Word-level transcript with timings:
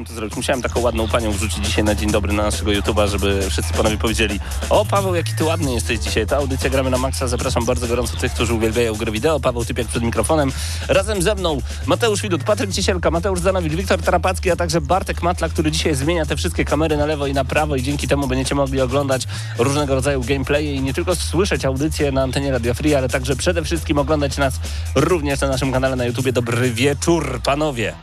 Musiałem 0.00 0.04
to 0.04 0.14
zrobić. 0.14 0.36
Musiałem 0.36 0.62
taką 0.62 0.80
ładną 0.80 1.08
panią 1.08 1.32
wrzucić 1.32 1.66
dzisiaj 1.66 1.84
na 1.84 1.94
dzień 1.94 2.10
dobry 2.10 2.32
na 2.32 2.42
naszego 2.42 2.70
YouTube'a, 2.70 3.08
żeby 3.08 3.50
wszyscy 3.50 3.74
panowie 3.74 3.98
powiedzieli 3.98 4.40
o 4.70 4.84
Paweł, 4.84 5.14
jaki 5.14 5.34
ty 5.34 5.44
ładny 5.44 5.72
jesteś 5.72 5.98
dzisiaj. 5.98 6.26
Ta 6.26 6.36
audycja 6.36 6.70
Gramy 6.70 6.90
na 6.90 6.98
Maxa. 6.98 7.28
Zapraszam 7.28 7.64
bardzo 7.64 7.86
gorąco 7.86 8.16
tych, 8.16 8.32
którzy 8.32 8.54
uwielbiają 8.54 8.94
gry 8.94 9.12
wideo. 9.12 9.40
Paweł 9.40 9.64
Typiak 9.64 9.86
przed 9.86 10.02
mikrofonem. 10.02 10.52
Razem 10.88 11.22
ze 11.22 11.34
mną 11.34 11.58
Mateusz 11.86 12.22
Widut, 12.22 12.44
Patryk 12.44 12.72
Ciesielka, 12.72 13.10
Mateusz 13.10 13.40
Zanowicz, 13.40 13.72
Wiktor 13.72 14.02
Tarapacki, 14.02 14.50
a 14.50 14.56
także 14.56 14.80
Bartek 14.80 15.22
Matla, 15.22 15.48
który 15.48 15.70
dzisiaj 15.70 15.94
zmienia 15.94 16.26
te 16.26 16.36
wszystkie 16.36 16.64
kamery 16.64 16.96
na 16.96 17.06
lewo 17.06 17.26
i 17.26 17.32
na 17.32 17.44
prawo 17.44 17.76
i 17.76 17.82
dzięki 17.82 18.08
temu 18.08 18.26
będziecie 18.26 18.54
mogli 18.54 18.80
oglądać 18.80 19.26
różnego 19.58 19.94
rodzaju 19.94 20.20
gameplaye 20.24 20.74
i 20.74 20.80
nie 20.80 20.94
tylko 20.94 21.14
słyszeć 21.16 21.64
audycję 21.64 22.12
na 22.12 22.22
antenie 22.22 22.52
Radio 22.52 22.74
Free, 22.74 22.94
ale 22.94 23.08
także 23.08 23.36
przede 23.36 23.64
wszystkim 23.64 23.98
oglądać 23.98 24.38
nas 24.38 24.54
również 24.94 25.40
na 25.40 25.48
naszym 25.48 25.72
kanale 25.72 25.96
na 25.96 26.04
YouTubie. 26.04 26.32
Dobry 26.32 26.70
wieczór, 26.70 27.40
panowie. 27.44 27.94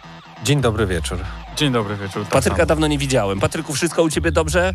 Dzień 0.44 0.62
dobry 0.62 0.88
wieczór. 0.88 1.47
Dzień 1.58 1.72
dobry 1.73 1.95
wieczór. 1.97 2.23
tak 2.23 2.31
Patryka 2.31 2.66
dawno 2.66 2.88
nie 2.88 2.97
widziałem. 2.97 3.39
Patryku, 3.39 3.73
wszystko 3.73 4.03
u 4.03 4.09
ciebie 4.09 4.31
dobrze? 4.31 4.73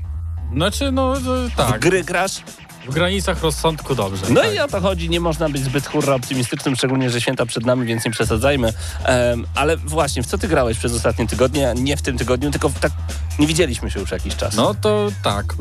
Znaczy, 0.54 0.92
no 0.92 1.16
e, 1.16 1.20
W 1.20 1.54
tak, 1.56 1.80
gry 1.80 2.04
grasz? 2.04 2.42
W 2.88 2.94
granicach 2.94 3.42
rozsądku 3.42 3.94
dobrze. 3.94 4.26
No 4.30 4.40
tak. 4.40 4.54
i 4.54 4.58
o 4.58 4.68
to 4.68 4.80
chodzi. 4.80 5.08
Nie 5.10 5.20
można 5.20 5.48
być 5.48 5.62
zbyt 5.64 5.86
hurra 5.86 6.14
optymistycznym, 6.14 6.76
szczególnie, 6.76 7.10
że 7.10 7.20
święta 7.20 7.46
przed 7.46 7.66
nami, 7.66 7.86
więc 7.86 8.04
nie 8.04 8.10
przesadzajmy. 8.10 8.72
Em, 9.04 9.46
ale 9.54 9.76
właśnie, 9.76 10.22
w 10.22 10.26
co 10.26 10.38
ty 10.38 10.48
grałeś 10.48 10.78
przez 10.78 10.94
ostatnie 10.94 11.26
tygodnie? 11.26 11.74
Nie 11.76 11.96
w 11.96 12.02
tym 12.02 12.18
tygodniu, 12.18 12.50
tylko 12.50 12.68
w 12.68 12.80
tak... 12.80 12.92
Nie 13.38 13.46
widzieliśmy 13.46 13.90
się 13.90 14.00
już 14.00 14.10
jakiś 14.10 14.36
czas. 14.36 14.56
No 14.56 14.74
to 14.74 15.08
tak, 15.22 15.54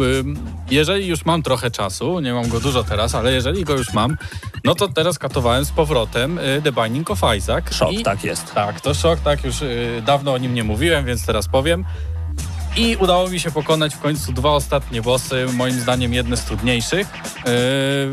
jeżeli 0.72 1.08
już 1.08 1.26
mam 1.26 1.44
trochę 1.44 1.72
czasu, 1.72 2.20
nie 2.20 2.34
mam 2.34 2.50
go 2.50 2.60
dużo 2.60 2.84
teraz, 2.84 3.16
ale 3.16 3.34
jeżeli 3.34 3.64
go 3.64 3.74
już 3.74 3.94
mam, 3.94 4.18
no 4.64 4.76
to 4.76 4.88
teraz 4.88 5.20
katowałem 5.20 5.66
z 5.66 5.72
powrotem 5.72 6.40
y, 6.40 6.62
The 6.64 6.72
Binding 6.72 7.12
of 7.12 7.20
Isaac. 7.38 7.74
Szok, 7.74 7.92
I, 7.92 8.04
tak 8.04 8.24
jest. 8.24 8.54
Tak, 8.54 8.82
to 8.82 8.94
szok, 8.94 9.20
tak, 9.20 9.44
już 9.44 9.62
y, 9.62 10.02
dawno 10.06 10.34
o 10.34 10.38
nim 10.38 10.54
nie 10.54 10.64
mówiłem, 10.64 11.06
więc 11.06 11.26
teraz 11.26 11.48
powiem. 11.48 11.86
I 12.78 12.96
udało 12.96 13.30
mi 13.30 13.40
się 13.40 13.52
pokonać 13.52 13.96
w 13.96 14.00
końcu 14.00 14.34
dwa 14.34 14.52
ostatnie 14.52 15.02
bossy, 15.02 15.46
moim 15.54 15.80
zdaniem 15.80 16.14
jedne 16.14 16.38
z 16.38 16.44
trudniejszych 16.44 17.08
yy, 17.08 17.44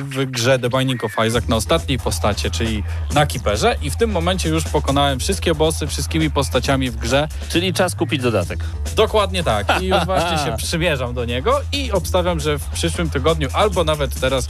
w 0.04 0.26
grze 0.26 0.58
The 0.58 0.68
Binding 0.68 1.04
of 1.04 1.12
Isaac 1.28 1.48
na 1.48 1.56
ostatniej 1.56 1.98
postacie, 1.98 2.50
czyli 2.50 2.84
na 3.14 3.26
Kiperze. 3.26 3.76
I 3.82 3.90
w 3.90 3.96
tym 3.96 4.10
momencie 4.10 4.48
już 4.48 4.64
pokonałem 4.64 5.20
wszystkie 5.20 5.54
bossy, 5.54 5.86
wszystkimi 5.86 6.30
postaciami 6.30 6.90
w 6.90 6.96
grze. 6.96 7.28
Czyli 7.48 7.72
czas 7.72 7.94
kupić 7.94 8.22
dodatek. 8.22 8.64
Dokładnie 8.96 9.44
tak. 9.44 9.82
I 9.82 9.86
już 9.86 10.04
właśnie 10.04 10.38
się 10.38 10.56
przymierzam 10.66 11.14
do 11.14 11.24
niego 11.24 11.60
i 11.72 11.92
obstawiam, 11.92 12.40
że 12.40 12.58
w 12.58 12.64
przyszłym 12.64 13.10
tygodniu 13.10 13.48
albo 13.52 13.84
nawet 13.84 14.20
teraz 14.20 14.48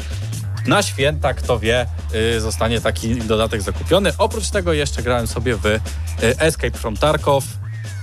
na 0.66 0.82
święta, 0.82 1.34
kto 1.34 1.58
wie, 1.58 1.86
yy, 2.12 2.40
zostanie 2.40 2.80
taki 2.80 3.16
dodatek 3.16 3.62
zakupiony. 3.62 4.12
Oprócz 4.18 4.50
tego 4.50 4.72
jeszcze 4.72 5.02
grałem 5.02 5.26
sobie 5.26 5.56
w 5.56 5.64
yy, 5.64 5.80
Escape 6.38 6.78
from 6.78 6.96
Tarkov. 6.96 7.44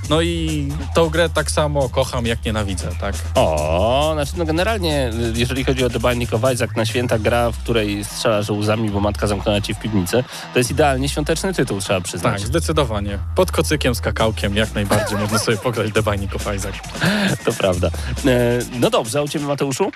No 0.10 0.22
i 0.22 0.68
tą 0.96 1.10
grę 1.10 1.30
tak 1.30 1.52
samo 1.52 1.90
kocham, 1.90 2.26
jak 2.26 2.46
nienawidzę, 2.46 2.90
tak? 3.02 3.16
O, 3.36 4.12
znaczy 4.14 4.32
no 4.38 4.46
generalnie, 4.46 5.10
y, 5.10 5.34
jeżeli 5.36 5.64
chodzi 5.64 5.84
o 5.84 5.90
The 5.90 6.00
Binding 6.00 6.34
of 6.34 6.54
Isaac 6.54 6.76
na 6.76 6.86
święta 6.86 7.20
gra, 7.20 7.52
w 7.52 7.58
której 7.58 8.04
strzelasz 8.06 8.50
łzami, 8.50 8.90
bo 8.90 9.00
matka 9.00 9.28
zamknęła 9.28 9.62
ci 9.62 9.74
w 9.74 9.80
piwnicy, 9.80 10.24
to 10.54 10.60
jest 10.60 10.72
idealnie 10.72 11.10
świąteczny 11.10 11.54
tytuł, 11.54 11.82
trzeba 11.82 12.02
przyznać. 12.02 12.42
Tak, 12.42 12.48
zdecydowanie. 12.48 13.20
Pod 13.36 13.52
kocykiem 13.52 13.96
z 13.96 14.02
kakałkiem 14.02 14.56
jak 14.56 14.74
najbardziej 14.74 15.18
można 15.18 15.40
sobie 15.40 15.58
pograć 15.58 15.94
The 15.94 16.04
Binding 16.04 16.36
of 16.36 16.56
Isaac. 16.56 16.76
To 17.46 17.54
prawda. 17.54 17.88
E, 18.26 18.60
no 18.80 18.90
dobrze, 18.90 19.20
a 19.20 19.22
u 19.22 19.28
ciebie 19.28 19.46
Mateuszu? 19.46 19.92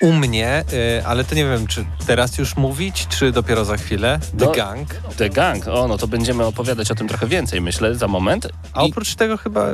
U 0.00 0.12
mnie, 0.12 0.64
y, 0.72 1.06
ale 1.06 1.24
to 1.24 1.34
nie 1.34 1.44
wiem, 1.44 1.66
czy 1.66 1.84
teraz 2.06 2.38
już 2.38 2.56
mówić, 2.56 3.06
czy 3.08 3.32
dopiero 3.32 3.64
za 3.64 3.76
chwilę. 3.76 4.18
The 4.38 4.44
No, 4.44 4.52
Gang. 4.52 4.94
The 5.16 5.30
Gang. 5.30 5.68
O, 5.68 5.88
no 5.88 5.98
to 5.98 6.06
będziemy 6.08 6.44
opowiadać 6.46 6.90
o 6.90 6.94
tym 6.94 7.08
trochę 7.08 7.26
więcej, 7.26 7.60
myślę, 7.60 7.94
za 7.94 8.08
moment. 8.08 8.48
A 8.72 8.82
I 8.82 8.90
oprócz 8.90 9.14
tego 9.14 9.36
chyba 9.36 9.66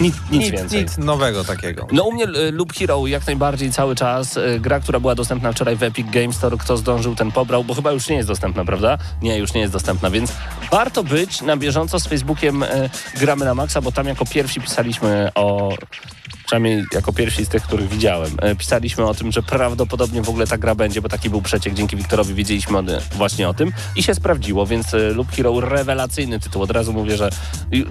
nic, 0.00 0.14
nic 0.30 0.42
nic, 0.42 0.50
więcej. 0.50 0.82
nic 0.82 0.98
nowego 0.98 1.44
takiego. 1.44 1.86
No 1.92 2.02
u 2.04 2.12
mnie 2.12 2.24
y, 2.24 2.52
Loop 2.52 2.72
Hero 2.72 3.06
jak 3.06 3.26
najbardziej 3.26 3.72
cały 3.72 3.94
czas. 3.96 4.36
Y, 4.36 4.60
Gra, 4.60 4.80
która 4.80 5.00
była 5.00 5.14
dostępna 5.14 5.52
wczoraj 5.52 5.76
w 5.76 5.82
Epic 5.82 6.06
Games 6.10 6.36
Store. 6.36 6.56
Kto 6.56 6.76
zdążył, 6.76 7.14
ten 7.14 7.32
pobrał, 7.32 7.64
bo 7.64 7.74
chyba 7.74 7.92
już 7.92 8.08
nie 8.08 8.16
jest 8.16 8.28
dostępna, 8.28 8.64
prawda? 8.64 8.98
Nie, 9.22 9.38
już 9.38 9.54
nie 9.54 9.60
jest 9.60 9.72
dostępna, 9.72 10.10
więc 10.10 10.32
warto 10.70 11.04
być 11.04 11.42
na 11.42 11.56
bieżąco 11.56 12.00
z 12.00 12.06
Facebookiem 12.06 12.62
y, 12.62 12.90
Gramy 13.20 13.44
na 13.44 13.54
Maxa, 13.54 13.80
bo 13.80 13.92
tam 13.92 14.06
jako 14.06 14.24
pierwsi 14.26 14.60
pisaliśmy 14.60 15.30
o... 15.34 15.72
Przynajmniej 16.46 16.84
jako 16.92 17.12
pierwsi 17.12 17.44
z 17.44 17.48
tych, 17.48 17.62
których 17.62 17.88
widziałem. 17.88 18.30
Y, 18.52 18.56
Pisaliśmy 18.56 19.04
o 19.04 19.14
tym, 19.14 19.32
że 19.32 19.42
prawdopodobnie 19.42 20.22
w 20.22 20.28
ogóle 20.28 20.46
ta 20.46 20.58
gra 20.58 20.74
będzie, 20.74 21.02
bo 21.02 21.08
taki 21.08 21.30
był 21.30 21.42
przeciek. 21.42 21.74
Dzięki 21.74 21.96
Wiktorowi 21.96 22.34
wiedzieliśmy 22.34 22.78
właśnie 23.12 23.48
o 23.48 23.54
tym 23.54 23.72
i 23.96 24.02
się 24.02 24.14
sprawdziło, 24.14 24.66
więc 24.66 24.94
y, 24.94 25.14
Loop 25.14 25.30
Hero 25.30 25.60
rewelacyjny 25.60 26.40
tytuł. 26.40 26.62
Od 26.62 26.70
razu 26.70 26.92
mówię, 26.92 27.16
że 27.16 27.30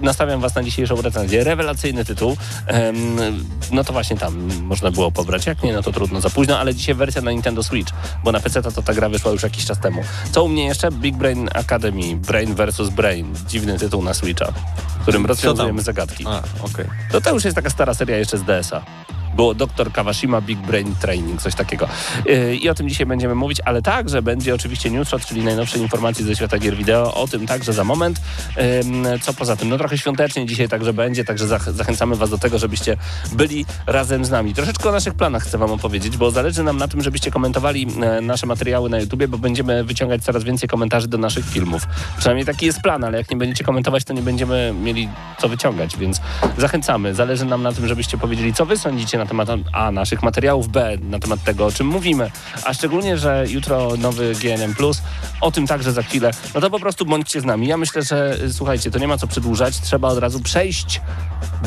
nastawiam 0.02 0.40
was 0.40 0.54
na 0.54 0.62
dzisiejszą 0.62 1.02
recenzję. 1.02 1.44
Rewelacyjny 1.44 2.04
tytuł. 2.04 2.36
No 3.72 3.84
to 3.84 3.92
właśnie 3.92 4.16
tam 4.16 4.48
można 4.62 4.90
było 4.90 5.10
pobrać. 5.12 5.46
Jak 5.46 5.62
nie, 5.62 5.72
no 5.72 5.82
to 5.82 5.92
trudno, 5.92 6.20
za 6.20 6.30
późno, 6.30 6.58
ale 6.58 6.74
dzisiaj 6.74 6.94
wersja 6.94 7.22
na 7.22 7.30
Nintendo 7.30 7.62
Switch, 7.62 7.92
bo 8.24 8.32
na 8.32 8.40
PC 8.40 8.62
to, 8.62 8.82
ta 8.82 8.94
gra 8.94 9.08
wyszła 9.08 9.32
już 9.32 9.42
jakiś 9.42 9.64
czas 9.64 9.80
temu. 9.80 10.02
Co 10.32 10.44
u 10.44 10.48
mnie 10.48 10.64
jeszcze? 10.64 10.90
Big 10.90 11.16
Brain 11.16 11.48
Academy. 11.54 12.16
Brain 12.16 12.54
vs. 12.54 12.90
Brain. 12.90 13.34
Dziwny 13.48 13.78
tytuł 13.78 14.02
na 14.02 14.14
Switcha, 14.14 14.52
w 14.98 15.02
którym 15.02 15.26
rozwiązujemy 15.26 15.82
zagadki. 15.82 16.24
A, 16.26 16.42
okej. 16.62 16.86
To 17.12 17.20
to 17.20 17.34
już 17.34 17.44
jest 17.44 17.54
taka 17.54 17.70
stara 17.70 17.94
seria 17.94 18.16
jeszcze 18.16 18.38
z 18.38 18.45
dessa. 18.46 18.82
Było 19.36 19.54
Dr. 19.54 19.92
Kawashima 19.92 20.40
Big 20.40 20.58
Brain 20.58 20.94
Training, 21.00 21.42
coś 21.42 21.54
takiego. 21.54 21.88
Yy, 22.26 22.56
I 22.56 22.68
o 22.68 22.74
tym 22.74 22.88
dzisiaj 22.88 23.06
będziemy 23.06 23.34
mówić, 23.34 23.60
ale 23.64 23.82
także 23.82 24.22
będzie 24.22 24.54
oczywiście 24.54 24.90
Newsshot, 24.90 25.26
czyli 25.26 25.44
najnowsze 25.44 25.78
informacje 25.78 26.24
ze 26.24 26.36
świata 26.36 26.58
gier 26.58 26.76
wideo. 26.76 27.14
O 27.14 27.28
tym 27.28 27.46
także 27.46 27.72
za 27.72 27.84
moment. 27.84 28.20
Co 29.22 29.34
poza 29.34 29.56
tym? 29.56 29.68
No 29.68 29.78
trochę 29.78 29.98
świątecznie 29.98 30.46
dzisiaj 30.46 30.68
także 30.68 30.92
będzie, 30.92 31.24
także 31.24 31.46
zach 31.46 31.72
zachęcamy 31.72 32.16
Was 32.16 32.30
do 32.30 32.38
tego, 32.38 32.58
żebyście 32.58 32.96
byli 33.32 33.66
razem 33.86 34.24
z 34.24 34.30
nami. 34.30 34.54
Troszeczkę 34.54 34.88
o 34.88 34.92
naszych 34.92 35.14
planach 35.14 35.42
chcę 35.42 35.58
Wam 35.58 35.70
opowiedzieć, 35.70 36.16
bo 36.16 36.30
zależy 36.30 36.62
nam 36.62 36.76
na 36.76 36.88
tym, 36.88 37.02
żebyście 37.02 37.30
komentowali 37.30 37.86
e, 38.02 38.20
nasze 38.20 38.46
materiały 38.46 38.90
na 38.90 39.00
YouTubie, 39.00 39.28
bo 39.28 39.38
będziemy 39.38 39.84
wyciągać 39.84 40.22
coraz 40.22 40.44
więcej 40.44 40.68
komentarzy 40.68 41.08
do 41.08 41.18
naszych 41.18 41.48
filmów. 41.48 41.82
Przynajmniej 42.18 42.46
taki 42.46 42.66
jest 42.66 42.80
plan, 42.80 43.04
ale 43.04 43.18
jak 43.18 43.30
nie 43.30 43.36
będziecie 43.36 43.64
komentować, 43.64 44.04
to 44.04 44.12
nie 44.12 44.22
będziemy 44.22 44.74
mieli 44.82 45.08
co 45.38 45.48
wyciągać, 45.48 45.96
więc 45.96 46.20
zachęcamy. 46.58 47.14
Zależy 47.14 47.44
nam 47.44 47.62
na 47.62 47.72
tym, 47.72 47.88
żebyście 47.88 48.18
powiedzieli, 48.18 48.54
co 48.54 48.66
Wy 48.66 48.78
sądzicie 48.78 49.18
na 49.18 49.25
temat 49.26 49.48
A, 49.72 49.90
naszych 49.90 50.22
materiałów, 50.22 50.68
B, 50.68 50.98
na 51.00 51.18
temat 51.18 51.44
tego, 51.44 51.66
o 51.66 51.72
czym 51.72 51.86
mówimy, 51.86 52.30
a 52.64 52.74
szczególnie, 52.74 53.18
że 53.18 53.44
jutro 53.48 53.96
nowy 53.98 54.34
GNM+, 54.34 54.74
o 55.40 55.50
tym 55.50 55.66
także 55.66 55.92
za 55.92 56.02
chwilę, 56.02 56.30
no 56.54 56.60
to 56.60 56.70
po 56.70 56.80
prostu 56.80 57.06
bądźcie 57.06 57.40
z 57.40 57.44
nami. 57.44 57.66
Ja 57.66 57.76
myślę, 57.76 58.02
że 58.02 58.38
y, 58.42 58.52
słuchajcie, 58.52 58.90
to 58.90 58.98
nie 58.98 59.08
ma 59.08 59.18
co 59.18 59.26
przedłużać, 59.26 59.80
trzeba 59.80 60.08
od 60.08 60.18
razu 60.18 60.40
przejść 60.40 61.00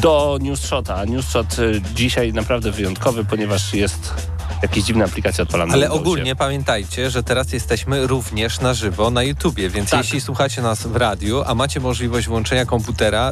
do 0.01 0.38
Newsshota. 0.41 1.06
Newsshot 1.06 1.59
y, 1.59 1.81
dzisiaj 1.95 2.33
naprawdę 2.33 2.71
wyjątkowy, 2.71 3.25
ponieważ 3.25 3.73
jest 3.73 4.13
jakieś 4.61 4.83
dziwne 4.83 5.06
aplikacje 5.06 5.44
odpalane. 5.44 5.73
Ale 5.73 5.88
na 5.88 5.94
ogólnie 5.94 6.35
pamiętajcie, 6.35 7.09
że 7.09 7.23
teraz 7.23 7.53
jesteśmy 7.53 8.07
również 8.07 8.59
na 8.59 8.73
żywo 8.73 9.09
na 9.11 9.23
YouTubie, 9.23 9.69
więc 9.69 9.89
Tak. 9.89 10.03
jeśli 10.03 10.21
słuchacie 10.21 10.61
nas 10.61 10.88
w 10.88 10.95
radiu, 10.95 11.44
a 11.45 11.56
macie 11.56 11.79
możliwość 11.79 12.27
włączenia 12.27 12.65
komputera, 12.65 13.31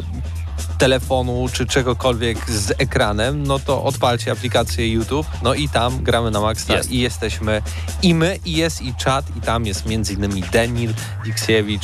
telefonu 0.77 1.48
czy 1.54 1.65
czegokolwiek 1.65 2.50
z 2.50 2.71
ekranem, 2.77 3.48
no 3.48 3.59
to 3.59 3.83
odpalcie 3.83 4.31
aplikację 4.31 4.92
YouTube, 4.94 5.27
no 5.44 5.54
i 5.54 5.69
tam 5.69 6.04
gramy 6.04 6.31
na 6.31 6.42
Maxa 6.42 6.74
Jest. 6.74 6.92
i 6.92 7.00
jesteśmy 7.00 7.62
i 8.01 8.13
my, 8.13 8.39
i 8.45 8.51
jest 8.54 8.81
i 8.81 8.95
czat, 8.95 9.25
i 9.38 9.42
tam 9.42 9.65
jest 9.65 9.86
między 9.86 10.13
innymi 10.13 10.42
Denil, 10.42 10.94
Diksiewicz, 11.25 11.83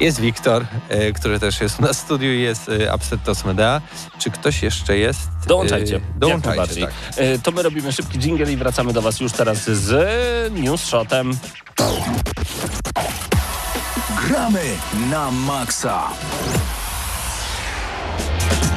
Jest 0.00 0.20
Wiktor, 0.20 0.66
e, 0.88 1.12
który 1.12 1.40
też 1.40 1.60
jest 1.60 1.80
na 1.80 1.92
studiu, 1.92 2.28
jest 2.32 2.68
e, 2.68 2.92
Absetos 2.92 3.44
Medea. 3.44 3.80
Czy 4.18 4.30
ktoś 4.30 4.62
jeszcze 4.62 4.98
jest? 4.98 5.20
E, 5.44 5.46
Dołączajcie. 5.46 5.92
Jak 5.94 6.18
Dołączajcie, 6.18 6.80
tak. 6.80 6.92
E, 7.16 7.38
To 7.38 7.50
my 7.50 7.62
robimy 7.62 7.92
szybki 7.92 8.18
jingle 8.18 8.52
i 8.52 8.56
wracamy 8.56 8.92
do 8.92 9.02
Was 9.02 9.20
już 9.20 9.32
teraz 9.32 9.58
z 9.70 10.52
News 10.52 10.84
Shotem. 10.84 11.38
Gramy 14.28 14.62
na 15.10 15.30
maksa. 18.48 18.69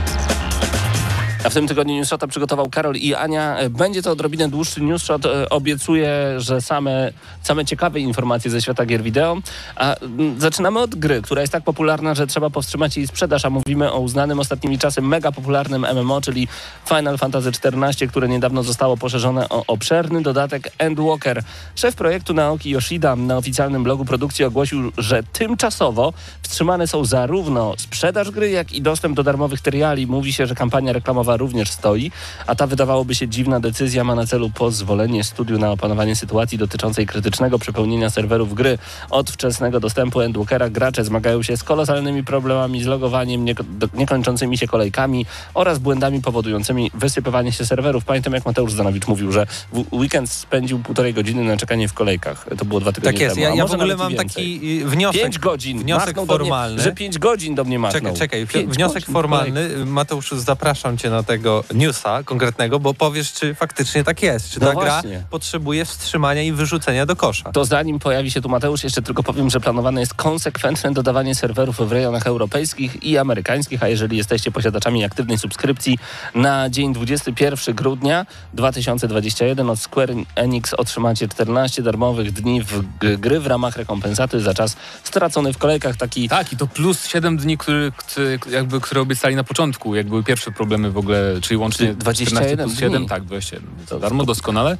A 1.43 1.49
w 1.49 1.53
tym 1.53 1.67
tygodniu 1.67 1.95
News 1.95 2.07
Shota 2.07 2.27
przygotował 2.27 2.69
Karol 2.69 2.95
i 2.95 3.15
Ania. 3.15 3.57
Będzie 3.69 4.01
to 4.01 4.11
odrobinę 4.11 4.49
dłuższy 4.49 4.81
News 4.81 5.03
Shot. 5.03 5.25
E, 5.25 5.49
Obiecuję, 5.49 6.09
że 6.37 6.61
same, 6.61 7.11
same 7.41 7.65
ciekawe 7.65 7.99
informacje 7.99 8.51
ze 8.51 8.61
świata 8.61 8.85
gier 8.85 9.03
wideo. 9.03 9.37
A 9.75 9.95
mm, 9.95 10.39
zaczynamy 10.39 10.79
od 10.79 10.95
gry, 10.95 11.21
która 11.21 11.41
jest 11.41 11.53
tak 11.53 11.63
popularna, 11.63 12.15
że 12.15 12.27
trzeba 12.27 12.49
powstrzymać 12.49 12.97
jej 12.97 13.07
sprzedaż, 13.07 13.45
a 13.45 13.49
mówimy 13.49 13.91
o 13.91 13.99
uznanym 13.99 14.39
ostatnimi 14.39 14.79
czasy 14.79 15.01
mega 15.01 15.31
popularnym 15.31 15.85
MMO, 15.95 16.21
czyli 16.21 16.47
Final 16.85 17.17
Fantasy 17.17 17.49
XIV, 17.49 18.07
które 18.09 18.27
niedawno 18.29 18.63
zostało 18.63 18.97
poszerzone 18.97 19.49
o 19.49 19.63
obszerny 19.67 20.21
dodatek 20.21 20.71
Endwalker. 20.77 21.43
Szef 21.75 21.95
projektu 21.95 22.33
Naoki 22.33 22.69
Yoshida 22.69 23.15
na 23.15 23.37
oficjalnym 23.37 23.83
blogu 23.83 24.05
produkcji 24.05 24.45
ogłosił, 24.45 24.91
że 24.97 25.23
tymczasowo 25.23 26.13
wstrzymane 26.41 26.87
są 26.87 27.05
zarówno 27.05 27.73
sprzedaż 27.77 28.31
gry, 28.31 28.49
jak 28.49 28.73
i 28.73 28.81
dostęp 28.81 29.15
do 29.15 29.23
darmowych 29.23 29.59
seriali. 29.59 30.07
Mówi 30.07 30.33
się, 30.33 30.47
że 30.47 30.55
kampania 30.55 30.93
reklamowa 30.93 31.32
również 31.37 31.71
stoi, 31.71 32.11
a 32.47 32.55
ta 32.55 32.67
wydawałoby 32.67 33.15
się 33.15 33.27
dziwna 33.27 33.59
decyzja 33.59 34.03
ma 34.03 34.15
na 34.15 34.25
celu 34.27 34.49
pozwolenie 34.49 35.23
studiu 35.23 35.59
na 35.59 35.71
opanowanie 35.71 36.15
sytuacji 36.15 36.57
dotyczącej 36.57 37.05
krytycznego 37.05 37.59
przepełnienia 37.59 38.09
serwerów 38.09 38.53
gry. 38.53 38.77
Od 39.09 39.31
wczesnego 39.31 39.79
dostępu 39.79 40.21
Endwalkera 40.21 40.69
gracze 40.69 41.05
zmagają 41.05 41.43
się 41.43 41.57
z 41.57 41.63
kolosalnymi 41.63 42.23
problemami 42.23 42.83
z 42.83 42.85
logowaniem, 42.85 43.45
nieko- 43.45 43.87
niekończącymi 43.93 44.57
się 44.57 44.67
kolejkami 44.67 45.25
oraz 45.53 45.79
błędami 45.79 46.21
powodującymi 46.21 46.91
wysypywanie 46.93 47.51
się 47.51 47.65
serwerów. 47.65 48.05
Pamiętam, 48.05 48.33
jak 48.33 48.45
Mateusz 48.45 48.73
Zanowicz 48.73 49.07
mówił, 49.07 49.31
że 49.31 49.47
weekend 49.91 50.29
spędził 50.29 50.79
półtorej 50.79 51.13
godziny 51.13 51.43
na 51.43 51.57
czekanie 51.57 51.87
w 51.87 51.93
kolejkach. 51.93 52.45
To 52.57 52.65
było 52.65 52.79
dwa 52.79 52.91
tygodnie 52.91 53.13
Tak 53.13 53.21
jest. 53.21 53.35
temu. 53.35 53.47
Ja, 53.47 53.55
ja 53.55 53.65
w 53.65 53.69
może 53.69 53.73
ogóle 53.73 53.95
mam 53.95 54.15
taki 54.15 54.81
y, 54.81 54.85
wniosek. 54.87 55.21
Pięć 55.21 55.39
godzin. 55.39 55.79
wniosek 55.79 56.17
formalny. 56.27 56.73
Mnie, 56.75 56.83
że 56.83 56.91
pięć 56.91 57.19
godzin 57.19 57.55
do 57.55 57.63
mnie 57.63 57.79
machnął. 57.79 58.13
Czekaj, 58.15 58.41
czekaj. 58.41 58.47
Pięć 58.47 58.75
Wniosek 58.75 59.01
godzin 59.01 59.13
formalny. 59.13 59.85
Mateuszu, 59.85 60.39
zapraszam 60.39 60.97
cię 60.97 61.09
na 61.09 61.22
tego 61.23 61.63
newsa 61.73 62.23
konkretnego, 62.23 62.79
bo 62.79 62.93
powiesz, 62.93 63.33
czy 63.33 63.55
faktycznie 63.55 64.03
tak 64.03 64.23
jest. 64.23 64.49
Czy 64.49 64.59
No 64.59 64.67
ta 64.67 64.73
właśnie. 64.73 65.09
gra 65.09 65.19
potrzebuje 65.29 65.85
wstrzymania 65.85 66.41
i 66.43 66.51
wyrzucenia 66.51 67.05
do 67.05 67.15
kosza. 67.15 67.51
To 67.51 67.65
zanim 67.65 67.99
pojawi 67.99 68.31
się 68.31 68.41
tu 68.41 68.49
Mateusz, 68.49 68.83
jeszcze 68.83 69.01
tylko 69.01 69.23
powiem, 69.23 69.49
że 69.49 69.59
planowane 69.59 69.99
jest 69.99 70.13
konsekwentne 70.13 70.91
dodawanie 70.91 71.35
serwerów 71.35 71.77
w 71.89 71.91
rejonach 71.91 72.27
europejskich 72.27 73.03
i 73.03 73.17
amerykańskich, 73.17 73.83
a 73.83 73.87
jeżeli 73.87 74.17
jesteście 74.17 74.51
posiadaczami 74.51 75.03
aktywnej 75.03 75.37
subskrypcji 75.37 75.97
na 76.35 76.69
dzień 76.69 76.93
21 76.93 77.75
grudnia 77.75 78.25
2021 78.53 79.69
od 79.69 79.79
Square 79.79 80.13
Enix 80.35 80.73
otrzymacie 80.73 81.27
14 81.27 81.83
darmowych 81.83 82.31
dni 82.31 82.63
w 82.63 82.83
gry 83.17 83.39
w 83.39 83.47
ramach 83.47 83.77
rekompensaty 83.77 84.39
za 84.39 84.53
czas 84.53 84.75
stracony 85.03 85.53
w 85.53 85.57
kolejkach. 85.57 85.97
Taki 85.97 86.29
Tak, 86.29 86.53
i 86.53 86.57
to 86.57 86.67
plus 86.67 87.07
7 87.07 87.37
dni, 87.37 87.57
który, 87.57 87.91
który, 87.97 88.39
jakby, 88.51 88.81
które 88.81 89.01
obiecali 89.01 89.35
na 89.35 89.43
początku, 89.43 89.95
jak 89.95 90.07
były 90.07 90.23
pierwsze 90.23 90.51
problemy 90.51 90.91
w 90.91 90.97
ogóle, 90.97 91.12
czyli 91.41 91.57
łącznie 91.57 91.85
Czyli 91.87 91.97
21 91.97 92.37
14 92.37 92.57
plus 92.67 92.79
7, 92.79 92.97
dni. 93.01 93.09
tak, 93.09 93.23
21. 93.23 93.69
To 93.89 93.99
darmo, 93.99 94.23
doskonale. 94.25 94.77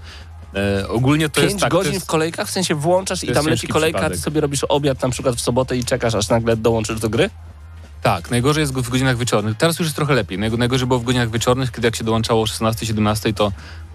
E, 0.56 0.88
ogólnie 0.88 1.30
to 1.30 1.42
5 1.42 1.52
jest 1.52 1.62
tak, 1.62 1.72
godzin 1.72 1.94
jest, 1.94 2.06
w 2.06 2.10
kolejkach, 2.10 2.48
w 2.48 2.52
sensie 2.52 2.76
włączasz 2.76 3.24
i 3.24 3.32
tam 3.32 3.46
leci 3.48 3.68
kolejka, 3.68 4.10
ty 4.10 4.18
sobie 4.18 4.42
robisz 4.42 4.64
obiad 4.70 5.02
na 5.04 5.10
przykład 5.10 5.36
w 5.36 5.42
sobotę 5.42 5.78
i 5.78 5.86
czekasz, 5.86 6.16
aż 6.16 6.30
nagle 6.30 6.58
dołączysz 6.58 7.00
do 7.00 7.10
gry? 7.10 7.30
Tak, 8.02 8.32
najgorzej 8.32 8.62
jest 8.62 8.74
w 8.74 8.90
godzinach 8.90 9.18
wieczornych. 9.18 9.58
Teraz 9.58 9.80
już 9.80 9.86
jest 9.86 9.96
trochę 9.96 10.14
lepiej. 10.14 10.40
Najgo- 10.40 10.58
Najgorzej 10.58 10.88
było 10.88 11.00
w 11.00 11.04
godzinach 11.04 11.32
wieczornych, 11.32 11.72
kiedy 11.72 11.88
jak 11.88 11.96
się 11.96 12.04
dołączało 12.04 12.42
o 12.42 12.46
16-17, 12.46 13.34
to 13.34 13.52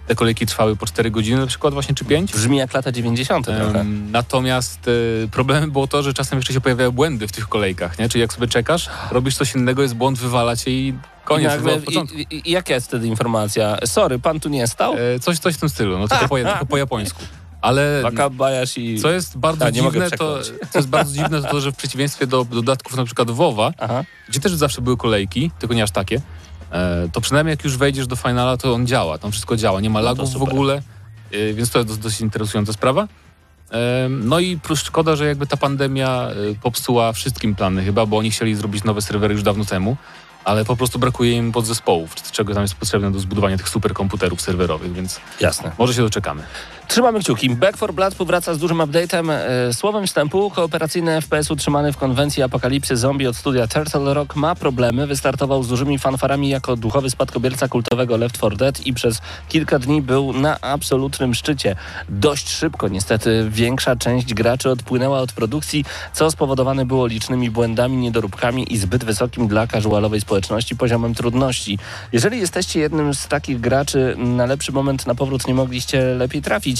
te 0.06 0.14
kolejki 0.14 0.46
trwały 0.46 0.76
po 0.76 0.86
4 0.86 1.10
godziny 1.10 1.40
na 1.40 1.46
przykład 1.46 1.74
właśnie, 1.74 1.94
czy 1.94 2.04
5. 2.04 2.32
Brzmi 2.32 2.56
jak 2.56 2.74
lata 2.74 2.92
90. 2.92 3.46
trochę. 3.46 3.80
Em, 3.80 4.10
Natomiast 4.10 4.80
e, 5.24 5.28
problemem 5.28 5.70
było 5.70 5.86
to, 5.86 6.02
że 6.02 6.14
czasem 6.14 6.38
jeszcze 6.38 6.52
się 6.52 6.60
pojawiają 6.60 6.90
błędy 6.90 7.28
w 7.28 7.32
tych 7.32 7.48
kolejkach, 7.48 7.98
nie? 7.98 8.08
Czyli 8.08 8.22
jak 8.22 8.32
sobie 8.32 8.46
czekasz, 8.48 8.88
robisz 9.10 9.36
coś 9.36 9.54
innego, 9.54 9.82
jest 9.82 9.94
błąd, 9.94 10.18
wywala 10.18 10.56
cię 10.56 10.70
i 10.70 10.94
koniec, 11.28 11.52
I, 11.52 11.56
nagle, 11.56 11.64
nagle, 11.64 11.74
od 11.78 11.84
początku. 11.84 12.16
i, 12.18 12.26
i, 12.44 12.50
jaka 12.50 12.74
jest 12.74 12.86
wtedy 12.86 13.06
informacja? 13.06 13.76
Sorry, 13.84 14.18
pan 14.18 14.40
tu 14.40 14.48
nie 14.48 14.66
stał? 14.66 14.94
E, 14.94 15.18
coś, 15.20 15.38
coś 15.38 15.54
w 15.54 15.58
tym 15.60 15.68
stylu, 15.68 15.98
no 15.98 16.08
tylko 16.08 16.28
po, 16.28 16.36
tylko 16.52 16.66
po 16.66 16.76
japońsku. 16.76 17.22
Ale 17.60 18.00
Wakabayashi. 18.02 18.98
co 19.00 19.10
jest 19.10 19.38
bardzo 19.38 19.72
dziwne, 19.72 20.10
to, 20.10 20.38
co 20.70 20.78
jest 20.78 20.88
bardzo 20.88 21.12
dziwne, 21.14 21.42
to 21.42 21.48
to, 21.48 21.60
że 21.60 21.72
w 21.72 21.76
przeciwieństwie 21.76 22.26
do 22.26 22.44
dodatków 22.44 22.96
na 22.96 23.04
przykład 23.04 23.30
WoWa, 23.30 23.72
Aha. 23.78 24.04
gdzie 24.28 24.40
też 24.40 24.52
zawsze 24.54 24.80
były 24.82 24.96
kolejki, 24.96 25.50
tylko 25.58 25.74
nie 25.74 25.82
aż 25.82 25.90
takie, 25.90 26.20
e, 26.72 27.08
to 27.12 27.20
przynajmniej 27.20 27.52
jak 27.52 27.64
już 27.64 27.76
wejdziesz 27.76 28.06
do 28.06 28.16
finala, 28.16 28.56
to 28.56 28.74
on 28.74 28.86
działa, 28.86 29.18
tam 29.18 29.32
wszystko 29.32 29.56
działa, 29.56 29.80
nie 29.80 29.90
ma 29.90 29.98
No 30.00 30.04
lagów 30.04 30.30
w 30.30 30.32
super. 30.32 30.48
ogóle, 30.48 30.82
e, 31.32 31.52
więc 31.54 31.70
to 31.70 31.78
jest 31.78 31.88
dos- 31.88 31.98
dosyć 31.98 32.20
interesująca 32.20 32.72
sprawa. 32.72 33.08
E, 33.72 34.08
No 34.08 34.38
i 34.40 34.56
plus 34.58 34.82
szkoda, 34.82 35.16
że 35.16 35.26
jakby 35.26 35.46
ta 35.46 35.56
pandemia 35.56 36.28
e, 36.30 36.34
popsuła 36.62 37.12
wszystkim 37.12 37.54
plany 37.54 37.84
chyba, 37.84 38.06
bo 38.06 38.18
oni 38.18 38.30
chcieli 38.30 38.54
zrobić 38.54 38.84
nowe 38.84 39.02
serwery 39.02 39.34
już 39.34 39.42
dawno 39.42 39.64
temu, 39.64 39.96
ale 40.48 40.64
po 40.64 40.76
prostu 40.76 40.98
brakuje 40.98 41.32
im 41.32 41.52
podzespołów, 41.52 42.14
czego 42.32 42.54
tam 42.54 42.62
jest 42.62 42.74
potrzebne 42.74 43.12
do 43.12 43.18
zbudowania 43.18 43.56
tych 43.56 43.68
superkomputerów 43.68 44.40
serwerowych, 44.40 44.92
więc 44.92 45.20
Jasne. 45.40 45.72
może 45.78 45.94
się 45.94 46.02
doczekamy. 46.02 46.42
Trzymamy 46.88 47.20
kciuki. 47.20 47.50
Back 47.50 47.76
4 47.76 47.92
Blood 47.92 48.14
powraca 48.14 48.54
z 48.54 48.58
dużym 48.58 48.78
update'em. 48.78 49.30
E, 49.30 49.72
Słowem 49.74 50.06
wstępu, 50.06 50.50
kooperacyjny 50.50 51.20
FPS 51.20 51.50
utrzymany 51.50 51.92
w 51.92 51.96
konwencji 51.96 52.42
apokalipsy 52.42 52.96
zombie 52.96 53.26
od 53.26 53.36
studia 53.36 53.66
Turtle 53.66 54.14
Rock 54.14 54.36
ma 54.36 54.54
problemy. 54.54 55.06
Wystartował 55.06 55.62
z 55.62 55.68
dużymi 55.68 55.98
fanfarami 55.98 56.48
jako 56.48 56.76
duchowy 56.76 57.10
spadkobierca 57.10 57.68
kultowego 57.68 58.16
Left 58.16 58.36
4 58.36 58.56
Dead 58.56 58.86
i 58.86 58.92
przez 58.92 59.20
kilka 59.48 59.78
dni 59.78 60.02
był 60.02 60.32
na 60.32 60.60
absolutnym 60.60 61.34
szczycie. 61.34 61.76
Dość 62.08 62.48
szybko 62.48 62.88
niestety 62.88 63.46
większa 63.50 63.96
część 63.96 64.34
graczy 64.34 64.70
odpłynęła 64.70 65.18
od 65.20 65.32
produkcji, 65.32 65.84
co 66.12 66.30
spowodowane 66.30 66.86
było 66.86 67.06
licznymi 67.06 67.50
błędami, 67.50 67.96
niedoróbkami 67.96 68.72
i 68.72 68.78
zbyt 68.78 69.04
wysokim 69.04 69.48
dla 69.48 69.66
casualowej 69.66 70.20
społeczności 70.20 70.76
poziomem 70.76 71.14
trudności. 71.14 71.78
Jeżeli 72.12 72.38
jesteście 72.38 72.80
jednym 72.80 73.14
z 73.14 73.28
takich 73.28 73.60
graczy, 73.60 74.14
na 74.18 74.46
lepszy 74.46 74.72
moment 74.72 75.06
na 75.06 75.14
powrót 75.14 75.46
nie 75.46 75.54
mogliście 75.54 76.02
lepiej 76.02 76.42
trafić. 76.42 76.77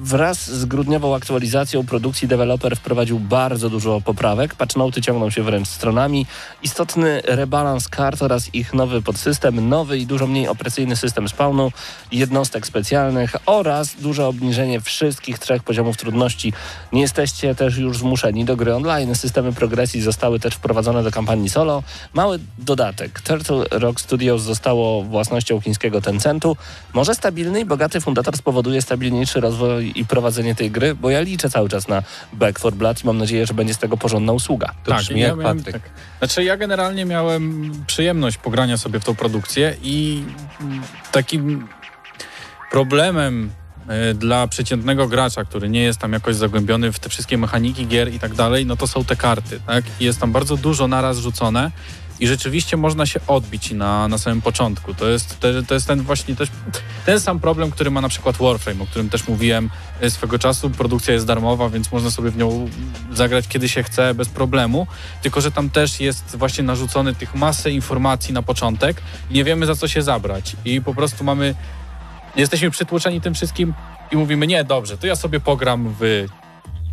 Wraz 0.00 0.50
z 0.50 0.64
grudniową 0.64 1.14
aktualizacją 1.14 1.86
produkcji 1.86 2.28
deweloper 2.28 2.76
wprowadził 2.76 3.20
bardzo 3.20 3.70
dużo 3.70 4.00
poprawek. 4.00 4.54
Patchnoty 4.54 5.02
ciągną 5.02 5.30
się 5.30 5.42
wręcz 5.42 5.68
stronami. 5.68 6.26
Istotny 6.62 7.22
rebalans 7.24 7.88
kart 7.88 8.22
oraz 8.22 8.54
ich 8.54 8.74
nowy 8.74 9.02
podsystem, 9.02 9.68
nowy 9.68 9.98
i 9.98 10.06
dużo 10.06 10.26
mniej 10.26 10.48
opresyjny 10.48 10.96
system 10.96 11.28
spawnu, 11.28 11.72
jednostek 12.12 12.66
specjalnych 12.66 13.36
oraz 13.46 13.94
duże 13.94 14.26
obniżenie 14.26 14.80
wszystkich 14.80 15.38
trzech 15.38 15.62
poziomów 15.62 15.96
trudności. 15.96 16.52
Nie 16.92 17.00
jesteście 17.00 17.54
też 17.54 17.76
już 17.76 17.98
zmuszeni 17.98 18.44
do 18.44 18.56
gry 18.56 18.74
online. 18.74 19.14
Systemy 19.14 19.52
progresji 19.52 20.00
zostały 20.02 20.40
też 20.40 20.54
wprowadzone 20.54 21.02
do 21.02 21.10
kampanii 21.10 21.48
solo. 21.48 21.82
Mały 22.14 22.38
dodatek. 22.58 23.20
Turtle 23.20 23.64
Rock 23.70 24.00
Studios 24.00 24.42
zostało 24.42 25.02
własnością 25.02 25.60
chińskiego 25.60 26.00
Tencentu. 26.00 26.56
Może 26.94 27.14
stabilny 27.14 27.60
i 27.60 27.64
bogaty 27.64 28.00
fundator 28.00 28.36
spowoduje 28.36 28.82
stabilniejszy 29.26 29.40
rozwój 29.40 29.92
i 29.94 30.04
prowadzenie 30.04 30.54
tej 30.54 30.70
gry, 30.70 30.94
bo 30.94 31.10
ja 31.10 31.20
liczę 31.20 31.50
cały 31.50 31.68
czas 31.68 31.88
na 31.88 32.02
Back 32.32 32.58
4 32.58 32.76
Blood 32.76 33.04
i 33.04 33.06
mam 33.06 33.18
nadzieję, 33.18 33.46
że 33.46 33.54
będzie 33.54 33.74
z 33.74 33.78
tego 33.78 33.96
porządna 33.96 34.32
usługa. 34.32 34.74
To 34.84 34.94
brzmi 34.94 35.20
jak 35.20 35.36
miałem, 35.36 35.56
Patryk. 35.58 35.82
tak. 35.82 35.90
Znaczy 36.18 36.44
ja 36.44 36.56
generalnie 36.56 37.04
miałem 37.04 37.72
przyjemność 37.86 38.36
pogrania 38.36 38.76
sobie 38.76 39.00
w 39.00 39.04
tą 39.04 39.14
produkcję 39.14 39.76
i 39.82 40.24
mm, 40.60 40.82
takim 41.12 41.68
problemem 42.70 43.50
e, 43.88 44.14
dla 44.14 44.46
przeciętnego 44.46 45.08
gracza, 45.08 45.44
który 45.44 45.68
nie 45.68 45.82
jest 45.82 45.98
tam 45.98 46.12
jakoś 46.12 46.36
zagłębiony 46.36 46.92
w 46.92 46.98
te 46.98 47.08
wszystkie 47.08 47.38
mechaniki 47.38 47.86
gier 47.86 48.14
i 48.14 48.18
tak 48.18 48.34
dalej, 48.34 48.66
no 48.66 48.76
to 48.76 48.86
są 48.86 49.04
te 49.04 49.16
karty, 49.16 49.60
tak? 49.66 49.84
I 50.00 50.04
jest 50.04 50.20
tam 50.20 50.32
bardzo 50.32 50.56
dużo 50.56 50.88
naraz 50.88 51.18
rzucone 51.18 51.70
i 52.20 52.26
rzeczywiście 52.26 52.76
można 52.76 53.06
się 53.06 53.20
odbić 53.26 53.70
na, 53.70 54.08
na 54.08 54.18
samym 54.18 54.42
początku. 54.42 54.94
To 54.94 55.08
jest, 55.08 55.40
to, 55.40 55.48
to 55.68 55.74
jest 55.74 55.86
ten 55.86 56.02
właśnie 56.02 56.36
też 56.36 56.48
ten 57.06 57.20
sam 57.20 57.40
problem, 57.40 57.70
który 57.70 57.90
ma 57.90 58.00
na 58.00 58.08
przykład 58.08 58.36
Warframe, 58.36 58.82
o 58.82 58.86
którym 58.86 59.10
też 59.10 59.28
mówiłem 59.28 59.70
e, 60.00 60.10
swego 60.10 60.38
czasu. 60.38 60.70
Produkcja 60.70 61.14
jest 61.14 61.26
darmowa, 61.26 61.68
więc 61.68 61.92
można 61.92 62.10
sobie 62.10 62.30
w 62.30 62.36
nią 62.36 62.68
zagrać 63.12 63.48
kiedy 63.48 63.68
się 63.68 63.82
chce, 63.82 64.14
bez 64.14 64.28
problemu. 64.28 64.86
Tylko, 65.22 65.40
że 65.40 65.50
tam 65.50 65.70
też 65.70 66.00
jest 66.00 66.36
właśnie 66.36 66.64
narzucony 66.64 67.14
tych 67.14 67.34
masę 67.34 67.70
informacji 67.70 68.34
na 68.34 68.42
początek 68.42 69.02
nie 69.30 69.44
wiemy 69.44 69.66
za 69.66 69.74
co 69.74 69.88
się 69.88 70.02
zabrać. 70.02 70.56
I 70.64 70.80
po 70.80 70.94
prostu 70.94 71.24
mamy, 71.24 71.54
jesteśmy 72.36 72.70
przytłoczeni 72.70 73.20
tym 73.20 73.34
wszystkim 73.34 73.74
i 74.10 74.16
mówimy, 74.16 74.46
nie, 74.46 74.64
dobrze, 74.64 74.98
to 74.98 75.06
ja 75.06 75.16
sobie 75.16 75.40
pogram 75.40 75.94
w 76.00 76.26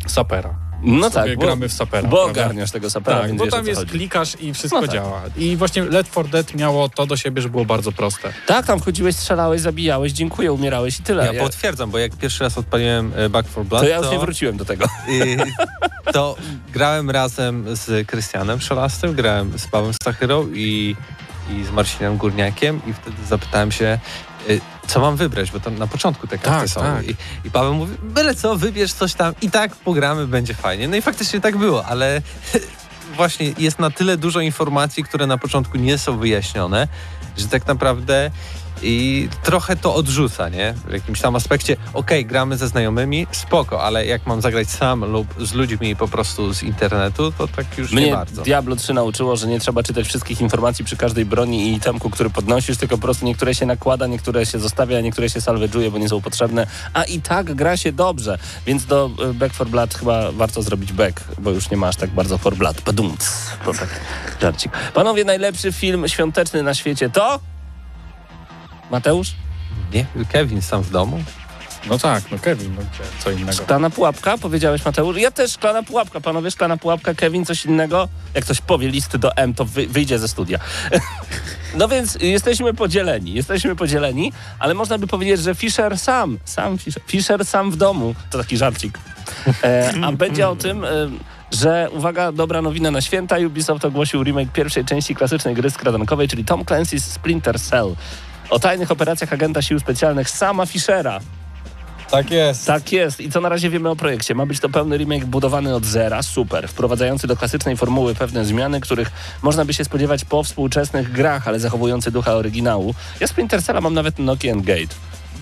Sapera. 0.06 0.65
No 0.86 1.10
tak, 1.10 1.34
bo, 1.36 1.40
gramy 1.40 1.68
w 1.68 1.72
sapera. 1.72 2.08
bo 2.08 2.22
ogarniasz 2.24 2.70
tego 2.70 2.90
sapera, 2.90 3.18
Tak, 3.18 3.26
więc 3.28 3.38
bo 3.38 3.46
tam 3.46 3.62
co 3.62 3.68
jest 3.68 3.80
chodzi. 3.80 3.90
klikasz 3.92 4.36
i 4.40 4.54
wszystko 4.54 4.80
No 4.80 4.86
tak. 4.86 4.94
działa. 4.96 5.22
I 5.36 5.56
właśnie 5.56 5.82
Left 5.84 6.10
4 6.10 6.28
Dead 6.28 6.54
miało 6.54 6.88
to 6.88 7.06
do 7.06 7.16
siebie, 7.16 7.42
że 7.42 7.48
było 7.48 7.64
bardzo 7.64 7.92
proste. 7.92 8.32
Tak, 8.46 8.66
tam 8.66 8.80
wchodziłeś, 8.80 9.16
strzelałeś, 9.16 9.60
zabijałeś, 9.60 10.12
dziękuję, 10.12 10.52
umierałeś 10.52 11.00
i 11.00 11.02
tyle. 11.02 11.26
Ja 11.26 11.32
Ja- 11.32 11.42
potwierdzam, 11.42 11.90
bo 11.90 11.98
jak 11.98 12.16
pierwszy 12.16 12.44
raz 12.44 12.58
odpaliłem 12.58 13.12
e, 13.16 13.28
Back 13.28 13.48
for 13.48 13.64
Blood, 13.64 13.82
to 13.82 13.88
ja 13.88 13.96
już 13.96 14.10
nie 14.10 14.18
wróciłem 14.18 14.56
do 14.56 14.64
tego. 14.64 14.84
y, 15.08 15.36
to 16.12 16.36
grałem 16.72 17.10
razem 17.10 17.76
z 17.76 18.06
Krystianem 18.08 18.60
Szelastym, 18.60 19.14
grałem 19.14 19.58
z 19.58 19.66
Pawłem 19.66 19.94
Stachyrą 19.94 20.48
i, 20.54 20.96
i 21.50 21.64
z 21.64 21.70
Marcinem 21.70 22.16
Górniakiem 22.16 22.80
i 22.86 22.92
wtedy 22.92 23.16
zapytałem 23.28 23.72
się, 23.72 23.98
co 24.86 25.00
mam 25.00 25.16
wybrać, 25.16 25.50
bo 25.50 25.60
tam 25.60 25.78
na 25.78 25.86
początku 25.86 26.26
te 26.26 26.38
karty 26.38 26.60
Tak, 26.60 26.68
są. 26.68 26.80
tak. 26.80 27.08
I, 27.08 27.16
I 27.44 27.50
Paweł 27.50 27.74
mówi, 27.74 27.96
byle 28.02 28.34
co, 28.34 28.56
wybierz 28.56 28.92
coś 28.92 29.14
tam 29.14 29.34
i 29.42 29.50
tak 29.50 29.76
pogramy, 29.76 30.26
będzie 30.26 30.54
fajnie. 30.54 30.88
No 30.88 30.96
i 30.96 31.02
faktycznie 31.02 31.40
tak 31.40 31.56
było, 31.56 31.86
ale 31.86 32.22
właśnie 33.16 33.52
jest 33.58 33.78
na 33.78 33.90
tyle 33.90 34.16
dużo 34.16 34.40
informacji, 34.40 35.04
które 35.04 35.26
na 35.26 35.38
początku 35.38 35.78
nie 35.78 35.98
są 35.98 36.18
wyjaśnione, 36.18 36.88
że 37.36 37.48
tak 37.48 37.66
naprawdę 37.66 38.30
i 38.82 39.28
trochę 39.42 39.76
to 39.76 39.94
odrzuca, 39.94 40.48
nie? 40.48 40.74
W 40.88 40.92
jakimś 40.92 41.20
tam 41.20 41.36
aspekcie, 41.36 41.76
okej, 41.94 42.26
gramy 42.26 42.56
ze 42.56 42.68
znajomymi, 42.68 43.26
spoko, 43.32 43.82
ale 43.82 44.06
jak 44.06 44.26
mam 44.26 44.40
zagrać 44.40 44.70
sam 44.70 45.04
lub 45.04 45.34
z 45.40 45.52
ludźmi 45.54 45.96
po 45.96 46.08
prostu 46.08 46.54
z 46.54 46.62
internetu, 46.62 47.32
to 47.32 47.48
tak 47.48 47.78
już 47.78 47.92
nie 47.92 48.00
Mnie 48.00 48.12
bardzo. 48.12 48.42
Diablo 48.42 48.76
3 48.76 48.94
nauczyło, 48.94 49.36
że 49.36 49.46
nie 49.46 49.60
trzeba 49.60 49.82
czytać 49.82 50.06
wszystkich 50.06 50.40
informacji 50.40 50.84
przy 50.84 50.96
każdej 50.96 51.24
broni 51.24 51.68
i 51.68 51.74
itemku, 51.74 52.10
który 52.10 52.30
podnosisz, 52.30 52.76
tylko 52.76 52.96
po 52.96 53.02
prostu 53.02 53.26
niektóre 53.26 53.54
się 53.54 53.66
nakłada, 53.66 54.06
niektóre 54.06 54.46
się 54.46 54.58
zostawia, 54.58 55.00
niektóre 55.00 55.30
się 55.30 55.40
salvedżuje, 55.40 55.90
bo 55.90 55.98
nie 55.98 56.08
są 56.08 56.20
potrzebne, 56.20 56.66
a 56.92 57.04
i 57.04 57.20
tak 57.20 57.54
gra 57.54 57.76
się 57.76 57.92
dobrze. 57.92 58.38
Więc 58.66 58.86
do 58.86 59.10
e, 59.30 59.34
Back 59.34 59.54
for 59.54 59.68
Blood 59.68 59.94
chyba 59.94 60.32
warto 60.32 60.62
zrobić 60.62 60.92
back, 60.92 61.24
bo 61.38 61.50
już 61.50 61.70
nie 61.70 61.76
masz 61.76 61.96
tak 61.96 62.10
bardzo 62.10 62.38
for 62.38 62.56
blood. 62.56 62.80
Badumc. 62.80 63.30
To 63.64 63.72
tak 63.72 63.88
żarcik. 64.40 64.72
Panowie, 64.94 65.24
najlepszy 65.24 65.72
film 65.72 66.08
świąteczny 66.08 66.62
na 66.62 66.74
świecie 66.74 67.10
to... 67.10 67.55
Mateusz? 68.90 69.34
Nie? 69.92 70.06
Kevin 70.32 70.62
sam 70.62 70.82
w 70.82 70.90
domu? 70.90 71.22
No 71.88 71.98
tak, 71.98 72.30
no 72.30 72.38
Kevin, 72.38 72.74
no 72.74 72.82
co 73.18 73.30
innego. 73.30 73.52
Szklana 73.52 73.90
pułapka, 73.90 74.38
powiedziałeś 74.38 74.84
Mateusz. 74.84 75.16
Ja 75.16 75.30
też 75.30 75.52
szklana 75.52 75.82
pułapka, 75.82 76.20
panowie, 76.20 76.50
szklana 76.50 76.76
pułapka, 76.76 77.14
Kevin, 77.14 77.44
coś 77.44 77.64
innego. 77.64 78.08
Jak 78.34 78.44
ktoś 78.44 78.60
powie 78.60 78.88
listy 78.88 79.18
do 79.18 79.36
M, 79.36 79.54
to 79.54 79.64
wy, 79.64 79.86
wyjdzie 79.86 80.18
ze 80.18 80.28
studia. 80.28 80.58
no 81.78 81.88
więc 81.88 82.18
jesteśmy 82.20 82.74
podzieleni, 82.74 83.34
jesteśmy 83.34 83.76
podzieleni, 83.76 84.32
ale 84.58 84.74
można 84.74 84.98
by 84.98 85.06
powiedzieć, 85.06 85.40
że 85.40 85.54
Fisher 85.54 85.98
sam, 85.98 86.38
sam 86.44 86.78
Fisher, 86.78 87.02
Fisher 87.06 87.44
sam 87.44 87.70
w 87.70 87.76
domu, 87.76 88.14
to 88.30 88.38
taki 88.38 88.56
żarcik. 88.56 88.98
E, 89.64 89.92
a 90.02 90.12
będzie 90.12 90.48
o 90.48 90.56
tym... 90.56 90.84
E, 90.84 90.88
że, 91.50 91.88
uwaga, 91.92 92.32
dobra 92.32 92.62
nowina 92.62 92.90
na 92.90 93.00
święta, 93.00 93.36
Ubisoft 93.46 93.84
ogłosił 93.84 94.24
remake 94.24 94.52
pierwszej 94.52 94.84
części 94.84 95.14
klasycznej 95.14 95.54
gry 95.54 95.70
skradankowej, 95.70 96.28
czyli 96.28 96.44
Tom 96.44 96.64
Clancy's 96.64 97.00
Splinter 97.00 97.60
Cell. 97.60 97.94
O 98.50 98.58
tajnych 98.58 98.90
operacjach 98.90 99.32
agenta 99.32 99.62
sił 99.62 99.80
specjalnych 99.80 100.30
sama 100.30 100.66
Fishera. 100.66 101.20
Tak 102.10 102.30
jest. 102.30 102.66
Tak 102.66 102.92
jest. 102.92 103.20
I 103.20 103.30
co 103.30 103.40
na 103.40 103.48
razie 103.48 103.70
wiemy 103.70 103.88
o 103.88 103.96
projekcie? 103.96 104.34
Ma 104.34 104.46
być 104.46 104.60
to 104.60 104.68
pełny 104.68 104.96
remake 104.96 105.24
budowany 105.24 105.74
od 105.74 105.84
zera, 105.84 106.22
super, 106.22 106.68
wprowadzający 106.68 107.26
do 107.26 107.36
klasycznej 107.36 107.76
formuły 107.76 108.14
pewne 108.14 108.44
zmiany, 108.44 108.80
których 108.80 109.12
można 109.42 109.64
by 109.64 109.74
się 109.74 109.84
spodziewać 109.84 110.24
po 110.24 110.42
współczesnych 110.42 111.12
grach, 111.12 111.48
ale 111.48 111.60
zachowujący 111.60 112.10
ducha 112.10 112.32
oryginału. 112.32 112.94
Ja 113.20 113.26
Splinter 113.26 113.62
Cella 113.62 113.80
mam 113.80 113.94
nawet 113.94 114.18
na 114.18 114.24
Nokia 114.24 114.54
Gate. 114.56 114.94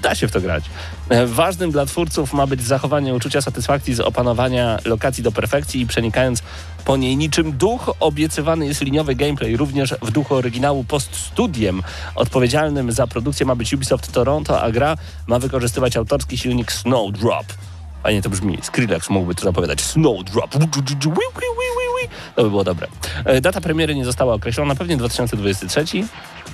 Da 0.04 0.14
się 0.14 0.28
w 0.28 0.32
to 0.32 0.40
grać. 0.40 0.64
E, 1.08 1.26
Ważnym 1.26 1.70
dla 1.70 1.86
twórców 1.86 2.32
ma 2.32 2.46
być 2.46 2.62
zachowanie 2.62 3.14
uczucia 3.14 3.40
satysfakcji 3.40 3.94
z 3.94 4.00
opanowania 4.00 4.78
lokacji 4.84 5.22
do 5.22 5.32
perfekcji 5.32 5.80
i 5.80 5.86
przenikając 5.86 6.42
po 6.84 6.96
niej 6.96 7.16
niczym 7.16 7.52
duch, 7.52 7.90
obiecywany 8.00 8.66
jest 8.66 8.80
liniowy 8.80 9.14
gameplay 9.14 9.56
również 9.56 9.94
w 10.02 10.10
duchu 10.10 10.34
oryginału 10.34 10.84
post-studiem. 10.84 11.82
Odpowiedzialnym 12.14 12.92
za 12.92 13.06
produkcję 13.06 13.46
ma 13.46 13.54
być 13.54 13.72
Ubisoft 13.72 14.12
Toronto, 14.12 14.62
a 14.62 14.70
gra 14.70 14.96
ma 15.26 15.38
wykorzystywać 15.38 15.96
autorski 15.96 16.38
silnik 16.38 16.72
Snowdrop. 16.72 17.46
Fajnie 18.02 18.22
to 18.22 18.30
brzmi. 18.30 18.58
Skrillex 18.62 19.10
mógłby 19.10 19.34
to 19.34 19.44
zapowiadać. 19.44 19.80
Snowdrop. 19.80 20.50
To 22.36 22.42
by 22.42 22.50
było 22.50 22.64
dobre. 22.64 22.86
E, 23.24 23.40
Data 23.40 23.60
premiery 23.60 23.94
nie 23.94 24.04
została 24.04 24.34
określona, 24.34 24.74
pewnie 24.74 24.96
2023. 24.96 25.84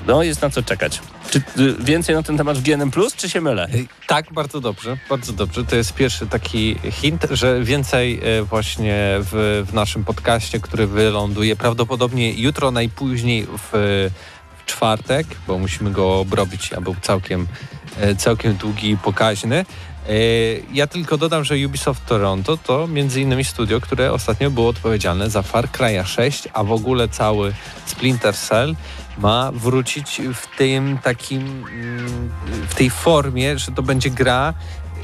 No, 0.07 0.23
jest 0.23 0.43
na 0.43 0.51
co 0.51 0.63
czekać. 0.63 1.01
Czy 1.31 1.39
y, 1.39 1.75
więcej 1.85 2.15
na 2.15 2.23
ten 2.23 2.37
temat 2.37 2.59
w 2.59 2.63
GNM+, 2.63 2.91
czy 3.17 3.31
się 3.31 3.41
mylę? 3.41 3.69
Ej, 3.75 3.89
Tak, 4.07 4.33
bardzo 4.33 4.61
dobrze, 4.61 4.97
bardzo 5.09 5.33
dobrze. 5.33 5.65
To 5.65 5.77
jest 5.77 5.95
pierwszy 5.95 6.27
taki 6.27 6.77
hint, 6.91 7.27
że 7.31 7.65
więcej 7.65 8.21
e, 8.23 8.43
właśnie 8.43 8.97
w, 9.19 9.65
w 9.71 9.75
naszym 9.75 10.05
podcaście, 10.05 10.61
który 10.61 10.87
wyląduje 10.87 11.57
prawdopodobnie 11.57 12.33
jutro, 12.33 12.71
najpóźniej 12.71 13.47
w, 13.47 13.71
w 13.73 14.65
czwartek, 14.67 15.27
bo 15.47 15.59
musimy 15.59 15.91
go 15.91 16.21
obrobić, 16.21 16.73
a 16.73 16.81
był 16.81 16.97
całkiem, 17.03 17.47
całkiem 18.19 18.55
długi 18.55 18.91
i 18.91 18.97
pokaźny. 18.97 19.65
Ja 20.73 20.87
tylko 20.87 21.19
dodam, 21.19 21.45
że 21.45 21.55
Ubisoft 21.67 22.07
Toronto 22.07 22.57
to 22.57 22.87
między 22.87 23.21
innymi 23.21 23.45
studio, 23.45 23.81
które 23.81 24.13
ostatnio 24.13 24.51
było 24.51 24.69
odpowiedzialne 24.69 25.31
za 25.31 25.43
Far 25.43 25.71
Cry 25.71 26.05
6, 26.05 26.49
a 26.53 26.65
w 26.65 26.73
ogóle 26.73 27.09
cały 27.09 27.55
Splinter 27.87 28.35
Cell 28.35 28.77
ma 29.21 29.53
wrócić 29.53 30.21
w 30.35 30.57
tym 30.57 30.99
takim, 30.99 31.41
mm, 31.41 32.31
w 32.69 32.75
tej 32.75 32.91
formie, 32.91 33.59
że 33.59 33.73
to 33.73 33.83
będzie 33.83 34.11
gra 34.11 34.55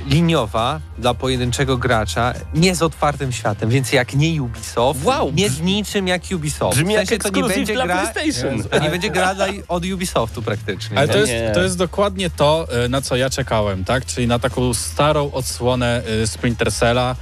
liniowa 0.07 0.81
dla 0.99 1.15
pojedynczego 1.15 1.77
gracza, 1.77 2.35
nie 2.55 2.75
z 2.75 2.83
otwartym 2.83 3.33
światem, 3.33 3.71
więc 3.71 3.93
jak 3.93 4.15
nie 4.15 4.43
Ubisoft, 4.43 5.05
Wow, 5.05 5.33
nie 5.35 5.51
z 5.51 5.61
niczym 5.61 6.09
jak 6.09 6.23
Ubisoft. 6.35 6.77
Brzmi 6.77 6.95
w 6.95 6.97
sensie 6.97 7.15
jak 7.15 7.23
to 7.23 7.29
nie 7.29 7.45
będzie 7.45 7.75
dla 7.75 7.87
gra, 7.87 8.07
PlayStation. 8.07 8.63
to 8.63 8.79
nie 8.79 8.91
będzie 8.91 9.11
gra 9.11 9.35
dla, 9.35 9.47
od 9.69 9.85
Ubisoftu 9.87 10.43
praktycznie. 10.43 10.99
Ale 10.99 11.09
to 11.09 11.19
jest, 11.19 11.33
to 11.55 11.63
jest 11.63 11.79
dokładnie 11.79 12.31
to, 12.31 12.69
y, 12.85 12.89
na 12.89 13.03
co 13.03 13.17
ja 13.17 13.31
czekałem, 13.31 13.85
tak? 13.85 14.07
Czyli 14.07 14.27
na 14.27 14.39
taką 14.39 14.75
starą 14.75 15.33
odsłonę 15.33 16.03
y, 16.23 16.27
Splinter 16.27 16.73
Cella. 16.73 17.17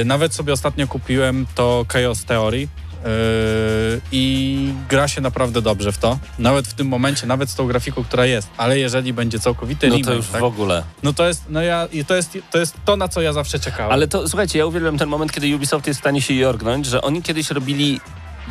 Y, 0.00 0.04
Nawet 0.04 0.34
sobie 0.34 0.52
ostatnio 0.52 0.86
kupiłem 0.86 1.46
to 1.54 1.86
Chaos 1.88 2.24
Theory 2.24 2.68
i 4.12 4.72
gra 4.88 5.08
się 5.08 5.20
naprawdę 5.20 5.62
dobrze 5.62 5.92
w 5.92 5.98
to. 5.98 6.18
Nawet 6.38 6.66
w 6.68 6.74
tym 6.74 6.86
momencie, 6.88 7.26
nawet 7.26 7.50
z 7.50 7.54
tą 7.54 7.66
grafiką, 7.66 8.04
która 8.04 8.26
jest. 8.26 8.48
Ale 8.56 8.78
jeżeli 8.78 9.12
będzie 9.12 9.38
całkowity 9.38 9.88
No 9.88 9.94
remake, 9.94 10.06
to 10.06 10.14
już 10.14 10.26
tak? 10.26 10.40
w 10.40 10.44
ogóle. 10.44 10.82
no 11.02 11.12
to 11.12 11.28
jest, 11.28 11.42
no 11.48 11.62
ja, 11.62 11.88
to 12.06 12.16
jest, 12.16 12.38
to 12.50 12.58
jest 12.58 12.74
to, 12.84 12.96
na 12.96 13.08
co 13.08 13.22
ja 13.22 13.32
zawsze 13.32 13.58
czekałem. 13.58 13.92
Ale 13.92 14.08
to, 14.08 14.28
słuchajcie, 14.28 14.58
ja 14.58 14.66
uwielbiam 14.66 14.98
ten 14.98 15.08
moment, 15.08 15.32
kiedy 15.32 15.56
Ubisoft 15.56 15.86
jest 15.86 16.00
w 16.00 16.02
stanie 16.02 16.22
się 16.22 16.34
jorgnąć, 16.34 16.86
że 16.86 17.02
oni 17.02 17.22
kiedyś 17.22 17.50
robili 17.50 18.00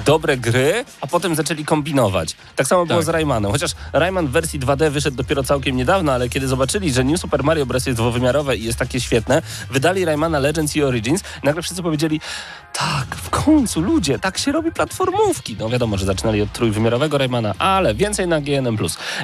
dobre 0.06 0.38
gry, 0.38 0.86
a 1.02 1.08
potem 1.08 1.36
zaczęli 1.36 1.66
kombinować. 1.66 2.36
Tak 2.56 2.68
samo 2.68 2.86
było 2.86 3.00
Tak. 3.00 3.06
z 3.06 3.10
Raymanem. 3.10 3.52
Chociaż 3.52 3.72
Rayman 3.94 4.28
w 4.28 4.32
wersji 4.32 4.60
2D 4.60 4.90
wyszedł 4.92 5.18
dopiero 5.18 5.44
całkiem 5.44 5.76
niedawno, 5.76 6.12
ale 6.12 6.30
kiedy 6.30 6.48
zobaczyli, 6.48 6.94
że 6.94 7.04
New 7.04 7.20
Super 7.22 7.44
Mario 7.44 7.66
Bros. 7.66 7.86
jest 7.86 8.00
dwuwymiarowe 8.00 8.58
i 8.58 8.64
jest 8.64 8.80
takie 8.80 9.02
świetne, 9.02 9.42
wydali 9.72 10.06
Raymana 10.06 10.40
Legends 10.40 10.76
i 10.76 10.84
Origins. 10.84 11.22
Nagle 11.44 11.62
wszyscy 11.62 11.84
powiedzieli, 11.84 12.22
tak, 12.74 13.16
w 13.16 13.30
końcu 13.30 13.82
ludzie, 13.82 14.20
tak 14.20 14.38
się 14.38 14.52
robi 14.52 14.72
platformówki. 14.72 15.56
No 15.60 15.70
wiadomo, 15.70 15.98
że 15.98 16.06
zaczynali 16.06 16.42
od 16.42 16.52
trójwymiarowego 16.52 17.18
Raymana, 17.18 17.54
ale 17.60 17.96
więcej 17.96 18.28
na 18.28 18.42
GNM+. 18.42 18.78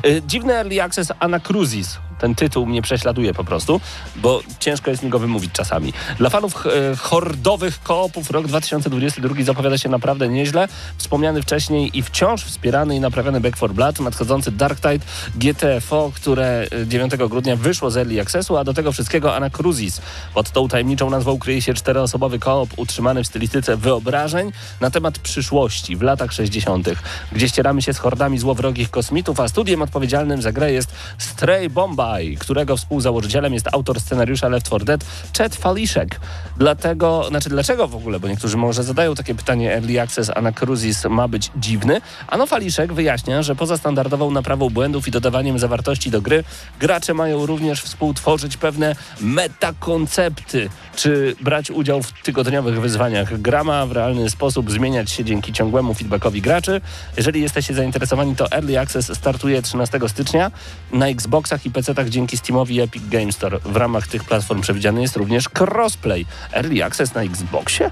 Y, 0.06 0.22
Dziwny 0.28 0.54
Early 0.54 0.82
Access 0.84 1.12
Anacrusis. 1.20 1.98
Ten 2.22 2.36
tytuł 2.36 2.66
mnie 2.66 2.82
prześladuje 2.82 3.34
po 3.34 3.44
prostu, 3.44 3.82
bo 4.16 4.42
ciężko 4.60 4.92
jest 4.92 5.04
mi 5.04 5.10
go 5.10 5.20
wymówić 5.20 5.52
czasami. 5.52 5.94
Dla 6.18 6.30
fanów 6.30 6.66
e, 6.66 6.96
hordowych 6.96 7.84
koopów 7.84 8.32
rok 8.32 8.48
2022 8.48 9.44
zapowiada 9.44 9.78
się 9.78 9.90
naprawdę 9.90 10.28
nieźle. 10.28 10.68
Wspomniany 10.98 11.42
wcześniej 11.42 11.98
i 11.98 12.04
wciąż 12.04 12.44
wspierany 12.44 12.96
i 12.96 13.00
naprawiany 13.00 13.42
Back 13.42 13.58
4 13.58 13.74
Blood, 13.74 14.00
nadchodzący 14.00 14.52
Dark 14.52 14.80
Tide, 14.80 15.06
GTFO, 15.36 16.12
które 16.16 16.68
e, 16.72 16.88
9 16.88 17.12
grudnia 17.30 17.56
wyszło 17.56 17.92
z 17.92 17.98
Early 17.98 18.22
Accessu, 18.22 18.58
a 18.58 18.64
do 18.64 18.74
tego 18.74 18.92
wszystkiego 18.92 19.36
Anacrusis. 19.36 20.02
Pod 20.34 20.50
tą 20.52 20.68
tajemniczą 20.68 21.10
nazwą 21.10 21.40
kryje 21.40 21.62
się 21.62 21.74
czteroosobowy 21.74 22.40
koop 22.40 22.70
utrzymany 22.78 23.24
w 23.24 23.28
stylistyce 23.28 23.78
wyobrażeń 23.78 24.52
na 24.82 24.92
temat 24.92 25.20
przyszłości 25.20 25.96
w 25.96 26.02
latach 26.02 26.34
60., 26.34 26.90
gdzie 27.32 27.50
ścieramy 27.50 27.82
się 27.82 27.94
z 27.94 27.98
hordami 27.98 28.40
złowrogich 28.40 28.90
kosmitów, 28.90 29.40
a 29.40 29.48
studiem 29.48 29.82
odpowiedzialnym 29.82 30.42
za 30.42 30.52
grę 30.52 30.72
jest 30.72 30.94
Stray 31.18 31.70
Bombay, 32.12 32.38
którego 32.38 32.78
współzałożycielem 32.78 33.54
jest 33.54 33.68
autor 33.72 34.00
scenariusza 34.00 34.50
Left 34.50 34.66
4 34.66 34.86
Dead, 34.86 35.06
Chet 35.38 35.56
Faliszek. 35.56 36.20
Dlatego, 36.58 37.26
znaczy 37.30 37.50
dlaczego 37.50 37.88
w 37.88 37.96
ogóle, 37.96 38.20
bo 38.20 38.28
niektórzy 38.28 38.58
może 38.58 38.84
zadają 38.84 39.16
takie 39.16 39.36
pytanie, 39.36 39.74
Early 39.74 40.02
Access 40.02 40.30
Anacrusis 40.36 41.06
ma 41.10 41.28
być 41.28 41.52
dziwny? 41.56 42.02
Ano 42.28 42.48
Faliszek 42.48 42.94
wyjaśnia, 42.94 43.44
że 43.44 43.56
poza 43.56 43.78
standardową 43.78 44.32
naprawą 44.32 44.70
błędów 44.70 45.08
i 45.08 45.12
dodawaniem 45.12 45.60
zawartości 45.60 46.12
do 46.12 46.22
gry, 46.22 46.44
gracze 46.80 47.14
mają 47.14 47.46
również 47.46 47.82
współtworzyć 47.82 48.58
pewne 48.58 48.96
metakoncepty, 49.22 50.70
czy 50.96 51.36
brać 51.42 51.72
udział 51.72 52.04
w 52.04 52.14
tygodniowych 52.24 52.82
wyzwaniach. 52.82 53.42
Gra 53.42 53.64
ma 53.64 53.86
w 53.86 53.92
realny 53.92 54.30
sposób 54.30 54.72
zmieniać 54.72 55.12
się 55.12 55.24
dzięki 55.24 55.54
ciągłemu 55.54 55.94
feedbackowi 55.94 56.42
graczy. 56.42 56.82
Jeżeli 57.18 57.42
jesteście 57.42 57.74
zainteresowani, 57.74 58.36
to 58.36 58.52
Early 58.52 58.80
Access 58.80 59.18
startuje 59.18 59.62
13 59.62 60.00
stycznia 60.08 60.52
na 60.92 61.08
Xboxach 61.08 61.66
i 61.66 61.72
PC-tach 62.02 62.10
dzięki 62.10 62.38
Steamowi 62.38 62.76
i 62.76 62.82
Epic 62.82 63.04
Game 63.10 63.32
Store. 63.32 63.60
W 63.60 63.76
ramach 63.76 64.08
tych 64.08 64.24
platform 64.24 64.62
przewidziany 64.62 65.02
jest 65.02 65.16
również 65.16 65.50
crossplay. 65.60 66.26
Early 66.54 66.84
Access 66.84 67.14
na 67.14 67.22
Xboxie? 67.22 67.92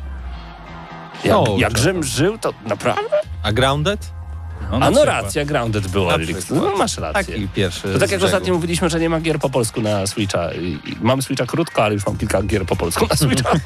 Jak, 1.23 1.33
No, 1.33 1.45
jak 1.57 1.77
żył, 2.03 2.37
to 2.37 2.53
naprawdę? 2.65 3.17
A 3.43 3.51
Grounded? 3.51 4.11
No, 4.71 4.79
na 4.79 4.85
A 4.85 4.91
no 4.91 5.05
racja, 5.05 5.45
Grounded 5.45 5.87
było 5.87 6.07
Na 6.09 6.15
Elix. 6.15 6.45
przykład. 6.45 6.63
No 6.63 6.77
masz 6.77 6.97
rację. 6.97 7.33
Taki 7.33 7.47
pierwszy. 7.47 7.93
To 7.93 7.99
tak 7.99 8.11
jak 8.11 8.23
ostatnio 8.23 8.53
mówiliśmy, 8.53 8.89
że 8.89 8.99
nie 8.99 9.09
ma 9.09 9.19
gier 9.19 9.39
po 9.39 9.49
polsku 9.49 9.81
na 9.81 10.07
Switcha. 10.07 10.49
Mam 11.01 11.21
Switcha 11.21 11.45
krótko, 11.45 11.83
ale 11.83 11.93
już 11.93 12.05
mam 12.05 12.17
kilka 12.17 12.43
gier 12.43 12.65
po 12.65 12.75
polsku 12.75 13.07
na 13.09 13.15
Switcha. 13.15 13.51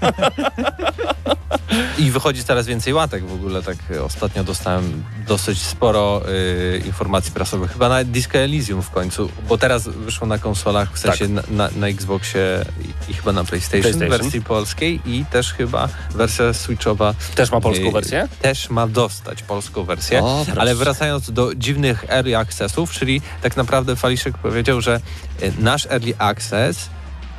I 1.97 2.11
wychodzi 2.11 2.43
coraz 2.43 2.67
więcej 2.67 2.93
łatek 2.93 3.25
w 3.25 3.33
ogóle. 3.33 3.61
Tak 3.61 3.77
ostatnio 4.05 4.43
dostałem 4.43 5.03
dosyć 5.27 5.61
sporo 5.61 6.21
y, 6.29 6.81
informacji 6.85 7.31
prasowych. 7.31 7.71
Chyba 7.71 7.89
nawet 7.89 8.11
Disco 8.11 8.37
Elysium 8.37 8.81
w 8.81 8.89
końcu, 8.89 9.29
bo 9.49 9.57
teraz 9.57 9.87
wyszło 9.87 10.27
na 10.27 10.37
konsolach, 10.37 10.93
w 10.93 10.99
sensie 10.99 11.27
na, 11.27 11.41
na, 11.49 11.69
na 11.75 11.87
Xboxie 11.87 12.65
i, 13.07 13.11
i 13.11 13.13
chyba 13.13 13.31
na 13.31 13.43
PlayStation, 13.43 13.81
PlayStation. 13.81 14.09
wersji 14.09 14.41
polskiej 14.41 15.01
i 15.05 15.25
też 15.25 15.53
chyba 15.53 15.89
wersja 16.11 16.53
Switchowa 16.53 17.13
Też 17.35 17.51
ma 17.51 17.61
polską 17.61 17.87
y, 17.87 17.91
wersję? 17.91 18.27
Też 18.41 18.69
ma 18.69 18.87
dostać 18.87 19.43
polską 19.43 19.83
wersję. 19.83 20.23
O. 20.23 20.45
Ale 20.57 20.75
wracając 20.83 21.31
do 21.31 21.55
dziwnych 21.55 22.05
early 22.09 22.37
accessów, 22.37 22.91
czyli 22.91 23.21
tak 23.41 23.57
naprawdę 23.57 23.95
Faliszek 23.95 24.37
powiedział, 24.37 24.81
że 24.81 24.99
y, 25.43 25.53
nasz 25.59 25.85
early 25.85 26.13
access 26.17 26.89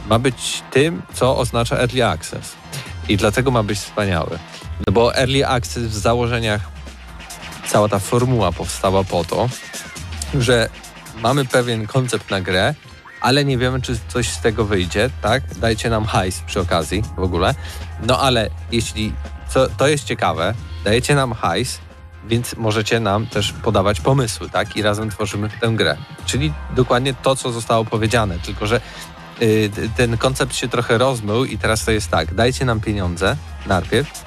ma 0.08 0.18
być 0.18 0.62
tym, 0.70 1.02
co 1.14 1.36
oznacza 1.36 1.76
early 1.76 2.06
access. 2.06 2.52
I 3.08 3.16
dlatego 3.16 3.50
ma 3.50 3.62
być 3.62 3.78
wspaniały. 3.78 4.38
No 4.86 4.92
bo 4.92 5.16
early 5.16 5.46
access 5.46 5.82
w 5.82 5.94
założeniach, 5.94 6.60
cała 7.68 7.88
ta 7.88 7.98
formuła 7.98 8.52
powstała 8.52 9.04
po 9.04 9.24
to, 9.24 9.48
że 10.34 10.68
mamy 11.22 11.44
pewien 11.44 11.86
koncept 11.86 12.30
na 12.30 12.40
grę, 12.40 12.74
ale 13.20 13.44
nie 13.44 13.58
wiemy, 13.58 13.80
czy 13.80 13.98
coś 14.08 14.28
z 14.28 14.40
tego 14.40 14.64
wyjdzie, 14.64 15.10
tak? 15.22 15.54
Dajcie 15.54 15.90
nam 15.90 16.04
hajs 16.04 16.40
przy 16.40 16.60
okazji 16.60 17.02
w 17.16 17.22
ogóle. 17.22 17.54
No 18.02 18.20
ale 18.20 18.50
jeśli 18.72 19.12
co, 19.48 19.68
to 19.68 19.88
jest 19.88 20.04
ciekawe, 20.04 20.54
dajecie 20.84 21.14
nam 21.14 21.32
hajs, 21.32 21.78
więc 22.28 22.56
możecie 22.56 23.00
nam 23.00 23.26
też 23.26 23.52
podawać 23.52 24.00
pomysły, 24.00 24.50
tak? 24.50 24.76
I 24.76 24.82
razem 24.82 25.10
tworzymy 25.10 25.48
tę 25.60 25.68
grę. 25.68 25.96
Czyli 26.26 26.52
dokładnie 26.76 27.14
to, 27.14 27.36
co 27.36 27.52
zostało 27.52 27.84
powiedziane, 27.84 28.38
tylko 28.38 28.66
że 28.66 28.80
y, 29.42 29.70
ten 29.96 30.18
koncept 30.18 30.54
się 30.54 30.68
trochę 30.68 30.98
rozmył 30.98 31.44
i 31.44 31.58
teraz 31.58 31.84
to 31.84 31.90
jest 31.90 32.10
tak, 32.10 32.34
dajcie 32.34 32.64
nam 32.64 32.80
pieniądze 32.80 33.36
najpierw, 33.66 34.24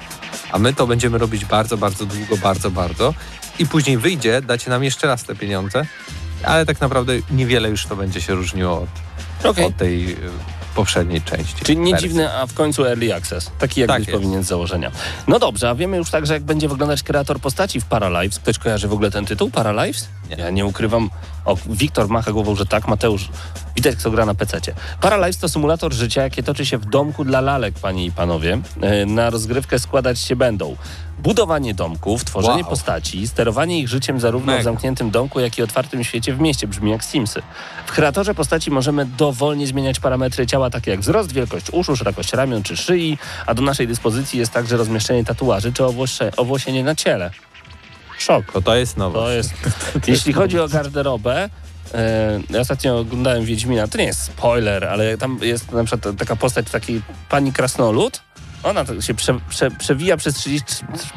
a 0.52 0.58
my 0.58 0.74
to 0.74 0.86
będziemy 0.86 1.18
robić 1.18 1.44
bardzo, 1.44 1.78
bardzo 1.78 2.06
długo, 2.06 2.36
bardzo, 2.36 2.70
bardzo 2.70 3.14
i 3.58 3.66
później 3.66 3.98
wyjdzie, 3.98 4.42
dacie 4.42 4.70
nam 4.70 4.84
jeszcze 4.84 5.06
raz 5.06 5.24
te 5.24 5.34
pieniądze, 5.34 5.86
ale 6.44 6.66
tak 6.66 6.80
naprawdę 6.80 7.12
niewiele 7.30 7.68
już 7.68 7.86
to 7.86 7.96
będzie 7.96 8.20
się 8.20 8.34
różniło 8.34 8.80
od, 8.80 8.88
Okej. 9.50 9.64
od 9.64 9.76
tej 9.76 10.16
poprzedniej 10.78 11.22
części. 11.22 11.64
Czyli 11.64 11.78
nie 11.78 11.90
wersji. 11.92 12.08
dziwny, 12.08 12.32
a 12.34 12.46
w 12.46 12.54
końcu 12.54 12.84
early 12.86 13.14
access. 13.14 13.50
Taki 13.58 13.80
jak 13.80 13.88
Tak 13.88 14.00
być 14.00 14.10
powinien 14.10 14.44
z 14.44 14.46
założenia. 14.46 14.90
No 15.28 15.38
dobrze, 15.38 15.70
a 15.70 15.74
wiemy 15.74 15.96
już 15.96 16.10
także, 16.10 16.34
jak 16.34 16.42
będzie 16.42 16.68
wyglądać 16.68 17.02
kreator 17.02 17.40
postaci 17.40 17.80
w 17.80 17.84
Paralives. 17.84 18.38
Ktoś 18.38 18.58
kojarzy 18.58 18.88
w 18.88 18.92
ogóle 18.92 19.10
ten 19.10 19.26
tytuł, 19.26 19.50
Paralives? 19.50 20.08
Nie. 20.30 20.36
Ja 20.36 20.50
nie 20.50 20.66
ukrywam. 20.66 21.10
O, 21.44 21.56
Wiktor 21.66 22.08
macha 22.08 22.32
głową, 22.32 22.54
że 22.56 22.66
tak, 22.66 22.88
Mateusz. 22.88 23.28
Widać, 23.76 23.96
kto 23.96 24.10
gra 24.10 24.26
na 24.26 24.34
PC-cie. 24.34 24.74
Paralives 25.00 25.38
to 25.38 25.48
symulator 25.48 25.92
życia, 25.92 26.22
jakie 26.22 26.42
toczy 26.42 26.66
się 26.66 26.78
w 26.78 26.84
domku 26.86 27.24
dla 27.24 27.40
lalek, 27.40 27.74
panie 27.82 28.04
i 28.06 28.12
panowie. 28.12 28.58
E, 28.80 29.06
Na 29.06 29.30
rozgrywkę 29.30 29.78
składać 29.78 30.20
się 30.20 30.36
będą 30.36 30.76
budowanie 31.18 31.74
domków, 31.74 32.24
tworzenie 32.24 32.62
Wow. 32.62 32.70
postaci, 32.70 33.28
sterowanie 33.28 33.80
ich 33.80 33.88
życiem 33.88 34.20
zarówno 34.20 34.46
w 34.52 34.56
Mega. 34.56 34.62
zamkniętym 34.62 35.10
domku, 35.10 35.40
jak 35.40 35.58
i 35.58 35.62
otwartym 35.62 36.04
świecie 36.04 36.34
w 36.34 36.40
mieście. 36.40 36.66
Brzmi 36.66 36.90
jak 36.90 37.04
Simsy. 37.04 37.42
W 37.86 37.92
kreatorze 37.92 38.34
postaci 38.34 38.70
możemy 38.70 39.04
dowolnie 39.06 39.66
zmieniać 39.66 40.00
parametry 40.00 40.46
ciała, 40.46 40.70
takie 40.70 40.90
jak 40.90 41.00
wzrost, 41.00 41.32
wielkość 41.32 41.66
uszu, 41.72 41.96
szerokość 41.96 42.32
ramion 42.32 42.62
czy 42.62 42.76
szyi, 42.76 43.18
a 43.46 43.54
do 43.54 43.62
naszej 43.62 43.86
dyspozycji 43.88 44.38
jest 44.38 44.52
także 44.52 44.76
rozmieszczenie 44.76 45.24
tatuaży 45.24 45.72
czy 45.72 45.84
owłosie, 45.84 46.30
owłosienie 46.36 46.84
na 46.84 46.94
ciele. 46.94 47.30
Szok. 48.18 48.52
To 48.52 48.62
to 48.62 48.76
jest 48.76 48.96
nowość. 48.96 49.24
To 49.24 49.30
jest. 49.30 49.52
Jeśli 50.08 50.32
chodzi 50.32 50.60
o 50.60 50.68
garderobę, 50.68 51.48
e, 51.94 52.40
ja 52.50 52.60
ostatnio 52.60 52.98
oglądałem 52.98 53.44
Wiedźmina, 53.44 53.88
to 53.88 53.98
nie 53.98 54.04
jest 54.04 54.22
spoiler, 54.22 54.84
ale 54.84 55.18
tam 55.18 55.38
jest 55.42 55.72
na 55.72 55.84
przykład 55.84 56.16
taka 56.18 56.36
postać 56.36 56.70
takiej 56.70 57.02
pani 57.28 57.52
Krasnolud. 57.52 58.20
Ona 58.62 58.84
się 59.00 59.14
prze, 59.14 59.38
prze, 59.48 59.70
przewija 59.70 60.16
przez, 60.16 60.34
30, 60.34 60.66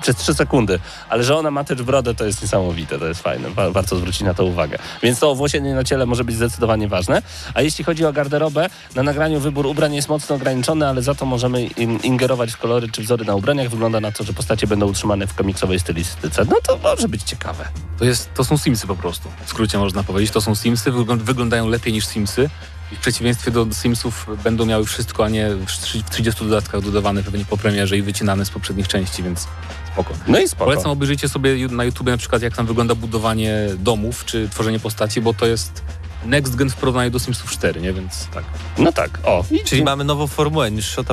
przez 0.02 0.16
3 0.16 0.34
sekundy, 0.34 0.80
ale 1.10 1.24
że 1.24 1.36
ona 1.38 1.52
ma 1.52 1.64
też 1.64 1.84
brodę, 1.84 2.16
to 2.16 2.26
jest 2.26 2.42
niesamowite, 2.42 3.00
to 3.00 3.08
jest 3.08 3.22
fajne. 3.22 3.50
Wa- 3.50 3.72
Warto 3.72 3.96
zwrócić 3.96 4.22
na 4.22 4.34
to 4.34 4.46
uwagę. 4.46 4.78
Więc 5.04 5.20
to 5.20 5.32
owłosienie 5.32 5.76
na 5.76 5.84
ciele 5.84 6.06
może 6.06 6.24
być 6.24 6.36
zdecydowanie 6.36 6.88
ważne. 6.88 7.22
A 7.54 7.62
jeśli 7.62 7.84
chodzi 7.84 8.06
o 8.06 8.14
garderobę, 8.14 8.70
na 8.96 9.04
nagraniu 9.04 9.40
wybór 9.40 9.66
ubrań 9.66 9.96
jest 9.96 10.10
mocno 10.10 10.36
ograniczony, 10.36 10.88
ale 10.88 11.02
za 11.02 11.16
to 11.16 11.26
możemy 11.26 11.64
in, 11.66 12.00
ingerować 12.04 12.52
w 12.52 12.58
kolory 12.58 12.90
czy 12.90 13.02
wzory 13.02 13.26
na 13.26 13.36
ubraniach. 13.36 13.70
Wygląda 13.70 14.00
na 14.00 14.12
to, 14.12 14.24
że 14.24 14.34
postacie 14.34 14.68
będą 14.68 14.86
utrzymane 14.88 15.28
w 15.28 15.34
komiksowej 15.34 15.80
stylistyce. 15.80 16.46
No 16.46 16.56
to 16.68 16.78
może 16.78 17.08
być 17.08 17.24
ciekawe. 17.24 17.66
To, 18.00 18.06
jest, 18.06 18.34
to 18.34 18.44
są 18.44 18.58
Simsy 18.58 18.88
po 18.88 18.96
prostu. 18.96 19.30
W 19.46 19.50
skrócie 19.50 19.78
można 19.78 20.04
powiedzieć, 20.04 20.32
to 20.34 20.42
są 20.42 20.56
Simsy, 20.56 20.92
wyglą- 20.92 21.18
wyglądają 21.18 21.68
lepiej 21.68 21.94
niż 21.94 22.06
Simsy. 22.06 22.50
W 22.92 23.00
przeciwieństwie 23.02 23.52
do 23.52 23.68
Simsów 23.74 24.28
będą 24.44 24.66
miały 24.66 24.86
wszystko, 24.86 25.26
a 25.26 25.30
nie 25.30 25.50
w 25.50 25.66
trzy- 25.66 26.04
w 26.04 26.10
30 26.10 26.44
dodatkach 26.46 26.82
dodawane 26.82 27.24
pewnie 27.24 27.46
po 27.46 27.58
premierze 27.58 27.98
i 27.98 28.02
wycinane 28.02 28.46
z 28.46 28.50
poprzednich 28.50 28.88
części, 28.88 29.24
więc 29.24 29.48
spoko. 29.94 30.14
No 30.28 30.40
i 30.40 30.48
spoko. 30.48 30.66
Polecam 30.66 30.92
obejrzyjcie 30.92 31.30
sobie 31.30 31.68
na 31.68 31.84
YouTube 31.84 32.08
na 32.08 32.18
przykład 32.18 32.42
jak 32.42 32.56
tam 32.56 32.66
wygląda 32.66 32.96
budowanie 32.96 33.56
domów 33.78 34.26
czy 34.26 34.50
tworzenie 34.50 34.80
postaci, 34.80 35.22
bo 35.22 35.34
to 35.34 35.46
jest 35.46 35.82
next 36.26 36.56
gen 36.56 36.70
w 36.70 36.76
porównaniu 36.76 37.12
do 37.12 37.20
Simsów 37.20 37.52
4, 37.52 37.82
nie? 37.82 37.94
Więc 37.94 38.28
tak. 38.28 38.44
No 38.78 38.92
tak, 38.92 39.20
o. 39.24 39.46
I 39.52 39.64
Czyli 39.64 39.84
mamy 39.84 40.04
nową 40.04 40.28
formułę 40.28 40.72
niż 40.72 40.98
y, 40.98 41.04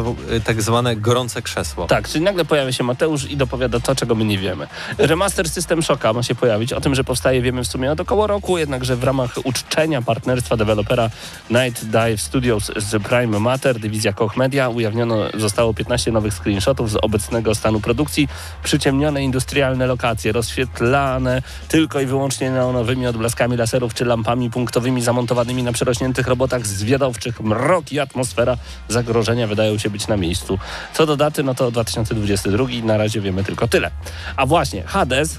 tak 0.44 0.62
zwane 0.62 0.96
gorące 0.96 1.42
krzesło. 1.42 1.86
Tak, 1.86 2.08
czyli 2.08 2.24
nagle 2.24 2.44
pojawia 2.44 2.72
się 2.72 2.84
Mateusz 2.84 3.30
i 3.30 3.36
dopowiada 3.36 3.80
to, 3.80 3.94
czego 3.94 4.14
my 4.14 4.24
nie 4.24 4.38
wiemy. 4.38 4.66
Remaster 4.98 5.50
System 5.50 5.82
Shocka 5.82 6.12
ma 6.12 6.22
się 6.22 6.34
pojawić. 6.34 6.72
O 6.72 6.80
tym, 6.80 6.94
że 6.94 7.04
powstaje, 7.04 7.42
wiemy 7.42 7.64
w 7.64 7.66
sumie 7.66 7.92
od 7.92 8.00
około 8.00 8.26
roku, 8.26 8.58
jednakże 8.58 8.96
w 8.96 9.04
ramach 9.04 9.30
uczczenia 9.44 10.02
partnerstwa 10.02 10.56
dewelopera 10.56 11.10
Night 11.50 11.84
Dive 11.84 12.20
Studios 12.20 12.70
z 12.76 13.02
Prime 13.02 13.40
Matter, 13.40 13.80
dywizja 13.80 14.12
Koch 14.12 14.36
Media, 14.36 14.68
ujawniono 14.68 15.16
zostało 15.34 15.74
15 15.74 16.12
nowych 16.12 16.34
screenshotów 16.34 16.90
z 16.90 16.96
obecnego 16.96 17.54
stanu 17.54 17.80
produkcji. 17.80 18.28
Przyciemnione 18.62 19.24
industrialne 19.24 19.86
lokacje, 19.86 20.32
rozświetlane 20.32 21.42
tylko 21.68 22.00
i 22.00 22.06
wyłącznie 22.06 22.50
neonowymi 22.50 23.06
odblaskami 23.06 23.56
laserów 23.56 23.94
czy 23.94 24.04
lampami 24.04 24.50
punktowymi 24.50 24.97
zamontowanymi 25.02 25.62
na 25.62 25.72
przerośniętych 25.72 26.26
robotach 26.26 26.66
zwiadowczych. 26.66 27.40
Mrok 27.40 27.92
i 27.92 28.00
atmosfera 28.00 28.56
zagrożenia 28.88 29.46
wydają 29.46 29.78
się 29.78 29.90
być 29.90 30.06
na 30.08 30.16
miejscu. 30.16 30.58
Co 30.94 31.06
do 31.06 31.16
daty, 31.16 31.42
no 31.42 31.54
to 31.54 31.70
2022, 31.70 32.66
na 32.84 32.96
razie 32.96 33.20
wiemy 33.20 33.44
tylko 33.44 33.68
tyle. 33.68 33.90
A 34.36 34.46
właśnie, 34.46 34.82
Hades 34.82 35.38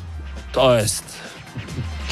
to 0.52 0.76
jest... 0.76 1.04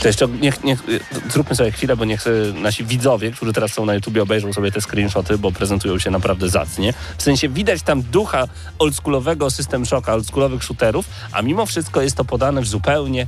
To 0.02 0.08
jeszcze 0.08 0.28
niech, 0.28 0.64
niech, 0.64 0.84
zróbmy 1.30 1.56
sobie 1.56 1.72
chwilę, 1.72 1.98
bo 1.98 2.06
niech 2.06 2.26
nasi 2.54 2.84
widzowie, 2.84 3.32
którzy 3.32 3.54
teraz 3.54 3.74
są 3.74 3.86
na 3.86 3.94
YouTubie, 3.94 4.24
obejrzą 4.24 4.54
sobie 4.54 4.72
te 4.72 4.82
screenshoty, 4.82 5.38
bo 5.38 5.52
prezentują 5.52 6.00
się 6.00 6.12
naprawdę 6.12 6.50
zacnie. 6.50 6.94
W 7.18 7.24
sensie 7.24 7.50
widać 7.50 7.82
tam 7.82 8.02
ducha 8.02 8.48
oldschoolowego 8.80 9.50
System 9.50 9.86
Shocka, 9.86 10.14
oldschoolowych 10.14 10.64
shooterów, 10.64 11.06
a 11.32 11.42
mimo 11.42 11.66
wszystko 11.66 12.02
jest 12.02 12.18
to 12.18 12.26
podane 12.26 12.62
w 12.62 12.68
zupełnie 12.68 13.28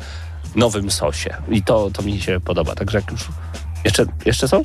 nowym 0.55 0.91
sosie. 0.91 1.35
I 1.49 1.63
to, 1.63 1.91
to 1.93 2.01
mi 2.01 2.21
się 2.21 2.39
podoba. 2.39 2.75
Także 2.75 2.97
jak 2.97 3.11
już... 3.11 3.21
Jeszcze, 3.83 4.05
jeszcze 4.25 4.47
są? 4.47 4.61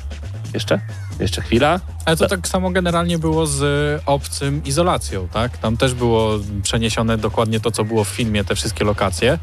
Jeszcze? 0.53 0.79
Jeszcze 1.19 1.41
chwila. 1.41 1.79
Ale 2.05 2.17
to 2.17 2.27
tak 2.27 2.47
samo 2.47 2.71
generalnie 2.71 3.17
było 3.17 3.47
z 3.47 3.61
obcym 4.05 4.63
izolacją, 4.65 5.27
tak? 5.27 5.57
Tam 5.57 5.77
też 5.77 5.93
było 5.93 6.31
przeniesione 6.63 7.17
dokładnie 7.17 7.59
to, 7.59 7.71
co 7.71 7.83
było 7.83 8.03
w 8.03 8.07
filmie, 8.09 8.43
te 8.43 8.55
wszystkie 8.55 8.85
lokacje. 8.85 9.39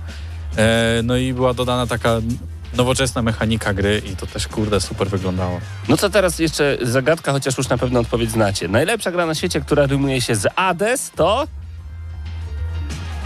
E, 0.56 1.00
no 1.04 1.16
i 1.16 1.32
była 1.34 1.54
dodana 1.54 1.86
taka 1.86 2.16
nowoczesna 2.76 3.22
mechanika 3.22 3.74
gry 3.74 4.02
i 4.12 4.16
to 4.16 4.26
też, 4.26 4.48
kurde, 4.48 4.80
super 4.80 5.08
wyglądało. 5.10 5.60
No 5.88 5.96
to 5.96 6.10
teraz 6.10 6.38
jeszcze 6.38 6.78
zagadka, 6.82 7.32
chociaż 7.32 7.58
już 7.58 7.68
na 7.68 7.78
pewno 7.78 8.00
odpowiedź 8.00 8.30
znacie. 8.30 8.68
Najlepsza 8.68 9.10
gra 9.12 9.26
na 9.26 9.34
świecie, 9.34 9.60
która 9.60 9.86
rymuje 9.86 10.20
się 10.20 10.34
z 10.36 10.46
Hades, 10.56 11.10
to 11.16 11.46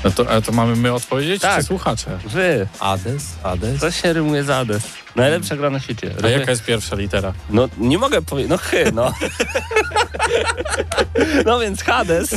No 0.04 0.10
to, 0.10 0.30
ale 0.30 0.42
to 0.42 0.52
mamy 0.52 0.76
my 0.76 0.92
odpowiedzieć, 0.92 1.42
Tak. 1.42 1.58
czy 1.60 1.66
słuchacze? 1.66 2.18
wy. 2.26 2.66
Ades, 2.80 3.24
Ades. 3.42 3.80
Co 3.80 3.90
się 3.90 4.12
rymuje 4.12 4.44
z 4.44 4.46
Hades? 4.46 4.82
Najlepsza 5.16 5.56
gra 5.56 5.70
na 5.70 5.80
świecie. 5.80 6.14
A 6.24 6.28
jaka 6.28 6.50
jest 6.50 6.64
pierwsza 6.64 6.96
litera? 6.96 7.32
No 7.50 7.68
nie 7.78 7.98
mogę 7.98 8.22
powiedzieć, 8.22 8.50
no 8.50 8.58
chy, 8.58 8.92
no. 8.94 9.12
No 11.46 11.60
więc 11.60 11.82
Hades, 11.82 12.34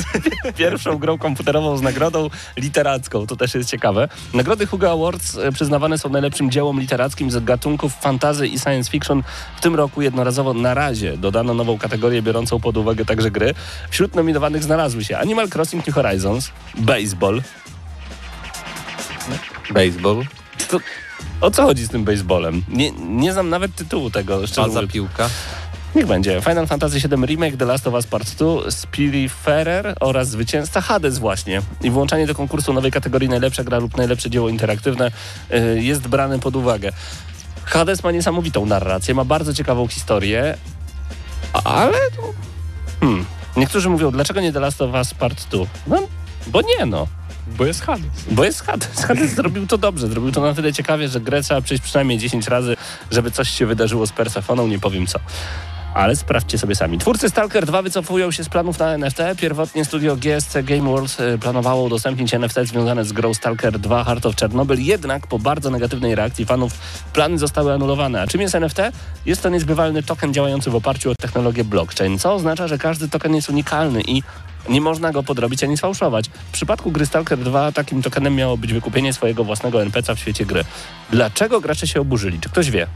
pierwszą 0.58 0.98
grą 0.98 1.18
komputerową 1.18 1.78
z 1.78 1.82
nagrodą 1.82 2.30
literacką, 2.58 3.28
to 3.28 3.36
też 3.36 3.56
jest 3.56 3.70
ciekawe. 3.70 4.08
Nagrody 4.34 4.66
Hugo 4.66 4.92
Awards 4.92 5.38
e, 5.38 5.52
przyznawane 5.52 5.98
są 5.98 6.10
najlepszym 6.10 6.52
dziełom 6.52 6.80
literackim 6.80 7.32
z 7.32 7.44
gatunków 7.44 7.94
fantasy 7.94 8.48
i 8.48 8.60
science 8.60 8.92
fiction. 8.92 9.24
W 9.58 9.62
tym 9.62 9.76
roku 9.76 10.02
jednorazowo 10.02 10.54
na 10.54 10.74
razie 10.74 11.18
dodano 11.18 11.54
nową 11.54 11.78
kategorię 11.78 12.22
biorącą 12.22 12.60
pod 12.60 12.78
uwagę 12.78 13.06
także 13.06 13.32
gry. 13.32 13.54
Wśród 13.90 14.16
nominowanych 14.16 14.64
znalazły 14.64 15.04
się 15.04 15.18
Animal 15.18 15.48
Crossing 15.56 15.88
New 15.88 15.96
Horizons, 15.96 16.52
Baseball. 16.78 17.42
Baseball. 19.74 20.24
To, 20.70 20.80
o 21.42 21.52
co 21.52 21.64
chodzi 21.64 21.86
z 21.86 21.90
tym 21.90 22.04
baseballem? 22.04 22.64
Nie, 22.70 22.92
nie 22.92 23.34
znam 23.34 23.50
nawet 23.50 23.76
tytułu 23.76 24.10
tego, 24.10 24.40
Baza 24.42 24.68
mówiąc. 24.68 24.92
piłka. 24.92 25.30
Niech 25.96 26.08
będzie. 26.08 26.42
Final 26.42 26.68
Fantasy 26.68 27.00
VII 27.00 27.26
Remake, 27.26 27.58
The 27.58 27.66
Last 27.66 27.88
of 27.88 27.94
Us 27.94 28.08
Part 28.08 28.36
2, 28.36 28.72
Spiritfarer 28.72 29.96
oraz 30.00 30.30
zwycięzca 30.30 30.82
Hades 30.82 31.20
właśnie. 31.20 31.62
I 31.84 31.90
włączanie 31.90 32.28
do 32.28 32.36
konkursu 32.36 32.74
nowej 32.74 32.92
kategorii 32.92 33.30
najlepsza 33.30 33.64
gra 33.64 33.78
lub 33.78 33.98
najlepsze 33.98 34.30
dzieło 34.30 34.50
interaktywne 34.50 35.12
y, 35.52 35.82
jest 35.84 36.08
brane 36.08 36.40
pod 36.40 36.56
uwagę. 36.56 36.92
Hades 37.66 38.04
ma 38.04 38.12
niesamowitą 38.12 38.66
narrację, 38.66 39.14
ma 39.14 39.26
bardzo 39.26 39.54
ciekawą 39.54 39.88
historię, 39.88 40.58
ale... 41.54 41.98
Hmm. 43.00 43.26
Niektórzy 43.58 43.90
mówią, 43.90 44.12
dlaczego 44.12 44.42
nie 44.42 44.54
The 44.54 44.60
Last 44.60 44.82
of 44.82 44.94
Us 44.94 45.14
Part 45.14 45.48
2? 45.50 45.66
No, 45.88 46.08
bo 46.48 46.62
nie 46.62 46.86
no. 46.86 47.08
Bo 47.48 47.66
jest 47.66 47.82
Hades. 47.82 48.06
Bo 48.32 48.44
jest 48.44 48.62
Hades. 48.62 49.04
Hades 49.08 49.36
zrobił 49.36 49.68
to 49.68 49.78
dobrze. 49.78 50.08
Zrobił 50.08 50.32
to 50.32 50.42
na 50.42 50.54
tyle 50.54 50.74
ciekawie, 50.74 51.08
że 51.08 51.22
grę 51.22 51.44
trzeba 51.44 51.62
przejść 51.62 51.84
przynajmniej 51.84 52.18
10 52.18 52.48
razy, 52.48 52.76
żeby 53.12 53.32
coś 53.32 53.50
się 53.50 53.66
wydarzyło 53.66 54.08
z 54.08 54.12
Persefoną, 54.12 54.68
nie 54.68 54.80
powiem 54.80 55.08
co. 55.08 55.20
Ale 55.94 56.16
sprawdźcie 56.16 56.58
sobie 56.58 56.76
sami. 56.76 56.98
Twórcy 56.98 57.30
Stalker 57.30 57.66
2 57.66 57.82
wycofują 57.82 58.32
się 58.32 58.44
z 58.44 58.50
planów 58.50 58.80
na 58.80 58.94
NFT. 58.94 59.18
Pierwotnie 59.38 59.86
studio 59.86 60.16
GSC 60.16 60.64
Game 60.64 60.90
World 60.90 61.18
y, 61.20 61.38
planowało 61.38 61.84
udostępnić 61.84 62.34
NFT 62.34 62.56
związane 62.64 63.06
z 63.06 63.12
grą 63.12 63.34
Stalker 63.34 63.80
2 63.80 64.04
Heart 64.04 64.26
of 64.26 64.36
Chernobyl, 64.36 64.80
jednak 64.80 65.28
po 65.28 65.40
bardzo 65.40 65.70
negatywnej 65.70 66.16
reakcji 66.16 66.46
fanów 66.46 66.74
plany 67.14 67.38
zostały 67.38 67.74
anulowane. 67.74 68.22
A 68.22 68.28
czym 68.28 68.42
jest 68.42 68.56
NFT? 68.56 68.78
Jest 69.26 69.44
to 69.44 69.50
niezbywalny 69.50 70.04
token 70.04 70.34
działający 70.34 70.70
w 70.70 70.76
oparciu 70.76 71.12
o 71.12 71.16
technologię 71.16 71.64
blockchain, 71.64 72.20
co 72.20 72.34
oznacza, 72.34 72.68
że 72.68 72.78
każdy 72.78 73.10
token 73.10 73.36
jest 73.36 73.50
unikalny 73.50 74.02
i 74.02 74.24
nie 74.70 74.82
można 74.82 75.12
go 75.12 75.24
podrobić 75.24 75.64
ani 75.64 75.78
sfałszować. 75.78 76.30
W 76.30 76.52
przypadku 76.52 76.92
gry 76.92 77.06
Stalker 77.06 77.40
2 77.40 77.72
takim 77.72 78.02
tokenem 78.02 78.36
miało 78.36 78.58
być 78.58 78.74
wykupienie 78.74 79.14
swojego 79.14 79.44
własnego 79.44 79.82
NPC 79.82 80.16
w 80.16 80.20
świecie 80.20 80.46
gry. 80.46 80.66
Dlaczego 81.10 81.62
gracze 81.62 81.88
się 81.88 82.02
oburzyli? 82.02 82.40
Czy 82.40 82.50
ktoś 82.50 82.72
wie? 82.72 82.88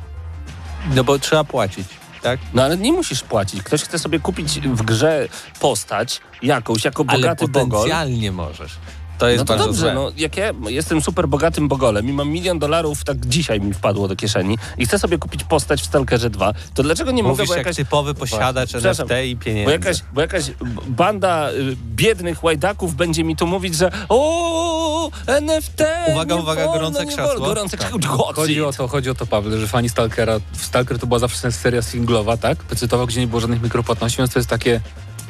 No 0.96 1.04
bo 1.04 1.20
trzeba 1.20 1.44
płacić, 1.44 1.88
tak? 2.22 2.40
No 2.54 2.64
ale 2.64 2.78
nie 2.78 2.92
musisz 2.94 3.24
płacić. 3.24 3.64
Ktoś 3.64 3.84
chce 3.84 4.00
sobie 4.00 4.20
kupić 4.20 4.60
w 4.60 4.82
grze 4.84 5.28
postać 5.60 6.22
jakąś, 6.42 6.86
jako 6.86 7.06
Ale 7.08 7.20
bogaty 7.20 7.48
bogol. 7.48 7.70
potencjalnie 7.70 8.32
możesz. 8.32 8.72
To 9.18 9.28
jest 9.30 9.40
No 9.40 9.46
to 9.46 9.54
bardzo 9.54 9.66
dobrze, 9.66 9.82
złe. 9.82 9.94
no 9.94 10.12
jak 10.18 10.38
ja 10.38 10.52
jestem 10.68 11.02
super 11.02 11.28
bogatym 11.28 11.68
bogolem 11.68 12.10
i 12.10 12.14
mam 12.14 12.30
milion 12.30 12.60
dolarów, 12.60 13.04
tak 13.04 13.26
dzisiaj 13.26 13.62
mi 13.62 13.74
wpadło 13.74 14.08
do 14.08 14.16
kieszeni 14.16 14.58
i 14.78 14.86
chcę 14.86 15.00
sobie 15.00 15.18
kupić 15.18 15.44
postać 15.44 15.82
w 15.82 15.86
Stalkerze 15.86 16.30
2, 16.30 16.54
to 16.74 16.84
dlaczego 16.84 17.12
nie 17.12 17.24
mogę, 17.24 17.34
Mówisz 17.34 17.48
bo 17.48 17.54
jak 17.56 17.66
jakaś, 17.66 17.76
typowy 17.76 18.14
posiadacz 18.14 18.76
NFT 18.76 19.02
i 19.26 19.36
pieniędzy. 19.38 19.66
bo 19.66 19.72
jakaś, 19.72 19.98
bo 20.14 20.22
jakaś 20.22 20.44
banda 20.88 21.50
y, 21.52 21.76
biednych 21.96 22.44
łajdaków 22.44 22.96
będzie 22.96 23.24
mi 23.24 23.36
tu 23.36 23.48
mówić, 23.48 23.76
że 23.76 23.92
o 24.10 25.12
NFT, 25.28 25.84
Uwaga, 26.12 26.36
uwaga, 26.36 26.62
wolno, 26.66 26.74
gorące 26.74 27.06
krzesło. 27.06 27.46
Gorące 27.46 27.78
Tak. 27.78 27.92
Chodzi 28.36 28.62
o 28.62 28.72
to, 28.74 28.88
chodzi 28.88 29.10
o 29.10 29.16
to, 29.16 29.26
Paweł, 29.26 29.60
że 29.60 29.68
fani 29.68 29.90
Stalkera, 29.90 30.40
Stalker 30.58 31.00
to 31.00 31.08
była 31.08 31.20
zawsze 31.20 31.52
seria 31.52 31.82
singlowa, 31.82 32.38
tak? 32.38 32.58
Pecytowa, 32.58 33.06
gdzie 33.06 33.20
nie 33.20 33.28
było 33.28 33.42
żadnych 33.42 33.62
mikropłatności, 33.64 34.18
więc 34.18 34.34
to 34.34 34.40
jest 34.40 34.50
takie 34.50 34.82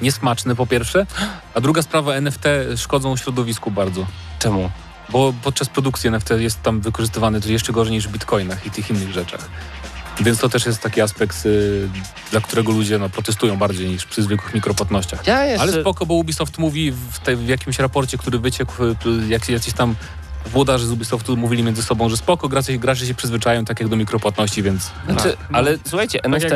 niesmaczne 0.03 0.55
po 0.55 0.67
pierwsze. 0.67 1.05
A 1.53 1.61
druga 1.61 1.81
sprawa, 1.81 2.13
NFT 2.13 2.43
szkodzą 2.77 3.17
środowisku 3.17 3.71
bardzo. 3.71 4.05
Czemu? 4.39 4.69
Bo 5.09 5.33
podczas 5.43 5.69
produkcji 5.69 6.07
NFT 6.07 6.29
jest 6.37 6.61
tam 6.61 6.81
wykorzystywany 6.81 7.39
jeszcze 7.45 7.73
gorzej 7.73 7.93
niż 7.93 8.07
w 8.07 8.11
bitcoinach 8.11 8.65
i 8.65 8.71
tych 8.71 8.89
innych 8.89 9.11
rzeczach. 9.11 9.49
Więc 10.19 10.39
to 10.39 10.49
też 10.49 10.65
jest 10.65 10.81
taki 10.81 11.01
aspekt, 11.01 11.45
y, 11.45 11.89
dla 12.31 12.41
którego 12.41 12.71
ludzie 12.71 12.99
no, 12.99 13.09
protestują 13.09 13.57
bardziej 13.57 13.89
niż 13.89 14.05
przy 14.05 14.23
zwykłych 14.23 14.53
mikropłatnościach. 14.53 15.27
Ja 15.27 15.45
jeszcze... 15.45 15.61
Ale 15.61 15.81
spoko, 15.81 16.05
bo 16.05 16.13
Ubisoft 16.13 16.57
mówi 16.57 16.91
w, 16.91 17.19
tej, 17.19 17.35
w 17.35 17.47
jakimś 17.47 17.79
raporcie, 17.79 18.17
który 18.17 18.39
wyciekł, 18.39 18.83
y, 18.83 18.95
jak 19.27 19.49
jacyś 19.49 19.73
tam 19.73 19.95
włodarze 20.45 20.85
z 20.87 20.91
Ubisoftu 20.91 21.37
mówili 21.37 21.63
między 21.63 21.83
sobą, 21.83 22.09
że 22.09 22.17
spoko, 22.17 22.49
gracze, 22.49 22.77
gracze 22.77 23.05
się 23.05 23.13
przyzwyczają 23.13 23.65
tak 23.65 23.79
jak 23.79 23.89
do 23.89 23.95
mikropłatności, 23.95 24.63
więc 24.63 24.91
Znaczy, 25.09 25.37
ale 25.51 25.77
słuchajcie, 25.87 26.19
Tak 26.19 26.33
NFT. 26.33 26.53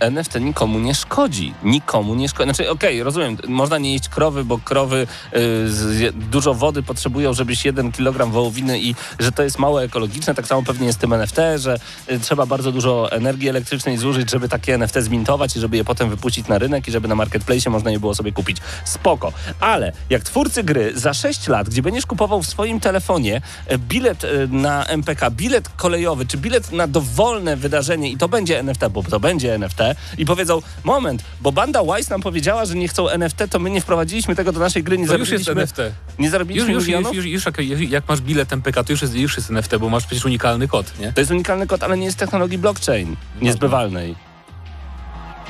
NFT 0.00 0.40
nikomu 0.40 0.78
nie 0.78 0.94
szkodzi. 0.94 1.54
Nikomu 1.62 2.14
nie 2.14 2.28
szkodzi. 2.28 2.54
Znaczy, 2.54 2.70
okej, 2.70 3.02
rozumiem, 3.02 3.36
można 3.48 3.78
nie 3.78 3.92
jeść 3.92 4.08
krowy, 4.08 4.44
bo 4.44 4.58
krowy 4.58 5.06
y, 5.36 5.70
z, 5.70 6.14
dużo 6.30 6.54
wody 6.54 6.82
potrzebują, 6.82 7.32
żebyś 7.32 7.64
jeden 7.64 7.92
kilogram 7.92 8.30
wołowiny 8.30 8.80
i 8.80 8.94
że 9.18 9.32
to 9.32 9.42
jest 9.42 9.58
mało 9.58 9.82
ekologiczne. 9.82 10.34
Tak 10.34 10.46
samo 10.46 10.62
pewnie 10.62 10.86
jest 10.86 10.98
z 10.98 11.00
tym 11.00 11.12
NFT, 11.12 11.36
że 11.56 11.78
y, 12.10 12.20
trzeba 12.20 12.46
bardzo 12.46 12.72
dużo 12.72 13.12
energii 13.12 13.48
elektrycznej 13.48 13.98
zużyć, 13.98 14.30
żeby 14.30 14.48
takie 14.48 14.74
NFT 14.74 14.96
zmintować 14.96 15.56
i 15.56 15.60
żeby 15.60 15.76
je 15.76 15.84
potem 15.84 16.10
wypuścić 16.10 16.48
na 16.48 16.58
rynek 16.58 16.88
i 16.88 16.92
żeby 16.92 17.08
na 17.08 17.14
marketplace 17.14 17.70
można 17.70 17.90
je 17.90 18.00
było 18.00 18.14
sobie 18.14 18.32
kupić. 18.32 18.56
Spoko. 18.84 19.32
Ale 19.60 19.92
jak 20.10 20.22
twórcy 20.22 20.62
gry 20.62 20.92
za 20.94 21.14
6 21.14 21.48
lat, 21.48 21.68
gdzie 21.68 21.82
będziesz 21.82 22.06
kupował 22.06 22.42
w 22.42 22.46
swoim 22.46 22.80
telefonie 22.80 23.19
e, 23.66 23.78
bilet 23.78 24.24
e, 24.24 24.28
na 24.50 24.86
MPK, 24.86 25.30
bilet 25.30 25.68
kolejowy, 25.68 26.26
czy 26.26 26.38
bilet 26.38 26.72
na 26.72 26.86
dowolne 26.86 27.56
wydarzenie 27.56 28.10
i 28.10 28.16
to 28.16 28.28
będzie 28.28 28.58
NFT, 28.58 28.88
bo 28.90 29.02
to 29.02 29.20
będzie 29.20 29.54
NFT 29.54 29.78
i 30.18 30.24
powiedzą, 30.26 30.62
moment, 30.84 31.24
bo 31.40 31.52
banda 31.52 31.82
Wise 31.82 32.10
nam 32.10 32.22
powiedziała, 32.22 32.64
że 32.64 32.74
nie 32.74 32.88
chcą 32.88 33.08
NFT, 33.08 33.38
to 33.50 33.58
my 33.58 33.70
nie 33.70 33.80
wprowadziliśmy 33.80 34.36
tego 34.36 34.52
do 34.52 34.60
naszej 34.60 34.82
gry, 34.84 34.98
nie 34.98 35.06
to 35.06 35.16
już 35.16 35.30
jest 35.30 35.48
NFT. 35.48 35.78
nie 36.18 36.30
zarobiliśmy 36.30 36.72
już, 36.72 36.88
już, 36.88 37.14
już, 37.14 37.24
już 37.24 37.44
jak, 37.46 37.58
jak 37.90 38.08
masz 38.08 38.20
bilet 38.20 38.52
MPK, 38.52 38.84
to 38.84 38.92
już 38.92 39.02
jest, 39.02 39.14
już 39.14 39.36
jest 39.36 39.50
NFT, 39.50 39.76
bo 39.76 39.88
masz 39.88 40.06
przecież 40.06 40.24
unikalny 40.24 40.68
kod, 40.68 40.98
nie? 40.98 41.12
To 41.12 41.20
jest 41.20 41.30
unikalny 41.30 41.66
kod, 41.66 41.82
ale 41.82 41.98
nie 41.98 42.04
jest 42.04 42.18
technologii 42.18 42.58
blockchain, 42.58 43.16
niezbywalnej. 43.42 44.29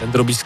Będę 0.00 0.18
robić 0.18 0.38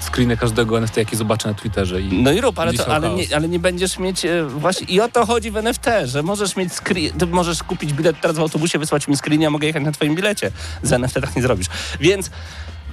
screeny 0.00 0.36
każdego 0.36 0.78
NFT, 0.78 0.96
jaki 0.96 1.16
zobaczę 1.16 1.48
na 1.48 1.54
Twitterze. 1.54 2.00
I 2.00 2.22
No 2.22 2.32
i 2.32 2.40
rób, 2.40 2.58
ale, 2.58 2.72
to, 2.72 2.94
ale, 2.94 3.10
nie, 3.10 3.36
ale 3.36 3.48
nie 3.48 3.58
będziesz 3.58 3.98
mieć 3.98 4.24
e, 4.24 4.44
właśnie 4.44 4.86
i 4.86 5.00
o 5.00 5.08
to 5.08 5.26
chodzi 5.26 5.50
w 5.50 5.56
NFT, 5.56 5.86
że 6.04 6.22
możesz 6.22 6.56
mieć 6.56 6.72
screen, 6.72 7.18
ty 7.18 7.26
możesz 7.26 7.62
kupić 7.62 7.92
bilet 7.92 8.20
teraz 8.20 8.36
w 8.36 8.40
autobusie, 8.40 8.78
wysłać 8.78 9.08
mi 9.08 9.16
screen, 9.16 9.40
ja 9.40 9.50
mogę 9.50 9.66
jechać 9.66 9.82
na 9.82 9.92
twoim 9.92 10.14
bilecie. 10.14 10.50
Z 10.82 10.92
NFT 10.92 11.14
tak 11.14 11.36
nie 11.36 11.42
zrobisz. 11.42 11.66
Więc 12.00 12.30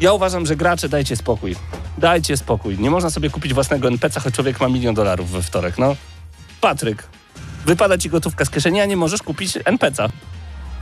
ja 0.01 0.13
uważam, 0.13 0.45
że 0.45 0.55
gracze 0.55 0.89
dajcie 0.89 1.15
spokój. 1.15 1.55
Dajcie 1.97 2.37
spokój. 2.37 2.77
Nie 2.79 2.89
można 2.89 3.09
sobie 3.09 3.29
kupić 3.29 3.53
własnego 3.53 3.87
NPC, 3.87 4.19
choć 4.19 4.33
człowiek 4.33 4.59
ma 4.59 4.69
milion 4.69 4.95
dolarów 4.95 5.31
we 5.31 5.41
wtorek. 5.41 5.77
No, 5.77 5.95
Patryk, 6.61 7.03
wypada 7.65 7.97
ci 7.97 8.09
gotówka 8.09 8.45
z 8.45 8.49
kieszeni, 8.49 8.81
a 8.81 8.85
nie 8.85 8.97
możesz 8.97 9.23
kupić 9.23 9.57
NPC. 9.65 10.09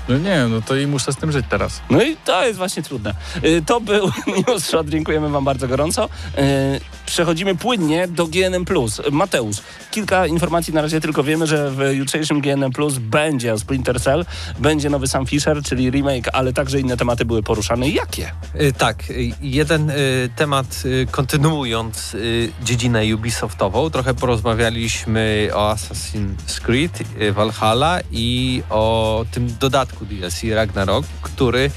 No 0.09 0.17
nie, 0.17 0.45
no 0.49 0.61
to 0.61 0.75
i 0.75 0.87
muszę 0.87 1.13
z 1.13 1.15
tym 1.15 1.31
żyć 1.31 1.45
teraz. 1.49 1.81
No 1.89 2.03
i 2.03 2.17
to 2.25 2.45
jest 2.45 2.57
właśnie 2.57 2.83
trudne. 2.83 3.13
Y, 3.43 3.61
To 3.65 3.81
był 3.81 4.11
News 4.47 4.65
Shot, 4.65 4.89
dziękujemy 4.89 5.29
wam 5.29 5.45
bardzo 5.45 5.67
gorąco. 5.67 6.05
Y, 6.37 6.95
Przechodzimy 7.05 7.55
płynnie 7.55 8.07
do 8.07 8.27
GNM+. 8.27 8.65
Mateusz, 9.11 9.57
kilka 9.91 10.27
informacji 10.27 10.73
na 10.73 10.81
razie 10.81 11.01
tylko 11.01 11.23
wiemy, 11.23 11.47
że 11.47 11.71
w 11.71 11.79
jutrzejszym 11.93 12.41
GNM+, 12.41 12.71
będzie 12.99 13.57
Splinter 13.57 14.01
Cell, 14.01 14.25
będzie 14.59 14.89
nowy 14.89 15.07
Sam 15.07 15.25
Fisher, 15.25 15.63
czyli 15.63 15.89
remake, 15.91 16.29
ale 16.33 16.53
także 16.53 16.79
inne 16.79 16.97
tematy 16.97 17.25
były 17.25 17.43
poruszane. 17.43 17.89
Jakie? 17.89 18.31
Y, 18.61 18.73
Tak, 18.73 19.03
jeden 19.41 19.91
temat 20.35 20.83
kontynuując 21.11 22.15
dziedzinę 22.63 23.01
Ubisoftową, 23.15 23.89
trochę 23.89 24.13
porozmawialiśmy 24.13 25.49
o 25.53 25.73
Assassin's 25.73 26.59
Creed 26.61 26.99
Valhalla 27.33 27.99
i 28.11 28.63
o 28.69 29.25
tym 29.31 29.47
dodatku 29.59 29.94
DLC 30.03 30.43
Ragnarok, 30.53 31.05
który 31.21 31.71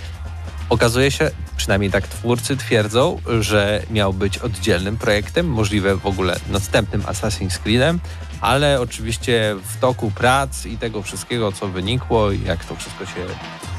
okazuje 0.68 1.10
się, 1.10 1.30
przynajmniej 1.56 1.90
tak 1.90 2.08
twórcy 2.08 2.56
twierdzą, 2.56 3.20
że 3.40 3.82
miał 3.90 4.12
być 4.12 4.38
oddzielnym 4.38 4.98
projektem, 4.98 5.46
możliwe 5.46 5.96
w 5.96 6.06
ogóle 6.06 6.36
następnym 6.50 7.02
Assassin's 7.02 7.58
Creedem, 7.58 8.00
ale 8.40 8.80
oczywiście 8.80 9.56
w 9.64 9.80
toku 9.80 10.10
prac 10.10 10.66
i 10.66 10.78
tego 10.78 11.02
wszystkiego, 11.02 11.52
co 11.52 11.68
wynikło 11.68 12.32
i 12.32 12.42
jak 12.42 12.64
to 12.64 12.76
wszystko 12.76 13.06
się 13.06 13.26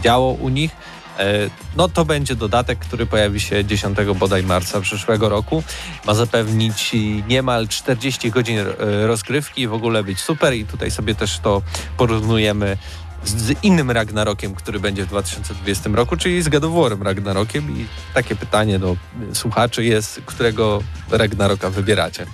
działo 0.04 0.32
u 0.32 0.50
nich, 0.50 0.72
e, 1.20 1.50
no 1.78 1.90
to 1.90 2.06
będzie 2.06 2.36
dodatek, 2.36 2.80
który 2.80 3.06
pojawi 3.06 3.40
się 3.40 3.66
10 3.66 3.98
bodaj 4.16 4.44
marca 4.44 4.82
przyszłego 4.82 5.30
roku. 5.30 5.64
Ma 6.06 6.14
zapewnić 6.14 6.92
niemal 7.28 7.68
40 7.68 8.32
godzin 8.32 8.60
e, 8.60 8.66
rozgrywki, 9.08 9.68
w 9.68 9.74
ogóle 9.74 10.04
być 10.04 10.20
super 10.20 10.54
i 10.54 10.66
tutaj 10.66 10.92
sobie 10.92 11.16
też 11.16 11.40
to 11.40 11.62
porównujemy 11.98 12.78
z 13.26 13.64
innym 13.64 13.92
Ragnarokiem, 13.92 14.56
który 14.56 14.80
będzie 14.80 15.04
w 15.04 15.08
2020 15.08 15.90
roku, 15.94 16.18
czyli 16.18 16.42
z 16.42 16.50
God 16.50 16.64
of 16.64 16.72
War'em 16.72 17.02
Ragnarokiem 17.02 17.78
i 17.78 17.86
takie 18.14 18.36
pytanie 18.36 18.80
do 18.80 18.96
y, 19.32 19.36
słuchaczy 19.36 19.84
jest, 19.86 20.22
którego 20.26 20.84
Ragnaroka 21.12 21.70
wybieracie. 21.70 22.26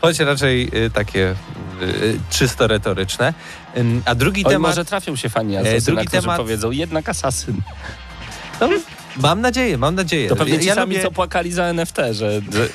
Choć 0.00 0.18
raczej 0.18 0.70
y, 0.86 0.90
takie 0.90 1.34
y, 1.82 2.18
czysto 2.30 2.66
retoryczne. 2.66 3.34
A 4.04 4.14
drugi 4.14 4.44
Oj, 4.44 4.52
temat... 4.52 4.70
może 4.70 4.84
trafią 4.84 5.16
się 5.16 5.28
fani 5.28 5.56
Asasyna, 5.56 5.80
drugi 5.80 6.06
którzy 6.06 6.22
temat- 6.22 6.36
powiedzą, 6.36 6.70
jednak 6.70 7.08
Asasyn. 7.08 7.56
No, 8.60 8.68
mam 9.16 9.40
nadzieję, 9.40 9.78
mam 9.78 9.94
nadzieję. 9.94 10.28
To 10.28 10.36
pewnie 10.36 10.58
ci 10.60 10.66
Ja 10.66 10.74
sami, 10.74 10.94
lubię- 10.96 11.02
co 11.02 11.10
płakali 11.10 11.52
za 11.52 11.64
NFT, 11.64 11.96
że, 11.96 12.40
że, 12.52 12.68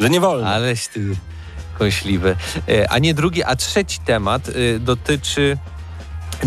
że 0.00 0.10
nie 0.10 0.20
wolno. 0.20 0.46
Aleś 0.48 0.88
ty 0.88 1.00
kąśliwy. 1.78 2.36
E, 2.68 2.90
A 2.92 2.98
nie 2.98 3.14
drugi, 3.14 3.42
a 3.44 3.56
trzeci 3.56 3.98
temat 3.98 4.50
dotyczy 4.80 5.58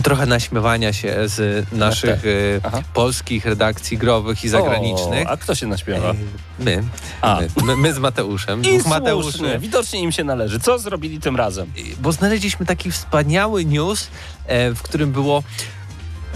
trochę 0.03 0.25
naśmiewania 0.25 0.93
się 0.93 1.15
z 1.25 1.65
naszych 1.71 2.25
y, 2.25 2.61
Aha. 2.63 2.81
polskich 2.93 3.45
redakcji 3.45 3.97
growych 3.97 4.43
i 4.43 4.49
zagranicznych. 4.49 5.27
O, 5.27 5.31
a 5.31 5.37
kto 5.37 5.55
się 5.55 5.67
naśpiewa? 5.67 6.09
E, 6.09 6.15
My, 6.59 6.83
A. 7.21 7.39
my, 7.63 7.75
my, 7.77 7.93
z 7.93 7.99
Mateuszem, 7.99 8.61
I 8.61 8.79
słusznie, 8.81 9.59
widocznie 9.59 9.99
im 10.01 10.11
się 10.11 10.23
należy. 10.23 10.59
Co 10.59 10.79
zrobili 10.79 11.19
tym 11.19 11.35
razem? 11.35 11.71
Bo 11.99 12.11
znaleźliśmy 12.11 12.65
taki 12.65 12.91
wspaniały 12.91 13.65
news, 13.65 14.07
e, 14.45 14.71
w 14.73 14.81
którym 14.81 15.11
było 15.11 15.43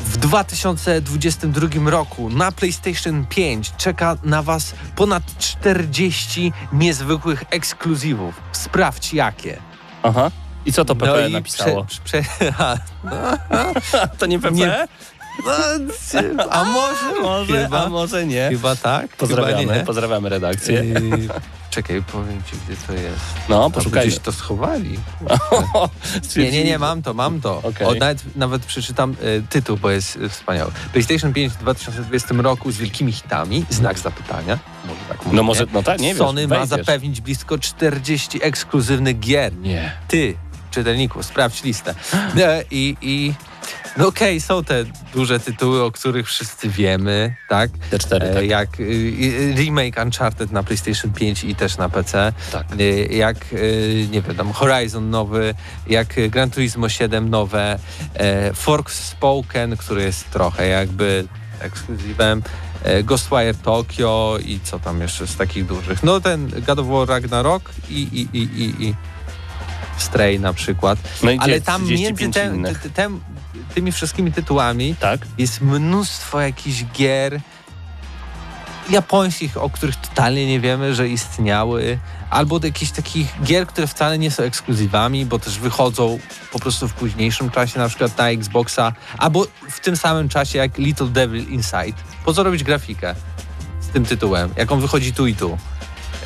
W 0.05 0.17
2022 0.17 1.89
roku 1.89 2.29
na 2.29 2.51
PlayStation 2.51 3.25
5 3.25 3.71
czeka 3.77 4.17
na 4.23 4.43
Was 4.43 4.73
ponad 4.95 5.23
40 5.37 6.53
niezwykłych 6.73 7.43
ekskluzywów. 7.49 8.41
Sprawdź 8.51 9.13
jakie. 9.13 9.57
Aha. 10.03 10.31
I 10.65 10.73
co 10.73 10.85
to 10.85 10.95
PP 10.95 11.23
No 11.23 11.29
napisało? 11.29 11.85
Prze, 11.85 12.01
prze, 12.03 12.23
a, 12.57 12.77
to 14.17 14.25
nie 14.25 14.39
PP? 14.39 14.55
Nie. 14.55 14.87
no, 16.35 16.43
a 16.49 16.63
może? 16.63 16.99
Może, 17.21 17.63
chyba, 17.63 17.85
a 17.85 17.89
może 17.89 18.25
nie. 18.25 18.49
chyba 18.51 18.75
tak? 18.75 19.15
Pozdrawiamy, 19.15 19.61
Chyba 19.61 19.75
nie. 19.75 19.83
pozdrawiamy 19.83 20.29
redakcję. 20.29 20.73
Yy, 20.83 21.27
czekaj, 21.69 22.03
powiem 22.11 22.43
Ci, 22.43 22.55
gdzie 22.65 22.77
to 22.87 22.93
jest. 22.93 23.19
No, 23.49 23.65
A 23.65 23.69
poszukajmy. 23.69 24.07
Gdzieś 24.07 24.19
to 24.19 24.31
schowali. 24.31 24.99
Nie, 26.37 26.51
nie, 26.51 26.63
nie, 26.63 26.79
mam 26.79 27.01
to, 27.01 27.13
mam 27.13 27.41
to. 27.41 27.57
Okej. 27.63 27.87
O, 27.87 27.93
nawet, 27.93 28.35
nawet 28.35 28.65
przeczytam 28.65 29.15
e, 29.21 29.41
tytuł, 29.41 29.77
bo 29.77 29.89
jest 29.91 30.17
e, 30.25 30.29
wspaniały. 30.29 30.71
PlayStation 30.93 31.33
5 31.33 31.53
w 31.53 31.57
2020 31.57 32.35
roku 32.37 32.71
z 32.71 32.77
wielkimi 32.77 33.11
hitami, 33.11 33.65
znak 33.69 33.99
zapytania. 33.99 34.59
Może 34.85 34.99
tak 35.09 35.33
No 35.33 35.43
może, 35.43 35.65
no 35.73 35.83
tak, 35.83 35.99
nie 35.99 36.07
wiem. 36.07 36.17
Sony 36.17 36.47
ma 36.47 36.65
zapewnić 36.65 37.21
blisko 37.21 37.57
40 37.57 38.39
ekskluzywnych 38.43 39.19
gier. 39.19 39.55
Nie. 39.57 39.91
Ty, 40.07 40.35
czytelniku, 40.69 41.23
sprawdź 41.23 41.63
listę. 41.63 41.95
E, 42.37 42.63
I, 42.71 42.97
i 43.01 43.33
no 43.97 44.07
okej, 44.07 44.41
są 44.41 44.63
te 44.63 44.83
duże 45.13 45.39
tytuły, 45.39 45.83
o 45.83 45.91
których 45.91 46.27
wszyscy 46.27 46.69
wiemy, 46.69 47.35
tak? 47.49 47.69
Te 47.89 47.99
cztery, 47.99 48.25
E, 48.27 48.33
tak. 48.33 48.45
Jak 48.45 48.79
y, 48.79 48.83
y, 48.83 49.53
remake 49.57 49.97
Uncharted 50.05 50.51
na 50.51 50.63
PlayStation 50.63 51.11
5 51.13 51.43
i 51.43 51.55
też 51.55 51.77
na 51.77 51.89
PC. 51.89 52.33
Tak. 52.51 52.65
Y, 52.79 53.07
Jak, 53.11 53.37
y, 53.53 54.07
nie 54.11 54.21
wiem, 54.21 54.35
tam 54.35 54.51
Horizon 54.51 55.09
nowy, 55.09 55.53
jak 55.87 56.29
Gran 56.29 56.49
Turismo 56.51 56.89
7 56.89 57.29
nowe, 57.29 57.79
e, 58.13 58.53
Forspoken, 58.53 59.77
który 59.77 60.03
jest 60.03 60.29
trochę 60.31 60.67
jakby 60.67 61.27
ekskluzywem, 61.59 62.43
e, 62.83 63.03
Ghostwire 63.03 63.55
Tokyo 63.55 64.37
i 64.45 64.59
co 64.63 64.79
tam 64.79 65.01
jeszcze 65.01 65.27
z 65.27 65.35
takich 65.35 65.65
dużych. 65.65 66.03
No 66.03 66.21
ten 66.21 66.51
God 66.67 66.79
of 66.79 66.87
War 66.87 67.07
Ragnarok 67.07 67.71
i, 67.89 67.93
i, 68.01 68.37
i, 68.37 68.41
i, 68.63 68.85
i 68.87 68.95
Stray 69.97 70.39
na 70.39 70.53
przykład. 70.53 70.99
No 71.23 71.31
Ale 71.39 71.61
tam 71.61 71.85
35 71.85 72.35
między 72.35 72.89
tem- 72.89 73.19
tymi 73.75 73.91
wszystkimi 73.91 74.31
tytułami 74.31 74.95
Tak? 74.99 75.19
jest 75.37 75.61
mnóstwo 75.61 76.41
jakichś 76.41 76.83
gier 76.93 77.39
japońskich, 78.89 79.57
o 79.57 79.69
których 79.69 79.95
totalnie 79.95 80.47
nie 80.47 80.59
wiemy, 80.59 80.95
że 80.95 81.09
istniały, 81.09 81.99
albo 82.29 82.59
do 82.59 82.67
jakichś 82.67 82.91
takich 82.91 83.27
gier, 83.43 83.67
które 83.67 83.87
wcale 83.87 84.17
nie 84.17 84.31
są 84.31 84.43
ekskluzywami, 84.43 85.25
bo 85.25 85.39
też 85.39 85.59
wychodzą 85.59 86.19
po 86.51 86.59
prostu 86.59 86.87
w 86.87 86.93
późniejszym 86.93 87.49
czasie, 87.49 87.79
na 87.79 87.87
przykład 87.89 88.17
na 88.17 88.29
Xboxa, 88.29 88.93
albo 89.17 89.45
w 89.69 89.79
tym 89.79 89.97
samym 89.97 90.29
czasie 90.29 90.57
jak 90.57 90.77
Little 90.77 91.07
Devil 91.07 91.47
Inside. 91.49 91.93
Po 92.25 92.33
co 92.33 92.43
robić 92.43 92.63
grafikę 92.63 93.15
z 93.81 93.87
tym 93.87 94.05
tytułem, 94.05 94.49
jak 94.57 94.71
on 94.71 94.79
wychodzi 94.81 95.13
tu 95.13 95.27
i 95.27 95.35
tu? 95.35 95.57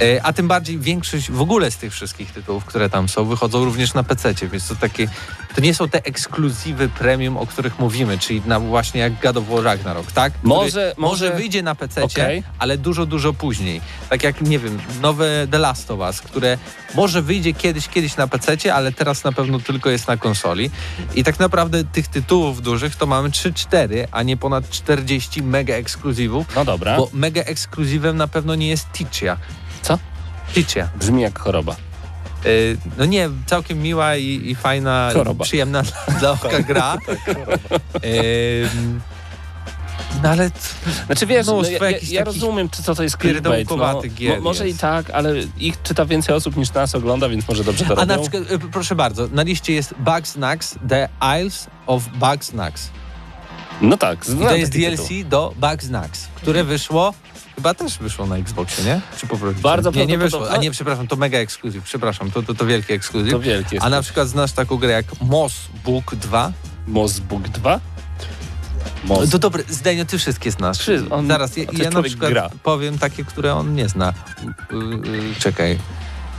E, 0.01 0.23
A 0.23 0.33
tym 0.33 0.47
bardziej 0.47 0.79
większość 0.79 1.31
w 1.31 1.41
ogóle 1.41 1.71
z 1.71 1.77
tych 1.77 1.93
wszystkich 1.93 2.31
tytułów, 2.31 2.65
które 2.65 2.89
tam 2.89 3.09
są, 3.09 3.25
wychodzą 3.25 3.65
również 3.65 3.93
na 3.93 4.03
PC, 4.03 4.33
więc 4.51 4.67
to 4.67 4.75
takie, 4.75 5.07
to 5.55 5.61
nie 5.61 5.73
są 5.73 5.89
te 5.89 6.03
ekskluzywy 6.05 6.89
premium, 6.89 7.37
o 7.37 7.47
których 7.47 7.79
mówimy, 7.79 8.17
czyli 8.17 8.41
na 8.45 8.59
właśnie 8.59 9.01
jak 9.01 9.21
God 9.21 9.37
of 9.37 9.47
War 9.49 9.63
Ragnarok, 9.63 10.11
tak? 10.11 10.33
Który 10.33 10.49
Może- 10.49 10.93
może 10.97 11.25
może- 11.25 11.37
wyjdzie 11.37 11.63
na 11.63 11.75
PC, 11.75 12.03
Okej. 12.03 12.43
ale 12.59 12.77
dużo, 12.77 13.05
dużo 13.05 13.33
później. 13.33 13.81
Tak 14.09 14.23
jak, 14.23 14.41
nie 14.41 14.59
wiem, 14.59 14.79
nowe 15.01 15.47
The 15.51 15.57
Last 15.59 15.91
of 15.91 15.99
Us, 15.99 16.21
które 16.21 16.57
może 16.95 17.21
wyjdzie 17.21 17.53
kiedyś, 17.53 17.87
kiedyś 17.87 18.17
na 18.17 18.27
PC, 18.27 18.73
ale 18.73 18.91
teraz 18.91 19.23
na 19.23 19.31
pewno 19.31 19.59
tylko 19.59 19.89
jest 19.89 20.07
na 20.07 20.17
konsoli. 20.17 20.71
I 21.15 21.23
tak 21.23 21.39
naprawdę 21.39 21.83
tych 21.83 22.07
tytułów 22.07 22.61
dużych 22.61 22.95
to 22.95 23.05
mamy 23.05 23.29
3-4, 23.29 24.07
a 24.11 24.23
nie 24.23 24.37
ponad 24.37 24.69
40 24.69 25.43
mega 25.43 25.73
ekskluzywów, 25.75 26.55
No 26.55 26.65
dobra. 26.65 26.97
bo 26.97 27.09
mega 27.13 27.41
ekskluzywem 27.41 28.17
na 28.17 28.27
pewno 28.27 28.55
nie 28.55 28.67
jest 28.69 28.87
Ticia. 28.93 29.37
Co? 29.83 29.99
Ticia. 30.53 30.89
Brzmi 30.95 31.21
jak 31.21 31.39
choroba. 31.39 31.75
Y, 32.45 32.77
No 32.97 33.05
nie, 33.05 33.29
całkiem 33.45 33.81
miła 33.81 34.15
i, 34.15 34.41
i 34.51 34.55
fajna, 34.55 35.09
Choroba. 35.13 35.43
przyjemna 35.43 35.83
dla, 35.83 36.13
dla 36.19 36.31
oka 36.31 36.59
gra. 36.59 36.97
No 40.23 40.29
ale 40.29 40.51
Znaczy 41.05 41.25
wiesz, 41.25 41.47
no, 41.47 41.61
ja, 41.69 41.97
ja, 42.09 42.23
rozumiem, 42.23 42.69
czy 42.69 42.83
co 42.83 42.95
to 42.95 43.03
jest 43.03 43.17
clickbait. 43.17 43.69
No, 43.69 44.01
gier 44.15 44.37
mo, 44.37 44.43
może 44.43 44.67
jest. 44.67 44.77
i 44.77 44.81
tak, 44.81 45.09
ale 45.09 45.33
ich 45.57 45.81
czyta 45.81 46.05
więcej 46.05 46.35
osób 46.35 46.55
niż 46.57 46.73
nas 46.73 46.95
ogląda, 46.95 47.29
więc 47.29 47.47
może 47.47 47.63
dobrze 47.63 47.85
to 47.85 47.91
A 47.91 47.95
robią. 47.95 48.15
na 48.15 48.21
przykład, 48.21 48.51
y, 48.51 48.59
proszę 48.59 48.95
bardzo, 48.95 49.27
na 49.31 49.43
liście 49.43 49.73
jest 49.73 49.93
Bugsnax, 49.99 50.75
The 50.89 51.09
Isles 51.39 51.67
of 51.87 52.03
Bugsnax. 52.09 52.89
No 53.81 53.97
tak, 53.97 54.29
I 54.29 54.35
to 54.45 54.55
jest 54.55 54.71
DLC 54.71 55.07
tytuł. 55.07 55.29
do 55.29 55.53
Bugsnax, 55.57 56.27
które 56.35 56.63
wyszło, 56.63 57.13
chyba 57.55 57.73
też 57.73 57.97
wyszło 57.97 58.25
na 58.25 58.37
Xboxie, 58.37 58.83
nie? 58.85 59.01
Czy 59.17 59.27
po 59.27 59.37
prostu? 59.37 59.61
Bardzo 59.61 59.91
Nie, 59.91 60.05
nie 60.05 60.17
wyszło. 60.17 60.51
A 60.51 60.57
nie, 60.57 60.71
przepraszam, 60.71 61.07
to 61.07 61.15
mega 61.15 61.37
ekskluzyw, 61.37 61.83
przepraszam, 61.83 62.31
to, 62.31 62.43
to, 62.43 62.53
to 62.53 62.65
wielki 62.65 62.93
ekskluzyw. 62.93 63.31
To 63.31 63.39
wielkie 63.39 63.75
jest. 63.75 63.85
A 63.85 63.89
na 63.89 64.01
przykład 64.01 64.27
znasz 64.27 64.51
taką 64.51 64.77
grę 64.77 64.91
jak 64.91 65.05
Moss 65.21 65.53
Book 65.85 66.15
2? 66.15 66.51
Mozbook 66.87 67.41
2? 67.47 67.79
Moz... 69.03 69.29
To 69.29 69.39
dobre, 69.39 69.63
Zdenio, 69.69 70.05
ty 70.05 70.17
wszystkie 70.17 70.51
znasz. 70.51 70.77
Wszy- 70.77 71.05
on- 71.09 71.27
Zaraz, 71.27 71.57
ja, 71.57 71.63
ja 71.73 71.89
na 71.89 72.03
przykład 72.03 72.31
gra. 72.31 72.49
powiem 72.63 72.97
takie, 72.99 73.23
które 73.25 73.53
on 73.55 73.75
nie 73.75 73.89
zna. 73.89 74.13
Y, 74.71 74.75
y, 75.09 75.35
czekaj, 75.39 75.79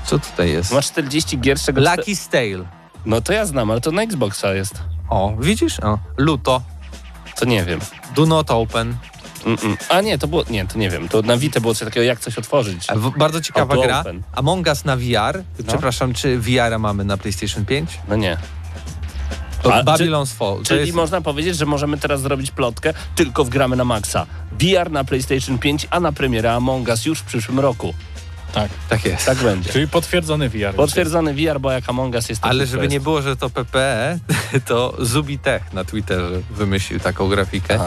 co 0.07 0.19
tutaj 0.19 0.51
jest? 0.51 0.73
Masz 0.73 0.87
40 0.87 1.39
gier, 1.41 1.59
czego... 1.61 1.81
Lucky 1.81 2.17
Stale. 2.17 2.65
No 3.07 3.21
to 3.21 3.33
ja 3.33 3.47
znam, 3.47 3.71
ale 3.71 3.81
to 3.81 3.91
na 3.91 4.03
Xboxa 4.03 4.55
jest. 4.55 4.83
O, 5.09 5.35
widzisz? 5.41 5.81
O, 5.81 5.99
Luto, 6.17 6.63
To 7.37 7.45
nie 7.45 7.65
wiem. 7.65 7.81
Do 8.17 8.27
Not 8.27 8.51
Open. 8.51 8.97
A 9.89 10.01
nie, 10.01 10.19
to 10.19 10.29
było... 10.29 10.45
Nie, 10.51 10.67
to 10.67 10.79
nie 10.79 10.91
wiem. 10.91 11.09
To 11.09 11.23
na 11.23 11.37
Vita 11.37 11.61
było 11.61 11.75
coś 11.75 11.89
takiego, 11.89 12.05
jak 12.05 12.21
coś 12.21 12.39
otworzyć. 12.39 12.91
A 12.91 12.97
bardzo 12.97 13.41
ciekawa 13.41 13.77
gra. 13.77 14.01
Open. 14.01 14.23
Among 14.33 14.67
Us 14.67 14.85
na 14.85 14.97
VR. 14.97 15.43
No. 15.59 15.65
Przepraszam, 15.69 16.15
czy 16.15 16.39
VR-a 16.39 16.79
mamy 16.79 17.05
na 17.05 17.17
PlayStation 17.17 17.65
5? 17.65 17.91
No 18.09 18.17
nie. 18.17 18.37
To 19.63 19.75
A, 19.75 19.83
Babylon's 19.85 20.35
Fall. 20.35 20.57
To 20.59 20.65
Czyli 20.65 20.81
jest... 20.81 20.93
można 20.93 21.21
powiedzieć, 21.21 21.57
że 21.57 21.67
możemy 21.67 21.99
teraz 21.99 22.21
zrobić 22.21 22.51
plotkę, 22.51 22.95
tylko 23.15 23.45
wgramy 23.45 23.77
na 23.77 23.85
maksa. 23.85 24.27
VR 24.53 24.91
na 24.91 25.05
PlayStation 25.05 25.59
5, 25.59 25.87
a 25.91 26.01
na 26.01 26.13
premierę 26.13 26.53
Among 26.53 26.89
Us 26.89 27.07
już 27.07 27.19
w 27.19 27.25
przyszłym 27.25 27.61
roku. 27.61 27.95
Tak. 28.55 28.71
Tak 28.89 29.05
jest. 29.05 29.27
Tak 29.27 29.39
będzie. 29.39 29.73
Czyli 29.73 29.89
potwierdzony 29.89 30.49
VR. 30.49 30.75
Potwierdzony 30.77 31.35
VR, 31.35 31.61
bo 31.61 31.73
jak 31.73 31.89
Among 31.89 32.15
Us 32.15 32.29
jest 32.29 32.43
to 32.43 32.49
Ale 32.49 32.67
żeby 32.67 32.89
nie 32.89 32.95
jest. 32.95 33.05
było, 33.05 33.23
że 33.23 33.37
to 33.37 33.51
PPE, 33.51 34.19
to 34.67 34.97
Zubitech 34.99 35.73
na 35.73 35.85
Twitterze 35.85 36.41
wymyślił 36.51 37.01
taką 37.01 37.29
grafikę 37.29 37.79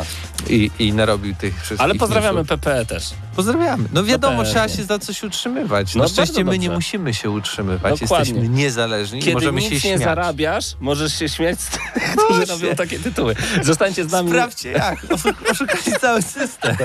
i, 0.50 0.72
i 0.80 0.94
narobił 0.94 1.36
tych 1.36 1.56
wszystkich 1.56 1.82
Ale 1.82 1.96
pozdrawiamy 1.96 2.40
newsów. 2.40 2.60
PPE 2.60 2.86
też. 2.86 3.10
Pozdrawiamy. 3.38 3.90
No 3.94 4.04
wiadomo, 4.04 4.44
trzeba 4.44 4.68
się 4.70 4.84
za 4.84 5.00
coś 5.00 5.24
utrzymywać. 5.24 5.96
No 5.96 6.04
Na 6.04 6.10
szczęście 6.10 6.44
my 6.44 6.60
nie 6.60 6.70
musimy 6.70 7.14
się 7.14 7.30
utrzymywać. 7.30 8.00
Dokładnie. 8.00 8.34
Jesteśmy 8.34 8.50
niezależni 8.58 9.20
Kiedy 9.20 9.34
możemy 9.34 9.62
nic 9.62 9.70
się 9.70 9.76
nie 9.76 9.80
śmiać. 9.82 10.00
zarabiasz, 10.00 10.66
możesz 10.80 11.20
się 11.20 11.30
śmiać 11.30 11.62
z 11.62 11.68
tych, 11.70 11.82
którzy 12.18 12.46
właśnie. 12.46 12.46
robią 12.56 12.76
takie 12.76 13.00
tytuły. 13.00 13.36
Zostańcie 13.64 14.06
z 14.06 14.12
nami. 14.12 14.30
Sprawdźcie 14.30 14.72
jak. 14.72 15.04
Oszu- 15.10 15.34
Oszukajcie 15.52 16.00
cały 16.00 16.22
system. 16.22 16.76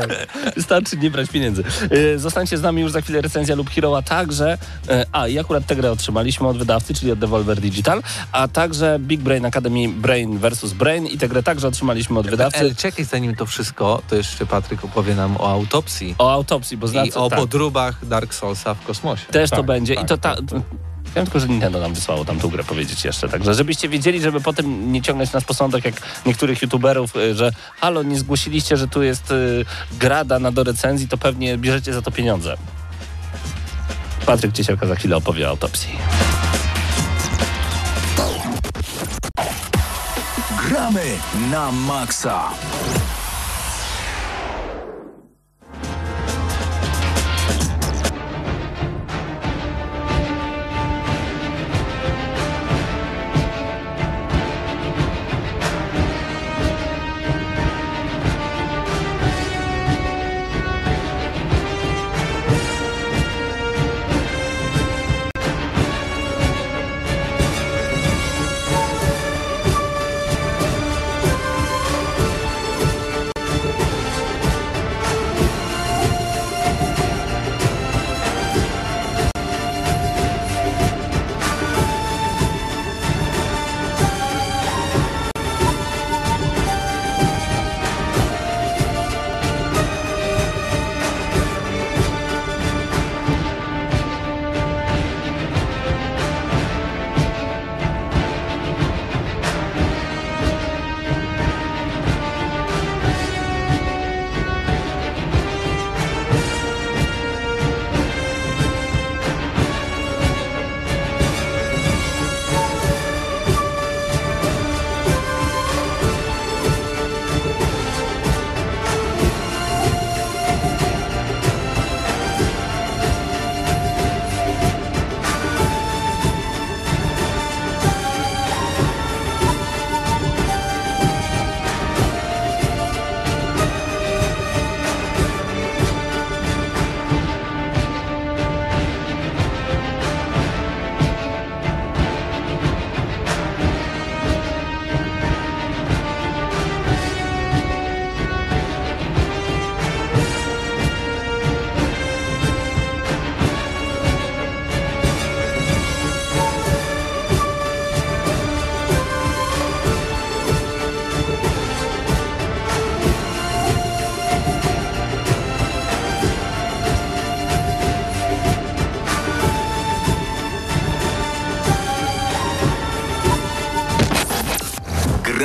Wystarczy 0.56 0.96
nie 0.96 1.10
brać 1.10 1.30
pieniędzy. 1.30 1.64
Yy, 1.90 2.18
Zostańcie 2.18 2.58
z 2.58 2.62
nami 2.62 2.82
już 2.82 2.92
za 2.92 3.00
chwilę 3.00 3.20
recenzja 3.20 3.54
lub 3.54 3.70
Hero'a 3.70 4.02
także. 4.02 4.58
Yy, 4.88 5.04
A 5.12 5.28
i 5.28 5.38
akurat 5.38 5.66
tę 5.66 5.76
grę 5.76 5.90
otrzymaliśmy 5.92 6.48
od 6.48 6.58
wydawcy, 6.58 6.94
czyli 6.94 7.12
od 7.12 7.18
Devolver 7.18 7.60
Digital, 7.60 8.02
a 8.32 8.48
także 8.48 8.96
Big 9.00 9.20
Brain 9.20 9.44
Academy 9.46 9.88
Brain 9.88 10.38
vs. 10.38 10.72
Brain 10.72 11.06
i 11.06 11.18
tę 11.18 11.28
grę 11.28 11.42
także 11.42 11.68
otrzymaliśmy 11.68 12.18
od 12.18 12.26
wydawcy. 12.30 12.58
Ale 12.60 12.74
czekaj, 12.74 13.04
zanim 13.04 13.36
to 13.36 13.46
wszystko, 13.46 14.02
to 14.08 14.16
jeszcze 14.16 14.46
Patryk 14.46 14.84
opowie 14.84 15.14
nam 15.14 15.36
o 15.36 15.50
autopsji 15.52 16.14
O 16.18 16.32
autopsji, 16.42 16.76
bo 16.76 16.86
i 16.86 16.90
znaczy, 16.90 17.14
o 17.14 17.30
tak, 17.30 17.38
podróbach 17.38 18.06
Dark 18.06 18.34
Soulsa 18.34 18.74
w 18.74 18.84
kosmosie. 18.84 19.26
też 19.26 19.50
to 19.50 19.56
Tak, 19.56 19.66
będzie. 19.66 19.94
I 19.94 19.96
tak, 19.96 20.08
to 20.08 20.18
ta, 20.18 20.34
tak, 20.34 20.44
Wiem 21.16 21.24
tylko, 21.24 21.40
że 21.40 21.48
Nintendo 21.48 21.80
nam 21.80 21.94
wysłało 21.94 22.24
tam 22.24 22.38
tą 22.38 22.48
grę 22.48 22.64
powiedzieć 22.64 23.04
jeszcze. 23.04 23.28
Także 23.28 23.54
żebyście 23.54 23.88
wiedzieli, 23.88 24.20
żeby 24.20 24.40
potem 24.40 24.92
nie 24.92 25.02
ciągnąć 25.02 25.32
nas 25.32 25.44
po 25.44 25.54
sądach 25.54 25.84
jak 25.84 25.94
niektórych 26.26 26.62
youtuberów, 26.62 27.16
y, 27.16 27.34
że 27.34 27.52
halo, 27.80 28.02
nie 28.02 28.18
zgłosiliście, 28.18 28.76
że 28.76 28.88
tu 28.88 29.02
jest 29.02 29.30
y, 29.30 29.64
gra 29.92 30.24
dana 30.24 30.52
do 30.52 30.64
recenzji, 30.64 31.08
to 31.08 31.18
pewnie 31.18 31.58
bierzecie 31.58 31.92
za 31.92 32.02
to 32.02 32.10
pieniądze. 32.10 32.56
Patryk 34.26 34.52
Ciesielka 34.52 34.86
za 34.86 34.94
chwilę 34.94 35.16
opowie 35.16 35.46
o 35.46 35.50
autopsji. 35.50 35.98
Gramy 40.68 41.04
na 41.50 41.72
maksa. 41.72 42.50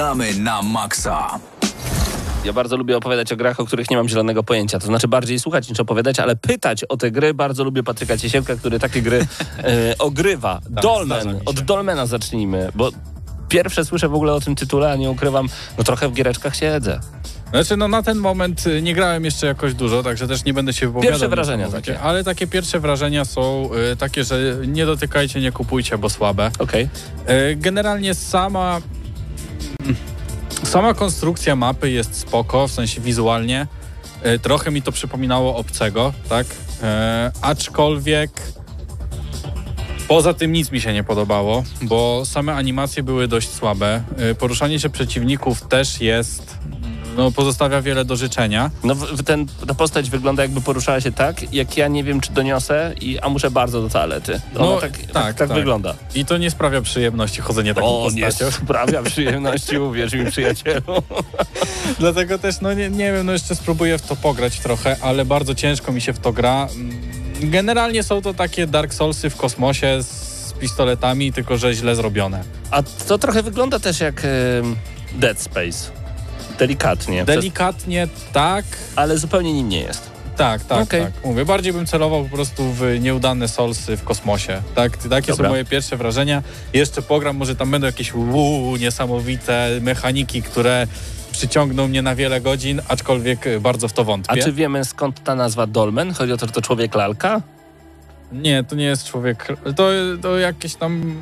Gramy 0.07 0.33
na 0.39 0.61
maksa. 0.61 1.39
Ja 2.45 2.53
bardzo 2.53 2.77
lubię 2.77 2.97
opowiadać 2.97 3.31
o 3.31 3.35
grach, 3.35 3.59
o 3.59 3.65
których 3.65 3.89
nie 3.89 3.97
mam 3.97 4.09
zielonego 4.09 4.43
pojęcia. 4.43 4.79
To 4.79 4.85
znaczy 4.85 5.07
bardziej 5.07 5.39
słuchać 5.39 5.69
niż 5.69 5.79
opowiadać, 5.79 6.19
ale 6.19 6.35
pytać 6.35 6.83
o 6.83 6.97
te 6.97 7.11
gry. 7.11 7.33
Bardzo 7.33 7.63
lubię 7.63 7.83
Patryka 7.83 8.17
Ciesielka, 8.17 8.55
który 8.55 8.79
takie 8.79 9.01
gry 9.01 9.25
e, 9.57 9.97
ogrywa. 9.99 10.59
Tak, 10.75 10.83
Dolmen. 10.83 11.39
Od 11.45 11.59
Dolmena 11.59 12.05
zacznijmy, 12.05 12.71
bo 12.75 12.91
pierwsze 13.49 13.85
słyszę 13.85 14.09
w 14.09 14.13
ogóle 14.13 14.33
o 14.33 14.39
tym 14.39 14.55
tytule, 14.55 14.91
a 14.91 14.95
nie 14.95 15.09
ukrywam, 15.09 15.49
no 15.77 15.83
trochę 15.83 16.09
w 16.09 16.13
giereczkach 16.13 16.55
siedzę. 16.55 16.99
Znaczy, 17.49 17.77
no 17.77 17.87
na 17.87 18.03
ten 18.03 18.17
moment 18.17 18.67
y, 18.67 18.81
nie 18.81 18.93
grałem 18.93 19.25
jeszcze 19.25 19.47
jakoś 19.47 19.73
dużo, 19.73 20.03
także 20.03 20.27
też 20.27 20.45
nie 20.45 20.53
będę 20.53 20.73
się 20.73 20.87
wypowiadał. 20.87 21.11
Pierwsze 21.11 21.29
wrażenia 21.29 21.69
takie. 21.69 21.99
Ale 21.99 22.23
takie 22.23 22.47
pierwsze 22.47 22.79
wrażenia 22.79 23.25
są 23.25 23.69
y, 23.93 23.95
takie, 23.95 24.23
że 24.23 24.55
nie 24.67 24.85
dotykajcie, 24.85 25.41
nie 25.41 25.51
kupujcie, 25.51 25.97
bo 25.97 26.09
słabe. 26.09 26.51
Okej. 26.59 26.89
Y, 27.51 27.55
generalnie 27.55 28.13
sama... 28.13 28.81
Sama 30.63 30.93
konstrukcja 30.93 31.55
mapy 31.55 31.91
jest 31.91 32.15
spoko, 32.19 32.67
w 32.67 32.71
sensie 32.71 33.01
wizualnie. 33.01 33.67
Y, 34.25 34.39
trochę 34.39 34.71
mi 34.71 34.81
to 34.81 34.91
przypominało 34.91 35.55
obcego, 35.55 36.13
tak? 36.29 36.47
Y, 36.47 36.51
aczkolwiek... 37.41 38.31
Poza 40.07 40.33
tym 40.33 40.51
nic 40.51 40.71
mi 40.71 40.81
się 40.81 40.93
nie 40.93 41.03
podobało, 41.03 41.63
bo 41.81 42.25
same 42.25 42.55
animacje 42.55 43.03
były 43.03 43.27
dość 43.27 43.49
słabe. 43.49 44.03
Y, 44.31 44.35
Poruszanie 44.35 44.79
się 44.79 44.89
przeciwników 44.89 45.61
też 45.61 46.01
jest, 46.01 46.57
no 47.17 47.31
pozostawia 47.31 47.81
wiele 47.81 48.05
do 48.05 48.15
życzenia. 48.15 48.71
No 48.83 48.95
ten, 49.25 49.45
ta 49.67 49.73
postać 49.73 50.09
wygląda 50.09 50.43
jakby 50.43 50.61
poruszała 50.61 51.01
się 51.01 51.11
tak, 51.11 51.53
jak 51.53 51.77
ja 51.77 51.87
nie 51.87 52.03
wiem, 52.03 52.21
czy 52.21 52.31
doniosę, 52.31 52.93
i, 53.01 53.19
a 53.19 53.29
muszę 53.29 53.51
bardzo 53.51 53.81
do 53.81 53.89
toalety. 53.89 54.41
Ona 54.55 54.65
No, 54.65 54.81
tak, 54.81 54.97
tak, 54.97 55.11
tak, 55.11 55.37
tak, 55.37 55.47
tak. 55.49 55.57
wygląda. 55.57 55.95
I 56.15 56.25
to 56.25 56.37
nie 56.37 56.51
sprawia 56.51 56.81
przyjemności 56.81 57.41
chodzenie 57.41 57.73
taką 57.73 57.87
O, 57.87 58.09
nie 58.13 58.25
postacią. 58.25 58.51
sprawia 58.65 59.03
przyjemności, 59.03 59.77
uwierz 59.77 60.13
mi 60.13 60.31
przyjacielu. 60.31 60.83
Dlatego 61.99 62.37
też, 62.39 62.61
no 62.61 62.73
nie, 62.73 62.89
nie 62.89 63.11
wiem, 63.13 63.25
no 63.25 63.31
jeszcze 63.31 63.55
spróbuję 63.55 63.97
w 63.97 64.01
to 64.01 64.15
pograć 64.15 64.59
trochę, 64.59 64.95
ale 65.01 65.25
bardzo 65.25 65.55
ciężko 65.55 65.91
mi 65.91 66.01
się 66.01 66.13
w 66.13 66.19
to 66.19 66.33
gra. 66.33 66.67
Mm, 66.75 66.97
Generalnie 67.41 68.03
są 68.03 68.21
to 68.21 68.33
takie 68.33 68.67
Dark 68.67 68.93
Soulsy 68.93 69.29
w 69.29 69.35
kosmosie 69.35 70.03
z 70.03 70.53
pistoletami, 70.59 71.33
tylko 71.33 71.57
że 71.57 71.73
źle 71.73 71.95
zrobione. 71.95 72.43
A 72.71 72.83
to 72.83 73.17
trochę 73.17 73.43
wygląda 73.43 73.79
też 73.79 73.99
jak 73.99 74.27
Dead 75.15 75.41
Space. 75.41 75.91
Delikatnie. 76.59 77.25
Przez, 77.25 77.35
Delikatnie 77.35 78.07
tak, 78.33 78.65
ale 78.95 79.17
zupełnie 79.17 79.53
nim 79.53 79.69
nie 79.69 79.81
jest. 79.81 80.09
tak, 80.37 80.63
tak, 80.63 80.81
Okej. 80.83 81.01
tak. 81.03 81.25
Mówię, 81.25 81.45
bardziej 81.45 81.73
bym 81.73 81.85
celował 81.85 82.23
po 82.23 82.35
prostu 82.35 82.63
w 82.73 82.81
nieudane 82.99 83.47
Soulsy 83.47 83.97
w 83.97 84.03
kosmosie. 84.03 84.61
Tak, 84.75 84.97
takie 84.97 85.27
Dobra. 85.31 85.45
są 85.45 85.49
moje 85.49 85.65
pierwsze 85.65 85.97
wrażenia. 85.97 86.43
Jeszcze 86.73 87.01
pogram, 87.01 87.37
może 87.37 87.55
tam 87.55 87.71
będą 87.71 87.87
jakieś 87.87 88.13
uuu, 88.13 88.75
niesamowite 88.77 89.69
mechaniki, 89.81 90.41
które 90.41 90.87
przyciągną 91.31 91.87
mnie 91.87 92.01
na 92.01 92.15
wiele 92.15 92.41
godzin, 92.41 92.81
aczkolwiek 92.87 93.45
bardzo 93.59 93.87
w 93.87 93.93
to 93.93 94.01
A 94.01 94.05
wątpię. 94.05 94.43
czy 94.43 94.51
wiemy 94.51 94.85
skąd 94.85 95.23
ta 95.23 95.35
nazwa 95.35 95.67
Dolmen? 95.67 96.13
Chodzi 96.13 96.33
o 96.33 96.37
to, 96.37 96.45
że 96.45 96.51
to 96.51 96.61
człowiek 96.61 96.95
lalka? 96.95 97.41
Nie, 98.31 98.63
to 98.63 98.75
nie 98.75 98.85
jest 98.85 99.05
człowiek. 99.07 99.47
To, 99.75 99.89
to 100.21 100.37
jakieś 100.37 100.75
tam. 100.75 101.15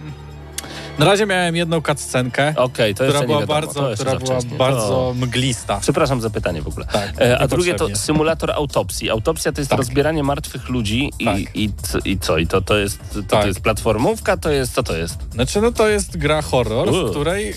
Na 1.00 1.06
razie 1.06 1.26
miałem 1.26 1.56
jedną 1.56 1.82
cutscenkę, 1.82 2.54
Okej, 2.58 2.96
to 2.96 3.04
która 3.04 3.20
była 3.24 3.40
wiadomo. 3.40 3.48
bardzo, 3.62 3.74
to 3.90 3.96
która 3.96 4.16
była 4.16 4.40
bardzo 4.58 4.88
To... 4.88 5.14
mglista. 5.18 5.80
Przepraszam 5.82 6.22
za 6.22 6.30
pytanie 6.30 6.62
w 6.62 6.68
ogóle. 6.68 6.86
Tak, 6.86 7.22
E, 7.22 7.40
a 7.40 7.48
drugie 7.48 7.74
to 7.76 7.96
symulator 7.96 8.52
autopsji. 8.52 9.10
Autopsja 9.10 9.52
to 9.52 9.62
jest 9.62 9.70
Tak. 9.70 9.78
rozbieranie 9.80 10.24
martwych 10.24 10.70
ludzi 10.70 11.12
i, 11.20 11.26
Tak. 11.26 11.38
i, 11.56 11.70
i 12.06 12.20
co? 12.20 12.38
I 12.38 12.48
to, 12.48 12.62
to, 12.62 12.78
jest, 12.78 13.00
to, 13.14 13.22
to 13.22 13.24
Tak. 13.24 13.46
jest 13.46 13.60
platformówka? 13.62 14.38
To 14.38 14.52
jest, 14.52 14.74
co 14.74 14.84
to 14.84 14.98
jest? 14.98 15.18
Znaczy, 15.34 15.62
no 15.62 15.72
to 15.72 15.88
jest 15.88 16.18
gra 16.18 16.42
horror, 16.42 16.90
U. 16.90 17.08
w 17.08 17.12
której, 17.12 17.50
y, 17.50 17.56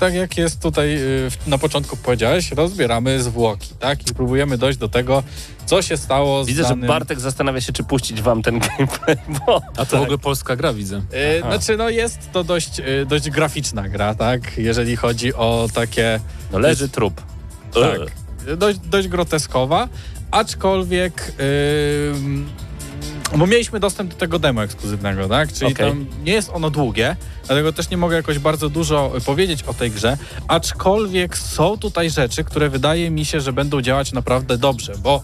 tak 0.00 0.14
jak 0.14 0.36
jest 0.36 0.62
tutaj 0.62 0.96
y, 0.96 1.28
na 1.46 1.58
początku 1.58 1.96
powiedziałeś, 1.96 2.52
rozbieramy 2.52 3.22
zwłoki, 3.22 3.68
tak? 3.80 4.10
I 4.10 4.14
próbujemy 4.14 4.58
dojść 4.58 4.78
do 4.78 4.88
tego, 4.88 5.22
co 5.66 5.82
się 5.82 5.96
stało 5.96 6.44
z 6.44 6.46
Widzę, 6.46 6.62
że 6.62 6.68
danym... 6.68 6.88
Bartek 6.88 7.20
zastanawia 7.20 7.60
się, 7.60 7.72
czy 7.72 7.82
puścić 7.84 8.22
wam 8.22 8.42
ten 8.42 8.58
gameplay, 8.58 9.16
bo... 9.46 9.62
A 9.76 9.86
to 9.86 9.98
w 9.98 10.02
ogóle 10.02 10.18
polska 10.18 10.56
gra, 10.56 10.72
widzę. 10.72 10.96
Y, 10.96 11.40
znaczy, 11.40 11.76
no 11.76 11.88
jest 11.90 12.32
to 12.32 12.44
dość, 12.52 12.80
y, 12.80 13.06
dość 13.06 13.30
graficzna 13.30 13.88
gra, 13.88 14.14
tak? 14.14 14.58
Jeżeli 14.58 14.96
chodzi 14.96 15.34
o 15.34 15.68
takie... 15.74 16.20
No 16.52 16.58
leży 16.58 16.88
trup. 16.88 17.22
Tak. 17.74 18.00
Dość, 18.56 18.78
dość 18.78 19.08
groteskowa, 19.08 19.88
aczkolwiek. 20.30 21.32
Yy, 23.32 23.38
bo 23.38 23.46
mieliśmy 23.46 23.80
dostęp 23.80 24.10
do 24.10 24.16
tego 24.16 24.38
demo 24.38 24.64
ekskluzywnego, 24.64 25.28
tak? 25.28 25.52
Czyli 25.52 25.72
Okej. 25.72 25.88
tam 25.88 26.06
nie 26.24 26.32
jest 26.32 26.50
ono 26.52 26.70
długie, 26.70 27.16
dlatego 27.46 27.72
też 27.72 27.90
nie 27.90 27.96
mogę 27.96 28.16
jakoś 28.16 28.38
bardzo 28.38 28.68
dużo 28.68 29.12
y, 29.16 29.20
powiedzieć 29.20 29.62
o 29.62 29.74
tej 29.74 29.90
grze, 29.90 30.18
aczkolwiek 30.48 31.38
są 31.38 31.78
tutaj 31.78 32.10
rzeczy, 32.10 32.44
które 32.44 32.68
wydaje 32.68 33.10
mi 33.10 33.24
się, 33.24 33.40
że 33.40 33.52
będą 33.52 33.82
działać 33.82 34.12
naprawdę 34.12 34.58
dobrze, 34.58 34.92
bo 35.02 35.22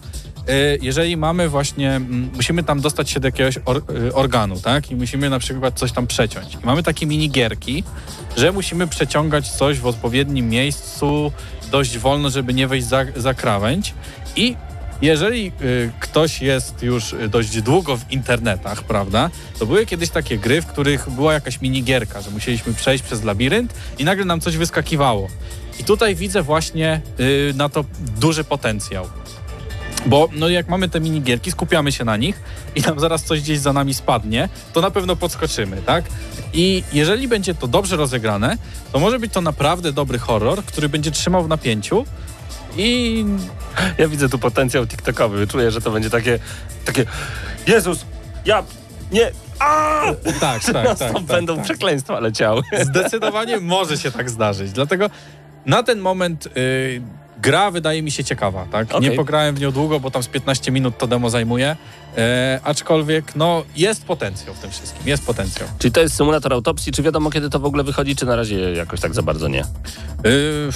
jeżeli 0.83 1.17
mamy 1.17 1.49
właśnie, 1.49 2.01
musimy 2.35 2.65
tam 2.65 2.81
dostać 2.81 3.11
się 3.11 3.21
do 3.21 3.29
jakiegoś 3.29 3.59
or, 3.65 3.83
y, 4.07 4.15
organu, 4.15 4.61
tak? 4.61 4.91
I 4.91 4.97
musimy 4.97 5.31
na 5.31 5.39
przykład 5.39 5.79
coś 5.79 5.93
tam 5.93 6.07
przeciąć. 6.07 6.55
I 6.55 6.67
mamy 6.67 6.83
takie 6.83 7.07
minigierki, 7.07 7.85
że 8.37 8.53
musimy 8.53 8.87
przeciągać 8.87 9.51
coś 9.51 9.79
w 9.79 9.87
odpowiednim 9.87 10.49
miejscu 10.49 11.33
dość 11.71 11.99
wolno, 11.99 12.31
żeby 12.31 12.55
nie 12.55 12.69
wejść 12.69 12.87
za, 12.87 13.05
za 13.17 13.35
krawędź. 13.35 13.95
I 14.37 14.57
jeżeli 15.03 15.53
y, 15.63 15.91
ktoś 16.01 16.43
jest 16.43 16.83
już 16.83 17.15
dość 17.31 17.63
długo 17.63 17.97
w 17.97 18.13
internetach, 18.13 18.83
prawda, 18.83 19.31
to 19.59 19.67
były 19.67 19.87
kiedyś 19.87 20.11
takie 20.11 20.39
gry, 20.39 20.63
w 20.63 20.67
których 20.67 21.11
była 21.11 21.33
jakaś 21.33 21.61
minigierka, 21.61 22.23
że 22.23 22.31
musieliśmy 22.31 22.75
przejść 22.75 23.05
przez 23.05 23.25
labirynt 23.25 23.75
i 23.99 24.05
nagle 24.05 24.25
nam 24.25 24.41
coś 24.41 24.57
wyskakiwało. 24.57 25.29
I 25.81 25.85
tutaj 25.85 26.15
widzę 26.15 26.43
właśnie 26.43 27.01
y, 27.21 27.55
na 27.57 27.69
to 27.69 27.85
duży 28.21 28.45
potencjał. 28.45 29.09
Bo 30.07 30.29
no 30.33 30.49
jak 30.49 30.69
mamy 30.69 30.89
te 30.89 31.01
minigierki, 31.01 31.51
skupiamy 31.51 31.93
się 31.93 32.05
na 32.05 32.17
nich 32.17 32.41
i 32.75 32.81
nam 32.81 33.01
zaraz 33.01 33.25
coś 33.25 33.41
gdzieś 33.41 33.59
za 33.59 33.73
nami 33.73 33.95
spadnie, 33.95 34.49
to 34.73 34.81
na 34.81 34.91
pewno 34.91 35.17
podskoczymy, 35.17 35.83
tak? 35.87 36.05
I 36.53 36.83
jeżeli 36.93 37.29
będzie 37.29 37.55
to 37.55 37.69
dobrze 37.69 37.97
rozegrane, 37.97 38.59
to 38.93 38.99
może 38.99 39.19
być 39.19 39.33
to 39.33 39.41
naprawdę 39.41 39.93
dobry 39.93 40.19
horror, 40.19 40.65
który 40.65 40.89
będzie 40.89 41.11
trzymał 41.11 41.45
w 41.45 41.49
napięciu 41.49 42.05
i 42.77 43.25
Ja 43.99 44.09
widzę 44.09 44.29
tu 44.29 44.39
potencjał 44.39 44.87
TikTokowy. 44.87 45.47
Czuję, 45.47 45.71
że 45.71 45.81
to 45.81 45.91
będzie 45.91 46.11
takie, 46.11 46.39
takie 46.85 47.05
Jezus, 47.67 48.05
ja, 48.45 48.63
nie, 49.13 49.31
a! 49.59 50.03
tak, 50.41 50.65
tak, 50.65 50.73
tak, 50.99 50.99
Tam 50.99 51.15
tak, 51.15 51.23
będą 51.23 51.57
tak. 51.57 51.65
przekleństwa 51.65 52.21
leciały. 52.21 52.63
Zdecydowanie 52.83 53.61
może 53.61 53.99
się 53.99 54.11
tak 54.11 54.31
zdarzyć. 54.31 54.73
Dlatego 54.73 55.11
na 55.67 55.83
ten 55.83 55.99
moment 55.99 56.47
y, 56.47 57.03
gra 57.43 57.71
wydaje 57.71 58.03
mi 58.03 58.11
się 58.11 58.25
ciekawa, 58.25 58.67
tak? 58.73 58.95
Okej. 58.95 59.11
Nie 59.11 59.17
pograłem 59.17 59.55
w 59.55 59.61
nią 59.61 59.73
długo, 59.73 60.01
bo 60.01 60.11
tam 60.11 60.23
z 60.23 60.29
15 60.29 60.73
minut 60.73 60.99
to 60.99 61.07
demo 61.07 61.31
zajmuje. 61.31 61.77
E, 62.17 62.61
aczkolwiek, 62.65 63.37
no, 63.37 63.65
jest 63.77 64.05
potencjał 64.05 64.55
w 64.55 64.59
tym 64.59 64.71
wszystkim. 64.71 65.03
Jest 65.09 65.27
potencjał. 65.27 65.69
Czyli 65.79 65.93
to 65.93 66.01
jest 66.01 66.15
symulator 66.17 66.53
autopsji, 66.53 66.93
czy 66.93 67.03
wiadomo 67.03 67.31
kiedy 67.31 67.51
to 67.51 67.59
w 67.59 67.65
ogóle 67.65 67.85
wychodzi, 67.85 68.17
czy 68.17 68.27
na 68.27 68.37
razie 68.37 68.73
jakoś 68.73 69.01
tak 69.01 69.15
za 69.15 69.23
bardzo 69.23 69.49
nie? 69.49 69.61
Y, 70.27 70.69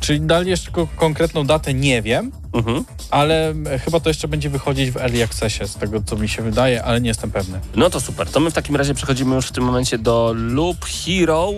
czyli 0.00 0.20
dali 0.20 0.50
jeszcze 0.50 0.70
ko- 0.70 0.88
konkretną 0.96 1.46
datę, 1.46 1.74
nie 1.74 2.02
wiem, 2.02 2.32
Mhm. 2.52 2.84
ale 3.10 3.50
e, 3.70 3.78
chyba 3.78 4.00
to 4.00 4.10
jeszcze 4.10 4.28
będzie 4.28 4.50
wychodzić 4.50 4.90
w 4.90 4.96
Early 4.96 5.24
Accessie, 5.24 5.66
z 5.68 5.74
tego 5.74 6.02
co 6.06 6.16
mi 6.16 6.28
się 6.28 6.42
wydaje, 6.42 6.84
ale 6.84 7.00
nie 7.00 7.08
jestem 7.08 7.30
pewny. 7.30 7.60
No 7.76 7.90
to 7.90 8.00
super. 8.00 8.28
To 8.30 8.40
my 8.40 8.50
w 8.50 8.54
takim 8.54 8.76
razie 8.76 8.94
przechodzimy 8.94 9.34
już 9.34 9.46
w 9.46 9.52
tym 9.52 9.64
momencie 9.64 9.98
do 9.98 10.32
Loop 10.36 10.84
Hero. 10.84 11.50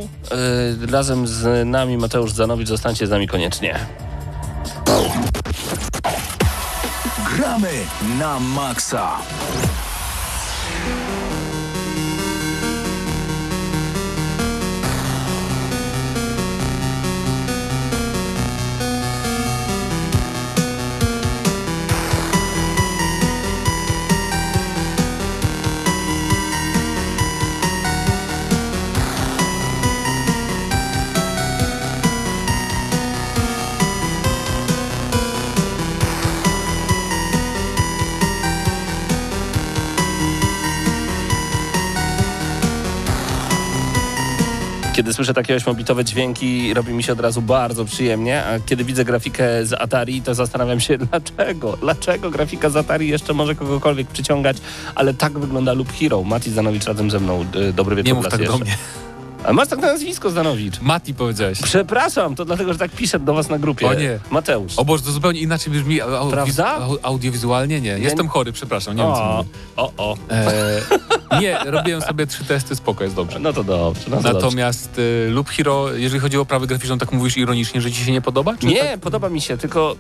Yy, 0.81 0.87
razem 0.87 1.27
z 1.27 1.69
nami 1.69 1.99
Mateusz 1.99 2.33
Zanowicz. 2.33 2.69
Zostańcie 2.69 3.07
z 3.07 3.11
nami 3.11 3.29
koniecznie. 3.29 3.79
Gramy 7.37 7.87
na 8.19 8.39
maksa. 8.41 9.19
Kiedy 45.03 45.15
słyszę 45.15 45.35
takie 45.35 45.55
ośmiobitowe 45.57 46.05
dźwięki, 46.05 46.75
robi 46.75 46.93
mi 46.93 47.03
się 47.03 47.13
od 47.13 47.21
razu 47.21 47.43
bardzo 47.43 47.85
przyjemnie, 47.85 48.45
a 48.45 48.61
kiedy 48.61 48.85
widzę 48.85 49.05
grafikę 49.05 49.67
z 49.67 49.73
Atari, 49.73 50.23
to 50.23 50.35
zastanawiam 50.35 50.81
się, 50.81 50.99
dlaczego? 51.11 51.77
Dlaczego 51.77 52.31
grafika 52.31 52.71
z 52.71 52.77
Atari 52.77 53.09
jeszcze 53.09 53.33
może 53.35 53.55
kogokolwiek 53.55 54.09
przyciągać, 54.09 54.57
ale 54.95 55.15
tak 55.15 55.39
wygląda 55.39 55.73
Loop 55.73 55.93
Hero. 55.93 56.23
Mati 56.23 56.51
Zanowicz 56.51 56.85
razem 56.85 57.11
ze 57.11 57.21
mną. 57.21 57.45
Y, 57.57 57.73
Dobry 57.73 57.97
wieczór 57.97 58.07
Nie 58.07 58.15
mów 58.15 58.29
tak 58.29 58.37
do 58.37 58.45
jeszcze. 58.45 58.59
mnie. 58.65 58.77
A 59.45 59.53
masz 59.53 59.69
tak 59.69 59.79
na 59.79 59.87
nazwisko 59.87 60.31
Zdanowicz. 60.31 60.81
Mati 60.81 61.15
powiedziałeś. 61.15 61.61
Przepraszam, 61.63 62.35
to 62.35 62.45
dlatego, 62.45 62.73
że 62.73 62.79
tak 62.79 62.91
piszę 62.91 63.19
do 63.19 63.35
was 63.35 63.49
na 63.49 63.59
grupie. 63.59 63.89
O 63.89 63.95
nie. 63.95 64.19
Mateusz. 64.31 64.79
O 64.79 64.85
Boże, 64.85 65.03
to 65.03 65.13
zupełnie 65.13 65.41
inaczej 65.41 65.73
brzmi 65.73 66.01
au, 66.01 66.31
Prawda? 66.31 66.67
Au, 66.67 66.99
audiowizualnie. 67.03 67.81
Nie, 67.81 67.99
jestem 67.99 68.29
chory, 68.29 68.53
przepraszam, 68.53 68.97
nie 68.97 69.03
wiem 69.03 69.15
co 69.15 69.23
o, 69.23 69.37
mówię. 69.37 69.49
o, 69.77 69.93
o. 69.97 70.17
E, 70.31 71.41
nie, 71.41 71.59
robiłem 71.65 72.03
sobie 72.03 72.27
trzy 72.27 72.45
testy, 72.45 72.77
spoko, 72.77 73.05
jest 73.05 73.17
dobrze. 73.17 73.39
No 73.39 73.53
to 73.53 73.65
dobrze. 73.65 74.03
No 74.09 74.17
to 74.17 74.23
dobrze. 74.23 74.33
Natomiast 74.33 74.99
y, 74.99 75.29
Lub 75.31 75.49
Hero, 75.49 75.93
jeżeli 75.93 76.21
chodzi 76.21 76.39
o 76.39 76.41
oprawę 76.41 76.67
graficzną, 76.67 76.99
tak 76.99 77.13
mówisz 77.13 77.37
ironicznie, 77.37 77.81
że 77.81 77.93
ci 77.93 78.05
się 78.05 78.13
nie 78.13 78.21
podoba? 78.21 78.55
Nie, 78.63 78.81
tak? 78.81 79.01
podoba 79.01 79.29
mi 79.29 79.41
się, 79.41 79.57
tylko 79.59 79.97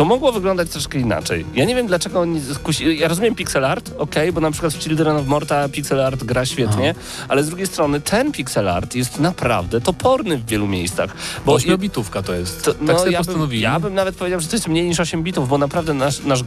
to 0.00 0.04
mogło 0.04 0.32
wyglądać 0.32 0.70
troszkę 0.70 0.98
inaczej. 0.98 1.44
Ja 1.54 1.64
nie 1.64 1.74
wiem, 1.74 1.86
dlaczego 1.86 2.20
oni 2.20 2.40
skusi... 2.54 2.98
Ja 2.98 3.08
rozumiem 3.08 3.34
pixel 3.34 3.64
art, 3.64 3.90
okej, 3.98 4.32
bo 4.32 4.40
na 4.40 4.50
przykład 4.50 4.72
w 4.72 4.78
Children 4.82 5.16
of 5.16 5.26
Morta 5.26 5.68
pixel 5.68 6.00
art 6.00 6.24
gra 6.24 6.46
świetnie, 6.46 6.94
ale 7.28 7.44
z 7.44 7.46
drugiej 7.48 7.66
strony 7.66 8.00
ten 8.00 8.32
pixel 8.32 8.68
art 8.68 8.94
jest 8.94 9.20
naprawdę 9.20 9.80
toporny 9.80 10.36
w 10.38 10.46
wielu 10.46 10.66
miejscach. 10.66 11.14
Bo 11.46 11.52
Bo 11.52 11.58
8-bitówka 11.58 12.22
to 12.22 12.34
jest. 12.34 12.64
to, 12.64 12.72
tak 12.74 12.82
no, 12.82 12.98
sobie 12.98 13.10
ja, 13.12 13.18
bym, 13.18 13.26
postanowili. 13.26 13.62
ja 13.62 13.80
bym 13.80 13.94
nawet 13.94 14.16
powiedział, 14.16 14.40
że 14.40 14.48
to 14.48 14.56
jest 14.56 14.68
mniej 14.68 14.88
niż 14.88 15.00
8 15.00 15.22
bitów, 15.22 15.48
bo 15.48 15.58
naprawdę 15.58 15.94
nasz, 15.94 16.20
nasz 16.22 16.40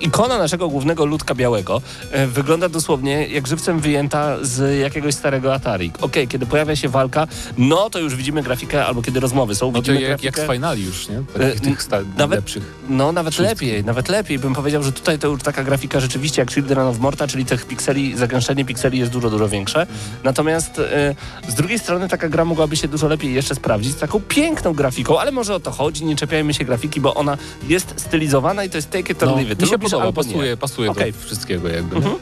ikona 0.00 0.38
naszego 0.38 0.68
głównego 0.68 1.04
ludka 1.04 1.34
białego 1.34 1.82
e, 2.10 2.26
wygląda 2.26 2.68
dosłownie 2.68 3.26
jak 3.28 3.46
żywcem 3.46 3.80
wyjęta 3.80 4.36
z 4.42 4.80
jakiegoś 4.80 5.14
starego 5.14 5.54
Atari. 5.54 5.92
Okej, 6.00 6.28
kiedy 6.28 6.46
pojawia 6.46 6.76
się 6.76 6.88
walka, 6.88 7.26
no 7.58 7.90
to 7.90 7.98
już 7.98 8.16
widzimy 8.16 8.42
grafikę, 8.42 8.86
albo 8.86 9.02
kiedy 9.02 9.20
rozmowy 9.20 9.54
są, 9.54 9.66
No 9.66 9.72
to 9.72 9.78
widzimy 9.78 10.00
jak, 10.00 10.10
jak 10.10 10.34
grafikę. 10.34 10.46
z 10.46 10.54
finali 10.56 10.84
już, 10.84 11.08
nie? 11.08 11.16
E, 11.18 11.22
Takich, 11.38 11.60
tych 11.60 11.82
sta- 11.82 12.00
nawet- 12.18 12.44
No, 12.88 13.12
nawet 13.12 13.34
Szóstki. 13.34 13.48
lepiej, 13.66 13.84
nawet 13.84 14.08
lepiej. 14.08 14.38
Bym 14.38 14.54
powiedział, 14.54 14.82
że 14.82 14.92
tutaj 14.92 15.18
to 15.18 15.28
już 15.28 15.42
taka 15.42 15.64
grafika 15.64 16.00
rzeczywiście 16.00 16.42
jak 16.42 16.50
Children 16.52 16.78
of 16.78 16.98
Morta, 16.98 17.26
czyli 17.28 17.44
tych 17.44 17.66
pikseli, 17.66 18.16
zagęszczenie 18.16 18.64
pikseli 18.64 18.98
jest 18.98 19.12
dużo, 19.12 19.30
dużo 19.30 19.48
większe. 19.48 19.86
Natomiast 20.24 20.78
e, 20.78 21.14
z 21.48 21.54
drugiej 21.54 21.78
strony 21.78 22.08
taka 22.08 22.28
gra 22.28 22.44
mogłaby 22.44 22.76
się 22.76 22.88
dużo 22.88 23.08
lepiej 23.08 23.34
jeszcze 23.34 23.54
sprawdzić 23.54 23.92
z 23.92 23.96
taką 23.96 24.20
piękną 24.20 24.72
grafiką, 24.72 25.20
ale 25.20 25.32
może 25.32 25.54
o 25.54 25.60
to 25.60 25.70
chodzi, 25.70 26.04
nie 26.04 26.16
czepiajmy 26.16 26.54
się 26.54 26.64
grafiki, 26.64 27.00
bo 27.00 27.14
ona 27.14 27.36
jest 27.68 27.94
stylizowana 27.96 28.64
i 28.64 28.70
to 28.70 28.78
jest 28.78 28.90
take 28.90 29.12
it 29.12 29.22
or 29.22 29.28
No, 29.28 29.36
leave 29.36 29.50
it. 29.50 29.60
mi 29.62 29.68
się 29.68 29.78
podoba, 29.78 30.06
nie. 30.06 30.12
pasuje, 30.12 30.56
pasuje 30.56 30.90
Okej. 30.90 31.12
do 31.12 31.18
wszystkiego 31.18 31.68
jakby. 31.68 31.96
Mhm. 31.96 32.14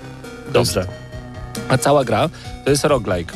Dobrze. 0.52 0.86
A 1.68 1.78
cała 1.78 2.04
gra 2.04 2.28
to 2.64 2.70
jest 2.70 2.84
roguelike, 2.84 3.34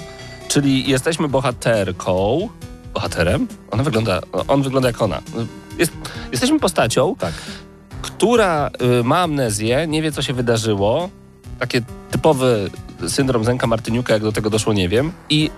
czyli 0.49 0.91
jesteśmy 0.91 1.29
bohaterką, 1.29 2.49
bohaterem? 2.95 3.47
Ona 3.71 3.83
wygląda, 3.83 4.21
on 4.49 4.63
wygląda 4.63 4.89
jak 4.89 5.03
ona. 5.03 5.21
Jest, 5.79 5.93
jesteśmy 6.33 6.61
postacią, 6.61 7.15
Tak. 7.19 7.33
która 8.03 8.71
y, 9.01 9.05
ma 9.05 9.19
amnezję, 9.19 9.87
nie 9.87 10.03
wie 10.03 10.13
co 10.13 10.23
się 10.23 10.33
wydarzyło, 10.33 11.09
takie 11.59 11.81
typowy 12.11 12.71
syndrom 13.09 13.45
Zenka 13.45 13.67
Martyniuka, 13.67 14.13
jak 14.13 14.23
do 14.23 14.33
tego 14.33 14.51
doszło, 14.51 14.73
nie 14.73 14.89
wiem, 14.89 15.13
i 15.31 15.51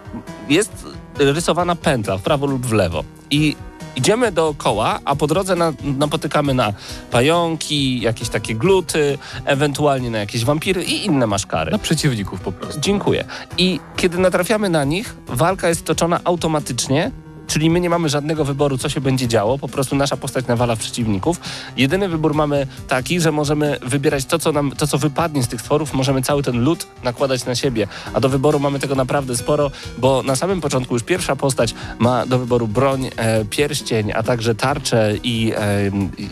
jest 0.49 0.87
rysowana 1.19 1.77
pętla 1.77 2.19
w 2.19 2.23
prawo 2.23 2.47
lub 2.47 2.67
w 2.67 2.73
lewo. 2.73 3.05
I 3.31 3.57
idziemy 3.97 4.33
dookoła, 4.33 5.01
a 5.05 5.17
po 5.17 5.27
drodze 5.27 5.57
na, 5.57 5.73
napotykamy 5.99 6.55
na 6.55 6.73
pająki, 7.11 8.01
jakieś 8.01 8.29
takie 8.29 8.55
gluty, 8.55 9.19
ewentualnie 9.45 10.11
na 10.11 10.19
jakieś 10.19 10.45
wampiry 10.45 10.85
i 10.85 11.07
inne 11.07 11.27
maszkary. 11.27 11.73
Na 11.73 11.79
przeciwników 11.79 12.41
po 12.41 12.53
prostu. 12.53 12.81
Dziękuję. 12.81 13.25
I 13.59 13.81
kiedy 13.97 14.19
natrafiamy 14.19 14.69
na 14.69 14.85
nich, 14.85 15.17
walka 15.27 15.69
jest 15.69 15.85
toczona 15.85 16.21
automatycznie, 16.25 17.11
czyli 17.47 17.71
my 17.71 17.81
nie 17.81 17.91
mamy 17.91 18.09
żadnego 18.09 18.45
wyboru, 18.45 18.79
co 18.79 18.89
się 18.89 19.01
będzie 19.01 19.29
działo, 19.29 19.59
po 19.59 19.69
prostu 19.69 19.97
nasza 19.97 20.17
postać 20.17 20.47
nawala 20.47 20.77
w 20.77 20.79
przeciwników. 20.79 21.41
Jedyny 21.77 22.09
wybór 22.09 22.35
mamy 22.35 22.67
taki, 22.89 23.21
że 23.21 23.33
możemy 23.33 23.79
wybierać 23.83 24.25
to, 24.25 24.39
co, 24.39 24.53
nam, 24.53 24.71
to, 24.71 24.87
co 24.87 24.99
wypadnie 24.99 25.43
z 25.43 25.49
tych 25.49 25.61
stworów, 25.61 25.95
możemy 25.95 26.23
cały 26.23 26.43
ten 26.43 26.65
lód 26.65 26.87
nakładać 27.05 27.45
na 27.45 27.55
siebie, 27.55 27.87
a 28.15 28.21
do 28.21 28.29
wyboru 28.29 28.59
mamy 28.59 28.79
tego 28.79 28.95
naprawdę 28.95 29.37
sporo, 29.37 29.71
bo 29.99 30.23
na 30.23 30.37
samym 30.37 30.61
początku 30.61 30.95
już 30.95 31.03
pierwsza 31.03 31.37
postać 31.37 31.75
ma 31.99 32.27
do 32.27 32.39
wyboru 32.39 32.69
broń, 32.69 33.11
e, 33.17 33.45
pierścień, 33.45 34.13
a 34.13 34.23
także 34.23 34.55
tarczę 34.55 35.15
i... 35.23 35.53
E, 35.57 35.91
i 36.19 36.29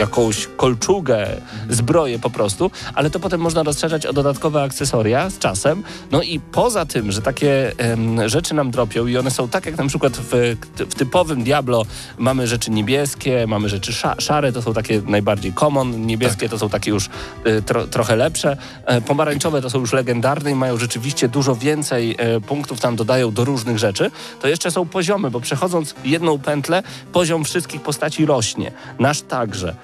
jakąś 0.00 0.48
kolczugę, 0.56 1.28
zbroję 1.68 2.18
po 2.18 2.30
prostu, 2.30 2.70
ale 2.94 3.10
to 3.10 3.20
potem 3.20 3.40
można 3.40 3.62
rozszerzać 3.62 4.06
o 4.06 4.12
dodatkowe 4.12 4.62
akcesoria 4.62 5.30
z 5.30 5.38
czasem. 5.38 5.82
No 6.10 6.22
i 6.22 6.40
poza 6.40 6.86
tym, 6.86 7.12
że 7.12 7.22
takie 7.22 7.78
em, 7.78 8.28
rzeczy 8.28 8.54
nam 8.54 8.70
dropią 8.70 9.06
i 9.06 9.16
one 9.16 9.30
są 9.30 9.48
tak 9.48 9.66
jak 9.66 9.78
na 9.78 9.86
przykład 9.86 10.16
w, 10.16 10.56
w 10.78 10.94
typowym 10.94 11.44
Diablo 11.44 11.82
mamy 12.18 12.46
rzeczy 12.46 12.70
niebieskie, 12.70 13.46
mamy 13.46 13.68
rzeczy 13.68 13.92
sza, 13.92 14.14
szare, 14.18 14.52
to 14.52 14.62
są 14.62 14.74
takie 14.74 15.02
najbardziej 15.06 15.52
common, 15.52 16.06
niebieskie 16.06 16.48
to 16.48 16.58
są 16.58 16.68
takie 16.68 16.90
już 16.90 17.08
y, 17.46 17.62
tro, 17.62 17.86
trochę 17.86 18.16
lepsze, 18.16 18.56
e, 18.86 19.00
pomarańczowe 19.00 19.62
to 19.62 19.70
są 19.70 19.80
już 19.80 19.92
legendarne 19.92 20.50
i 20.50 20.54
mają 20.54 20.76
rzeczywiście 20.76 21.28
dużo 21.28 21.56
więcej 21.56 22.16
e, 22.18 22.40
punktów 22.40 22.80
tam 22.80 22.96
dodają 22.96 23.32
do 23.32 23.44
różnych 23.44 23.78
rzeczy. 23.78 24.10
To 24.42 24.48
jeszcze 24.48 24.70
są 24.70 24.86
poziomy, 24.86 25.30
bo 25.30 25.40
przechodząc 25.40 25.94
jedną 26.04 26.38
pętlę, 26.38 26.82
poziom 27.12 27.44
wszystkich 27.44 27.82
postaci 27.82 28.26
rośnie. 28.26 28.72
Nasz 28.98 29.22
także. 29.22 29.74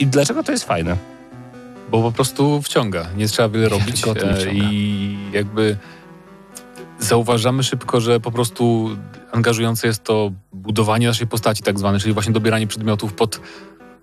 I 0.00 0.06
dlaczego 0.06 0.42
to 0.42 0.52
jest 0.52 0.64
fajne? 0.64 0.96
Bo 1.90 2.02
po 2.02 2.12
prostu 2.12 2.62
wciąga. 2.62 3.06
Nie 3.16 3.28
trzeba 3.28 3.48
wiele 3.48 3.68
robić. 3.68 4.06
Wiarygodnie 4.06 4.50
e. 4.50 4.54
I 4.54 5.16
jakby 5.32 5.76
zauważamy 6.98 7.62
szybko, 7.62 8.00
że 8.00 8.20
po 8.20 8.30
prostu 8.32 8.90
angażujące 9.32 9.86
jest 9.86 10.04
to 10.04 10.32
budowanie 10.52 11.06
naszej 11.06 11.26
postaci 11.26 11.62
tak 11.62 11.78
zwane, 11.78 11.98
czyli 11.98 12.14
właśnie 12.14 12.32
dobieranie 12.32 12.66
przedmiotów 12.66 13.12
pod, 13.12 13.40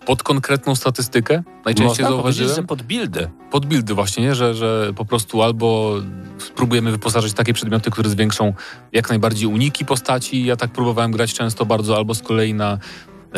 pod 0.06 0.24
konkretną 0.24 0.76
statystykę. 0.76 1.44
Najczęściej 1.66 2.04
Można 2.04 2.10
zauważyłem. 2.10 2.56
że 2.56 2.64
pod 2.64 2.82
buildy. 2.82 3.30
pod 3.52 3.66
buildy 3.66 3.94
właśnie, 3.94 4.24
nie? 4.24 4.36
Że, 4.36 4.54
że 4.54 4.92
po 4.96 5.06
prostu 5.06 5.44
albo 5.44 5.96
spróbujemy 6.38 6.92
wyposażyć 6.92 7.34
takie 7.34 7.54
przedmioty, 7.54 7.92
które 7.92 8.10
zwiększą 8.10 8.54
jak 8.94 9.10
najbardziej 9.10 9.48
uniki 9.48 9.86
postaci. 9.86 10.46
Ja 10.46 10.56
tak 10.56 10.72
próbowałem 10.72 11.12
grać 11.12 11.34
często 11.34 11.66
bardzo, 11.66 11.96
albo 11.98 12.16
z 12.16 12.22
kolei 12.22 12.54
na 12.54 12.78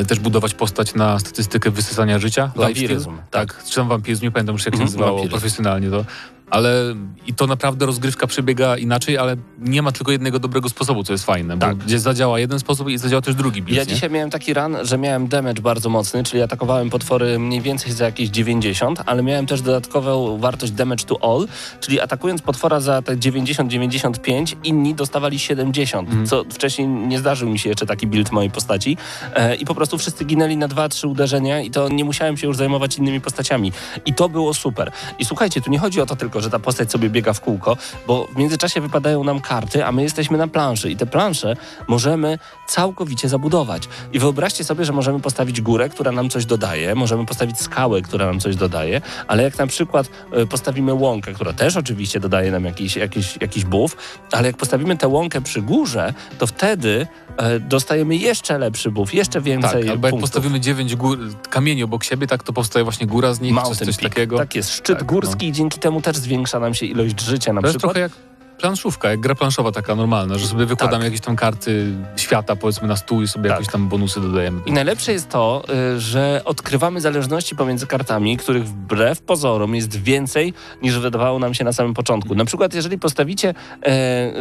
też 0.06 0.20
budować 0.20 0.54
postać 0.54 0.96
na 0.96 1.20
statystykę 1.20 1.72
wysysania 1.72 2.20
życia. 2.20 2.52
Wampiryzm, 2.56 3.10
Lifesteal. 3.12 3.18
Tak, 3.32 3.64
czy 3.64 3.76
tam 3.76 3.88
wampiryzm, 3.88 4.24
nie 4.26 4.32
pamiętam 4.32 4.54
już 4.54 4.66
jak 4.66 4.74
się 4.76 4.82
Mhm, 4.82 4.86
nazywało 4.88 5.12
wampiryzm. 5.12 5.32
profesjonalnie 5.32 5.90
to. 5.90 6.06
Ale 6.50 6.96
i 7.28 7.34
to 7.34 7.48
naprawdę 7.48 7.86
rozgrywka 7.86 8.28
przebiega 8.28 8.78
inaczej, 8.78 9.18
ale 9.18 9.36
nie 9.60 9.82
ma 9.82 9.92
tylko 9.92 10.12
jednego 10.12 10.40
dobrego 10.40 10.70
sposobu, 10.70 11.04
co 11.04 11.14
jest 11.14 11.26
fajne. 11.26 11.58
Tak. 11.60 11.76
Bo 11.78 11.86
gdzie 11.86 12.00
zadziała 12.00 12.40
jeden 12.40 12.60
sposób 12.60 12.90
i 12.90 12.98
zadziała 12.98 13.22
też 13.22 13.36
drugi 13.36 13.62
build, 13.62 13.78
Ja 13.78 13.84
nie? 13.84 13.94
dzisiaj 13.94 14.10
miałem 14.10 14.30
taki 14.30 14.54
run, 14.54 14.78
że 14.82 14.98
miałem 14.98 15.28
damage 15.28 15.62
bardzo 15.62 15.90
mocny, 15.90 16.24
czyli 16.24 16.42
atakowałem 16.42 16.90
potwory 16.90 17.40
mniej 17.40 17.62
więcej 17.62 17.92
za 17.92 18.06
jakieś 18.06 18.30
90, 18.30 19.02
ale 19.06 19.24
miałem 19.24 19.46
też 19.46 19.62
dodatkową 19.62 20.38
wartość 20.40 20.72
damage 20.72 21.04
to 21.06 21.24
all, 21.34 21.48
czyli 21.82 22.00
atakując 22.00 22.42
potwora 22.42 22.80
za 22.80 23.02
te 23.02 23.18
90-95, 23.18 24.56
inni 24.64 24.96
dostawali 24.96 25.40
70, 25.40 26.10
Mhm. 26.10 26.28
co 26.28 26.44
wcześniej 26.52 26.88
nie 26.88 27.20
zdarzył 27.20 27.50
mi 27.50 27.60
się 27.60 27.70
jeszcze 27.70 27.86
taki 27.86 28.08
build 28.08 28.32
mojej 28.32 28.52
postaci 28.52 28.98
e, 29.36 29.56
i 29.56 29.66
po 29.66 29.76
prostu 29.76 29.98
wszyscy 29.98 30.26
ginęli 30.26 30.58
na 30.58 30.68
2-3 30.68 31.08
uderzenia 31.08 31.62
i 31.62 31.72
to 31.72 31.90
nie 31.90 32.06
musiałem 32.06 32.38
się 32.38 32.48
już 32.48 32.58
zajmować 32.58 32.98
innymi 32.98 33.22
postaciami. 33.22 33.72
I 34.06 34.14
to 34.14 34.30
było 34.30 34.54
super. 34.54 34.92
I 35.20 35.26
słuchajcie, 35.26 35.62
tu 35.62 35.72
nie 35.72 35.80
chodzi 35.80 36.02
o 36.02 36.06
to 36.06 36.16
tylko, 36.16 36.39
że 36.42 36.50
ta 36.50 36.60
postać 36.60 36.92
sobie 36.92 37.10
biega 37.10 37.34
w 37.34 37.42
kółko, 37.42 37.78
bo 38.08 38.28
w 38.34 38.38
międzyczasie 38.38 38.82
wypadają 38.82 39.24
nam 39.24 39.40
karty, 39.40 39.86
a 39.86 39.92
my 39.92 40.04
jesteśmy 40.04 40.38
na 40.38 40.48
planszy 40.48 40.92
i 40.92 40.96
te 40.96 41.06
plansze 41.06 41.56
możemy 41.88 42.40
całkowicie 42.68 43.30
zabudować. 43.30 43.84
I 44.14 44.20
wyobraźcie 44.20 44.64
sobie, 44.64 44.86
że 44.86 44.94
możemy 44.94 45.20
postawić 45.20 45.62
górę, 45.62 45.90
która 45.90 46.12
nam 46.12 46.30
coś 46.30 46.46
dodaje, 46.46 46.96
możemy 46.96 47.26
postawić 47.26 47.60
skałę, 47.62 48.02
która 48.02 48.26
nam 48.26 48.40
coś 48.40 48.56
dodaje, 48.56 49.02
ale 49.28 49.44
jak 49.44 49.58
na 49.58 49.68
przykład 49.68 50.10
e, 50.32 50.46
postawimy 50.46 50.94
łąkę, 50.94 51.34
która 51.34 51.54
też 51.54 51.78
oczywiście 51.78 52.20
dodaje 52.20 52.52
nam 52.52 52.66
jakiś, 52.66 52.96
jakiś, 52.96 53.38
jakiś 53.42 53.66
buff, 53.66 53.98
ale 54.32 54.48
jak 54.48 54.58
postawimy 54.58 54.98
tę 54.98 55.08
łąkę 55.08 55.42
przy 55.42 55.62
górze, 55.62 56.14
to 56.40 56.48
wtedy 56.48 57.08
e, 57.38 57.60
dostajemy 57.60 58.16
jeszcze 58.16 58.58
lepszy 58.58 58.92
buff, 58.92 59.14
jeszcze 59.14 59.42
więcej 59.42 59.82
Tak, 59.82 59.92
albo 59.92 60.08
jak 60.08 60.12
punktów. 60.12 60.22
postawimy 60.22 60.60
dziewięć 60.60 60.96
gór, 60.96 61.20
kamieni 61.50 61.84
obok 61.84 62.04
siebie, 62.04 62.28
tak 62.28 62.44
to 62.44 62.54
powstaje 62.54 62.84
właśnie 62.84 63.08
góra 63.08 63.34
z 63.34 63.42
nich, 63.42 63.54
Mountain 63.54 63.76
coś 63.94 63.98
Peak. 63.98 64.14
takiego. 64.14 64.38
Tak 64.38 64.56
jest, 64.56 64.72
szczyt 64.74 64.98
Tak, 64.98 65.08
górski 65.08 65.48
i 65.48 65.52
dzięki 65.52 65.80
temu 65.80 66.02
też 66.02 66.20
zwiększa 66.30 66.60
nam 66.60 66.74
się 66.74 66.86
ilość 66.86 67.22
życia 67.22 67.54
na 67.54 67.62
To 67.62 67.68
jest 67.68 67.78
przykład. 67.78 67.94
trochę 67.96 68.00
jak 68.00 68.12
planszówka, 68.60 69.10
jak 69.10 69.20
gra 69.20 69.36
planszowa 69.36 69.72
taka 69.72 69.96
normalna, 69.96 70.38
że 70.38 70.48
sobie 70.48 70.66
wykładamy 70.66 71.04
Tak. 71.04 71.04
jakieś 71.04 71.26
tam 71.26 71.36
karty 71.36 71.94
świata 72.16 72.56
powiedzmy 72.56 72.88
na 72.88 72.96
stół 72.96 73.22
i 73.22 73.28
sobie 73.28 73.50
Tak. 73.50 73.60
jakieś 73.60 73.74
tam 73.74 73.88
bonusy 73.88 74.22
dodajemy. 74.22 74.62
I 74.66 74.72
najlepsze 74.72 75.12
jest 75.12 75.30
to, 75.30 75.64
y, 75.96 76.00
że 76.00 76.42
odkrywamy 76.46 77.02
zależności 77.02 77.56
pomiędzy 77.56 77.88
kartami, 77.88 78.38
których 78.38 78.66
wbrew 78.68 79.22
pozorom 79.22 79.76
jest 79.76 79.96
więcej 79.96 80.54
niż 80.82 81.00
wydawało 81.00 81.40
nam 81.40 81.54
się 81.54 81.64
na 81.64 81.74
samym 81.74 81.94
początku. 81.94 82.36
Na 82.36 82.46
przykład, 82.46 82.74
jeżeli 82.74 83.00
postawicie 83.00 83.54
e, 83.86 84.34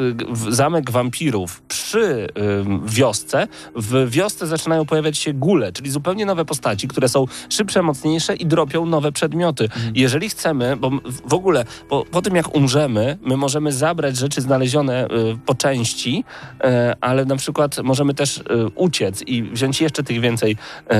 zamek 0.48 0.90
wampirów 0.90 1.62
przy 1.68 2.00
y, 2.04 2.28
wiosce, 2.84 3.48
w 3.76 4.10
wiosce 4.10 4.46
zaczynają 4.46 4.86
pojawiać 4.86 5.18
się 5.18 5.32
gule, 5.32 5.72
czyli 5.72 5.90
zupełnie 5.90 6.26
nowe 6.26 6.44
postaci, 6.44 6.88
które 6.88 7.08
są 7.08 7.24
szybsze, 7.48 7.82
mocniejsze 7.82 8.34
i 8.36 8.46
dropią 8.46 8.86
nowe 8.86 9.12
przedmioty. 9.12 9.68
Jeżeli 9.94 10.28
chcemy, 10.28 10.76
bo 10.76 10.90
w 11.24 11.34
ogóle 11.34 11.64
po, 11.88 12.04
po 12.04 12.22
tym 12.22 12.36
jak 12.36 12.54
umrzemy, 12.54 13.18
my 13.22 13.36
możemy 13.36 13.72
zabrać 13.72 14.07
rzeczy 14.16 14.40
znalezione 14.40 15.06
y, 15.06 15.08
po 15.46 15.54
części, 15.54 16.24
y, 16.54 16.66
ale 17.00 17.24
na 17.24 17.36
przykład 17.36 17.78
możemy 17.82 18.14
też 18.14 18.36
y, 18.36 18.42
uciec 18.74 19.22
i 19.22 19.42
wziąć 19.42 19.80
jeszcze 19.80 20.02
tych 20.02 20.20
więcej 20.20 20.56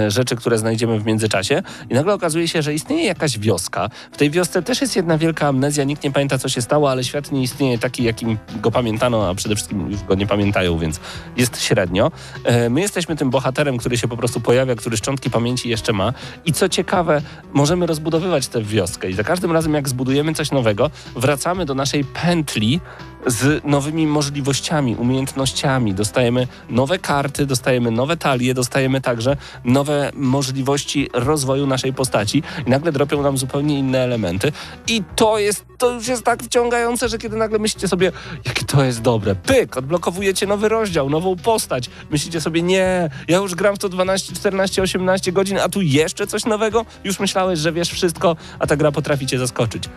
rzeczy, 0.09 0.37
które 0.37 0.59
znajdziemy 0.59 1.01
w 1.01 1.07
międzyczasie. 1.07 1.63
I 1.91 1.95
nagle 1.95 2.15
okazuje 2.15 2.49
się, 2.49 2.63
że 2.63 2.75
istnieje 2.75 3.05
jakaś 3.05 3.39
wioska. 3.39 3.91
W 4.13 4.17
tej 4.17 4.31
wiosce 4.31 4.63
też 4.63 4.81
jest 4.81 4.97
jedna 4.97 5.19
wielka 5.19 5.49
amnezja, 5.49 5.85
nikt 5.85 6.03
nie 6.05 6.11
pamięta, 6.11 6.39
co 6.39 6.49
się 6.49 6.63
stało, 6.63 6.91
ale 6.91 7.05
świat 7.05 7.33
nie 7.33 7.43
istnieje 7.43 7.79
taki, 7.79 8.05
jakim 8.05 8.39
go 8.61 8.71
pamiętano, 8.71 9.29
a 9.29 9.35
przede 9.35 9.57
wszystkim 9.57 9.91
już 9.91 10.03
go 10.03 10.15
nie 10.15 10.27
pamiętają, 10.27 10.79
więc 10.79 11.01
jest 11.37 11.63
średnio. 11.63 12.11
E, 12.45 12.71
My 12.71 12.81
jesteśmy 12.81 13.17
tym 13.17 13.31
bohaterem, 13.31 13.79
który 13.79 13.99
się 13.99 14.09
po 14.09 14.17
prostu 14.17 14.41
pojawia, 14.41 14.75
który 14.75 14.97
szczątki 14.97 15.31
pamięci 15.31 15.69
jeszcze 15.69 15.93
ma. 15.93 16.13
I 16.45 16.53
co 16.53 16.69
ciekawe, 16.69 17.23
możemy 17.53 17.87
rozbudowywać 17.87 18.49
tę 18.49 18.63
wioskę. 18.63 19.11
I 19.11 19.15
za 19.15 19.25
każdym 19.25 19.53
razem, 19.53 19.75
jak 19.75 19.89
zbudujemy 19.89 20.35
coś 20.35 20.51
nowego, 20.51 20.91
wracamy 21.17 21.67
do 21.67 21.75
naszej 21.75 22.05
pętli 22.05 22.81
z 23.29 23.65
nowymi 23.65 24.07
możliwościami, 24.07 24.97
umiejętnościami. 24.97 25.95
Dostajemy 25.95 26.47
nowe 26.71 26.99
karty, 26.99 27.47
dostajemy 27.47 27.91
nowe 27.91 28.17
talie, 28.17 28.55
dostajemy 28.55 29.01
także 29.01 29.37
nowe 29.65 30.11
możliwości 30.15 31.11
rozwoju 31.13 31.67
naszej 31.67 31.93
postaci 31.93 32.43
i 32.67 32.71
nagle 32.71 32.93
dropią 32.93 33.23
nam 33.23 33.39
zupełnie 33.39 33.79
inne 33.79 33.99
elementy. 33.99 34.53
I 34.87 35.03
to 35.17 35.39
jest, 35.39 35.65
to 35.79 35.91
już 35.91 36.09
jest 36.09 36.23
tak 36.23 36.43
wciągające, 36.43 37.09
że 37.09 37.19
kiedy 37.19 37.37
nagle 37.37 37.59
myślicie 37.59 37.89
sobie, 37.89 38.13
jakie 38.47 38.65
to 38.65 38.85
jest 38.85 39.03
dobre, 39.03 39.35
pyk, 39.35 39.77
odblokowujecie 39.77 40.47
nowy 40.47 40.69
rozdział, 40.69 41.11
nową 41.11 41.37
postać. 41.37 41.91
Myślicie 42.11 42.41
sobie, 42.41 42.63
nie, 42.63 43.11
ja 43.29 43.37
już 43.39 43.55
gram 43.55 43.77
w 43.77 43.79
to 43.79 43.89
12, 43.89 44.35
14, 44.35 44.83
18 44.83 45.33
godzin, 45.33 45.59
a 45.59 45.69
tu 45.69 45.83
jeszcze 45.83 46.27
coś 46.27 46.45
nowego? 46.45 46.87
Już 47.05 47.21
myślałeś, 47.21 47.59
że 47.59 47.73
wiesz 47.73 47.91
wszystko, 47.91 48.37
a 48.59 48.67
ta 48.67 48.77
gra 48.77 48.93
potrafi 48.93 49.27
cię 49.27 49.39
zaskoczyć. 49.39 49.89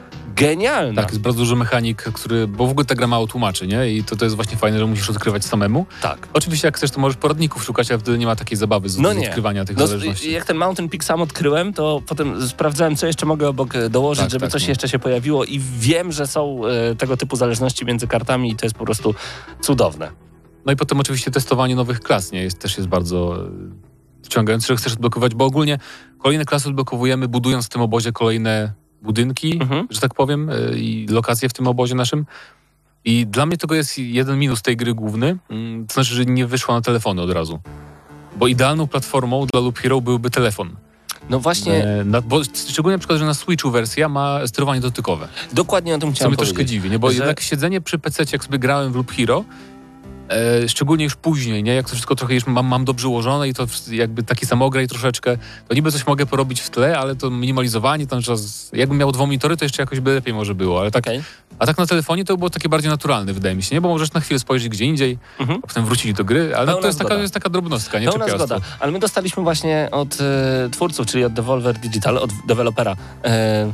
Genialna. 0.42 1.02
Tak, 1.02 1.12
jest 1.12 1.22
bardzo 1.22 1.40
duży 1.40 1.56
mechanik, 1.56 2.02
który, 2.04 2.48
bo 2.48 2.68
w 2.68 2.70
ogóle 2.70 2.86
ta 2.86 2.96
gra 2.96 3.08
mało 3.08 3.28
tłumaczy, 3.28 3.68
nie? 3.68 3.92
I 3.92 4.04
to, 4.04 4.16
to 4.16 4.26
jest 4.26 4.36
właśnie 4.36 4.58
fajne, 4.58 4.80
że 4.80 4.86
musisz 4.86 5.10
odkrywać 5.10 5.46
samemu. 5.46 5.86
tak. 6.02 6.28
Oczywiście 6.34 6.68
jak 6.68 6.78
chcesz, 6.78 6.92
to 6.92 7.00
możesz 7.02 7.18
poradników 7.18 7.64
szukać, 7.64 7.92
ale 7.92 8.00
wtedy 8.00 8.18
nie 8.18 8.26
ma 8.26 8.36
takiej 8.36 8.58
zabawy 8.58 8.90
z, 8.90 8.98
No 8.98 9.14
z 9.14 9.18
odkrywania 9.18 9.66
tych 9.66 9.78
No, 9.78 9.88
zależności. 9.88 10.32
jak 10.32 10.46
ten 10.46 10.58
Mountain 10.58 10.90
Peak 10.90 11.04
sam 11.04 11.22
odkryłem, 11.22 11.74
to 11.74 12.02
potem 12.08 12.48
sprawdzałem, 12.48 12.96
co 12.96 13.08
jeszcze 13.08 13.26
mogę 13.26 13.50
obok 13.50 13.76
e, 13.76 13.90
dołożyć, 13.90 14.22
Tak, 14.24 14.32
żeby 14.32 14.42
tak, 14.46 14.52
coś 14.52 14.64
no. 14.64 14.70
jeszcze 14.70 14.90
się 14.90 15.00
pojawiło 15.00 15.46
i 15.46 15.60
wiem, 15.80 16.12
że 16.12 16.28
są 16.28 16.62
e, 16.66 16.96
tego 16.96 17.18
typu 17.18 17.36
zależności 17.36 17.86
między 17.86 18.08
kartami 18.08 18.52
i 18.52 18.56
to 18.56 18.66
jest 18.66 18.76
po 18.76 18.86
prostu 18.86 19.16
cudowne. 19.62 20.12
No 20.66 20.72
i 20.72 20.76
potem 20.76 21.00
oczywiście 21.00 21.32
testowanie 21.32 21.76
nowych 21.76 22.00
klas, 22.00 22.32
nie? 22.32 22.44
Jest, 22.44 22.60
też 22.60 22.78
jest 22.78 22.90
bardzo 22.90 23.46
e, 23.46 23.50
wciągające, 24.24 24.68
że 24.68 24.76
chcesz 24.76 24.94
odblokować, 24.94 25.36
bo 25.36 25.46
ogólnie 25.46 25.78
kolejne 26.20 26.46
klasy 26.46 26.70
odblokowujemy, 26.70 27.28
budując 27.28 27.66
w 27.66 27.70
tym 27.70 27.82
obozie 27.82 28.12
kolejne 28.12 28.74
budynki, 29.02 29.60
Mhm. 29.62 29.88
że 29.90 30.00
tak 30.00 30.14
powiem, 30.14 30.50
e, 30.50 30.54
i 30.78 31.08
lokacje 31.10 31.50
w 31.50 31.54
tym 31.54 31.68
obozie 31.68 31.96
naszym. 31.96 32.26
I 33.06 33.28
dla 33.28 33.46
mnie 33.46 33.58
tego 33.58 33.76
jest 33.76 33.98
jeden 33.98 34.40
minus 34.40 34.62
tej 34.62 34.78
gry 34.78 34.94
główny, 34.94 35.38
mm, 35.50 35.88
to 35.88 35.94
znaczy, 35.94 36.16
że 36.16 36.26
nie 36.26 36.48
wyszła 36.48 36.76
na 36.76 36.82
telefony 36.82 37.22
od 37.22 37.32
razu. 37.32 37.60
Bo 38.38 38.48
idealną 38.48 38.88
platformą 38.88 39.46
dla 39.46 39.62
Loop 39.62 39.80
Hero 39.80 40.02
byłby 40.02 40.30
telefon. 40.30 40.76
No 41.30 41.40
właśnie, 41.40 41.84
E, 41.86 42.04
na, 42.06 42.22
bo 42.22 42.42
szczególnie 42.44 42.96
na 42.96 43.00
przykład, 43.00 43.20
że 43.20 43.26
na 43.26 43.34
Switchu 43.34 43.72
wersja 43.72 44.10
ma 44.10 44.48
sterowanie 44.48 44.82
dotykowe. 44.82 45.28
dokładnie 45.54 45.96
o 45.96 45.98
tym 45.98 46.10
Co 46.10 46.16
chciałem 46.16 46.30
mnie 46.32 46.38
troszkę 46.38 46.54
powiedzieć. 46.54 46.72
dziwi, 46.72 46.90
nie? 46.90 47.00
bo 47.00 47.10
że- 47.10 47.16
jednak 47.16 47.40
siedzenie 47.40 47.82
przy 47.82 48.00
PC, 48.00 48.24
jak 48.34 48.44
sobie 48.44 48.60
grałem 48.60 48.92
w 48.92 48.96
Loop 48.96 49.12
Hero, 49.12 49.44
e, 50.32 50.70
szczególnie 50.70 51.04
już 51.04 51.16
później, 51.16 51.64
nie? 51.64 51.76
jak 51.76 51.86
to 51.86 51.92
wszystko 51.92 52.16
trochę 52.16 52.34
już 52.34 52.48
mam, 52.48 52.66
mam 52.68 52.86
dobrze 52.86 53.08
ułożone 53.08 53.50
i 53.50 53.54
to 53.54 53.66
jakby 53.92 54.24
taki 54.24 54.46
samograj 54.46 54.88
troszeczkę, 54.88 55.38
to 55.68 55.74
niby 55.74 55.92
coś 55.92 56.08
mogę 56.08 56.26
porobić 56.26 56.62
w 56.62 56.70
tle, 56.70 57.00
ale 57.00 57.16
to 57.16 57.30
minimalizowanie, 57.30 58.08
tam 58.08 58.22
czas, 58.22 58.70
jakbym 58.74 58.98
miał 58.98 59.12
dwa 59.12 59.24
monitory, 59.26 59.58
to 59.58 59.66
jeszcze 59.66 59.82
jakoś 59.84 60.00
by 60.00 60.14
lepiej 60.14 60.34
może 60.34 60.56
było, 60.56 60.80
ale 60.80 60.92
tak, 60.92 61.04
Okej. 61.04 61.24
a 61.60 61.66
tak 61.66 61.78
na 61.78 61.86
telefonie 61.86 62.26
to 62.26 62.38
było 62.38 62.50
takie 62.50 62.70
bardziej 62.70 62.92
naturalne, 62.92 63.34
wydaje 63.34 63.56
mi 63.56 63.64
się, 63.64 63.76
nie? 63.76 63.82
Bo 63.82 63.90
możesz 63.90 64.14
na 64.14 64.20
chwilę 64.22 64.40
spojrzeć 64.40 64.70
gdzie 64.70 64.86
indziej, 64.86 65.18
Mhm. 65.40 65.60
a 65.64 65.68
potem 65.68 65.86
wrócić 65.86 66.14
do 66.14 66.24
gry, 66.24 66.56
ale 66.56 66.72
no, 66.72 66.78
to 66.78 66.88
jest 66.88 67.00
taka, 67.00 67.16
jest 67.16 67.34
taka 67.34 67.50
drobnostka, 67.50 68.00
nie? 68.00 68.08
Pełna 68.08 68.28
zgoda, 68.28 68.58
ale 68.80 68.92
my 68.92 69.00
dostaliśmy 69.00 69.44
właśnie 69.44 69.88
od 69.92 70.18
e, 70.22 70.70
twórców, 70.72 71.08
czyli 71.08 71.24
od 71.26 71.34
Devolver 71.34 71.78
Digital, 71.80 72.18
od 72.18 72.32
dewelopera. 72.48 72.96
E, 73.24 73.72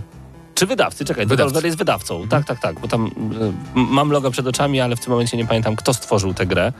czy 0.57 0.65
wydawcy? 0.65 1.05
Czekaj. 1.05 1.27
Devolver 1.27 1.65
jest 1.65 1.77
wydawcą. 1.77 2.27
Tak, 2.27 2.45
tak, 2.45 2.59
tak, 2.59 2.79
bo 2.79 2.87
tam 2.87 3.11
mam 3.75 4.11
logo 4.11 4.31
przed 4.31 4.47
oczami, 4.47 4.81
ale 4.81 4.95
w 4.95 4.99
tym 4.99 5.11
momencie 5.11 5.37
nie 5.37 5.45
pamiętam, 5.45 5.75
kto 5.75 5.93
stworzył 5.93 6.33
tę 6.33 6.45
grę. 6.45 6.73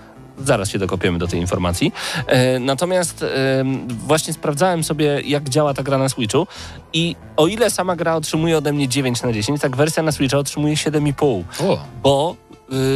Zaraz 0.46 0.70
się 0.70 0.80
dokopiemy 0.80 1.20
do 1.20 1.28
tej 1.28 1.40
informacji. 1.40 1.94
E, 2.28 2.60
natomiast 2.60 3.24
e, 3.24 3.64
właśnie 3.90 4.34
sprawdzałem 4.34 4.84
sobie, 4.84 5.22
jak 5.26 5.50
działa 5.50 5.74
ta 5.74 5.84
gra 5.84 5.98
na 5.98 6.10
Switchu 6.10 6.48
i 6.94 7.16
o 7.38 7.48
ile 7.48 7.70
sama 7.70 7.96
gra 7.96 8.16
otrzymuje 8.16 8.58
ode 8.58 8.74
mnie 8.74 8.88
9 8.88 9.22
na 9.22 9.34
10, 9.34 9.62
tak 9.62 9.76
wersja 9.76 10.04
na 10.04 10.12
Switcha 10.12 10.38
otrzymuje 10.38 10.76
7,5 10.76 11.44
O, 11.60 11.80
bo 12.04 12.36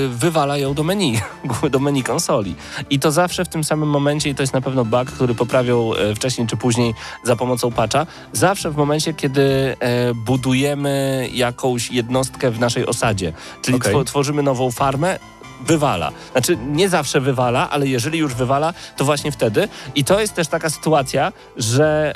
wywala 0.09 0.57
ją 0.57 0.73
do 0.73 0.83
menu, 0.83 1.19
do 1.71 1.79
menu 1.79 2.03
konsoli. 2.03 2.55
I 2.89 2.99
to 2.99 3.11
zawsze 3.11 3.45
w 3.45 3.49
tym 3.49 3.63
samym 3.63 3.89
momencie, 3.89 4.29
i 4.29 4.35
to 4.35 4.43
jest 4.43 4.53
na 4.53 4.61
pewno 4.61 4.85
bug, 4.85 5.11
który 5.11 5.35
poprawią 5.35 5.93
e, 5.93 6.15
wcześniej 6.15 6.47
czy 6.47 6.57
później 6.57 6.93
za 7.23 7.35
pomocą 7.35 7.71
patcha, 7.71 8.05
zawsze 8.33 8.71
w 8.71 8.75
momencie, 8.75 9.13
kiedy 9.13 9.75
e, 9.79 10.13
budujemy 10.13 11.29
jakąś 11.33 11.91
jednostkę 11.91 12.51
w 12.51 12.59
naszej 12.59 12.85
osadzie, 12.85 13.33
czyli 13.61 13.77
two- 13.79 14.03
tworzymy 14.05 14.43
nową 14.43 14.71
farmę, 14.71 15.19
wywala. 15.67 16.11
Znaczy 16.31 16.57
nie 16.67 16.89
zawsze 16.89 17.21
wywala, 17.21 17.69
ale 17.69 17.87
jeżeli 17.87 18.19
już 18.19 18.33
wywala, 18.33 18.73
to 18.97 19.05
właśnie 19.05 19.31
wtedy. 19.31 19.67
I 19.95 20.03
to 20.03 20.19
jest 20.19 20.33
też 20.33 20.47
taka 20.47 20.69
sytuacja, 20.69 21.31
że 21.57 22.13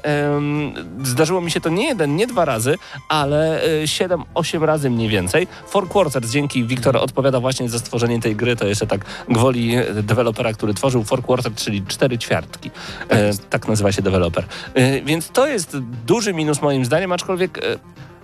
zdarzyło 1.03 1.41
mi 1.41 1.51
się 1.51 1.61
to 1.61 1.69
nie 1.69 1.87
jeden, 1.87 2.15
nie 2.15 2.27
dwa 2.27 2.45
razy, 2.45 2.77
ale 3.09 3.63
e, 3.63 3.85
7-8 3.85 4.63
razy 4.63 4.89
mniej 4.89 5.09
więcej. 5.09 5.47
Four 5.67 5.89
Quarters, 5.89 6.31
dzięki 6.31 6.63
Wiktor 6.63 6.97
odpowiada 6.97 7.39
właśnie 7.39 7.69
za 7.69 7.79
stworzenie 7.79 8.21
tej 8.21 8.35
gry, 8.35 8.55
to 8.55 8.67
jeszcze 8.67 8.87
tak 8.87 9.05
gwoli 9.29 9.75
e, 9.75 9.93
dewelopera, 9.93 10.53
który 10.53 10.73
tworzył 10.73 11.03
Four 11.03 11.23
Quarters, 11.23 11.63
czyli 11.63 11.83
cztery 11.87 12.17
ćwiartki. 12.17 12.71
E, 13.09 13.31
tak 13.49 13.67
nazywa 13.67 13.91
się 13.91 14.01
deweloper. 14.01 14.45
E, 14.73 15.01
więc 15.01 15.29
to 15.29 15.47
jest 15.47 15.77
duży 16.05 16.33
minus 16.33 16.61
moim 16.61 16.85
zdaniem, 16.85 17.11
aczkolwiek 17.11 17.57
e, 17.57 17.61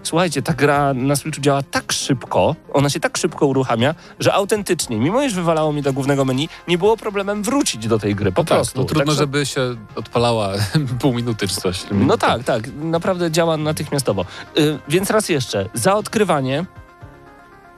Słuchajcie, 0.03 0.41
ta 0.41 0.53
gra 0.53 0.93
na 0.93 1.15
Switchu 1.15 1.41
działa 1.41 1.63
tak 1.63 1.91
szybko, 1.91 2.55
ona 2.73 2.89
się 2.89 2.99
tak 2.99 3.17
szybko 3.17 3.45
uruchamia, 3.47 3.95
że 4.19 4.33
autentycznie, 4.33 4.97
mimo 4.97 5.21
iż 5.23 5.33
wywalało 5.33 5.73
mi 5.73 5.81
do 5.81 5.93
głównego 5.93 6.25
menu, 6.25 6.49
nie 6.67 6.77
było 6.77 6.97
problemem 6.97 7.43
wrócić 7.43 7.87
do 7.87 7.99
tej 7.99 8.15
gry, 8.15 8.31
po 8.31 8.41
no 8.41 8.45
tak, 8.45 8.57
prostu. 8.57 8.79
no 8.79 8.85
trudno, 8.85 9.05
Także- 9.05 9.19
żeby 9.19 9.45
się 9.45 9.75
odpalała 9.95 10.49
pół 11.01 11.13
minuty 11.13 11.47
czy 11.47 11.55
coś. 11.55 11.83
No 11.91 12.17
tak, 12.17 12.43
tak, 12.43 12.63
naprawdę 12.75 13.31
działa 13.31 13.57
natychmiastowo. 13.57 14.25
Y, 14.57 14.79
więc 14.89 15.09
raz 15.09 15.29
jeszcze, 15.29 15.69
za 15.73 15.95
odkrywanie 15.95 16.65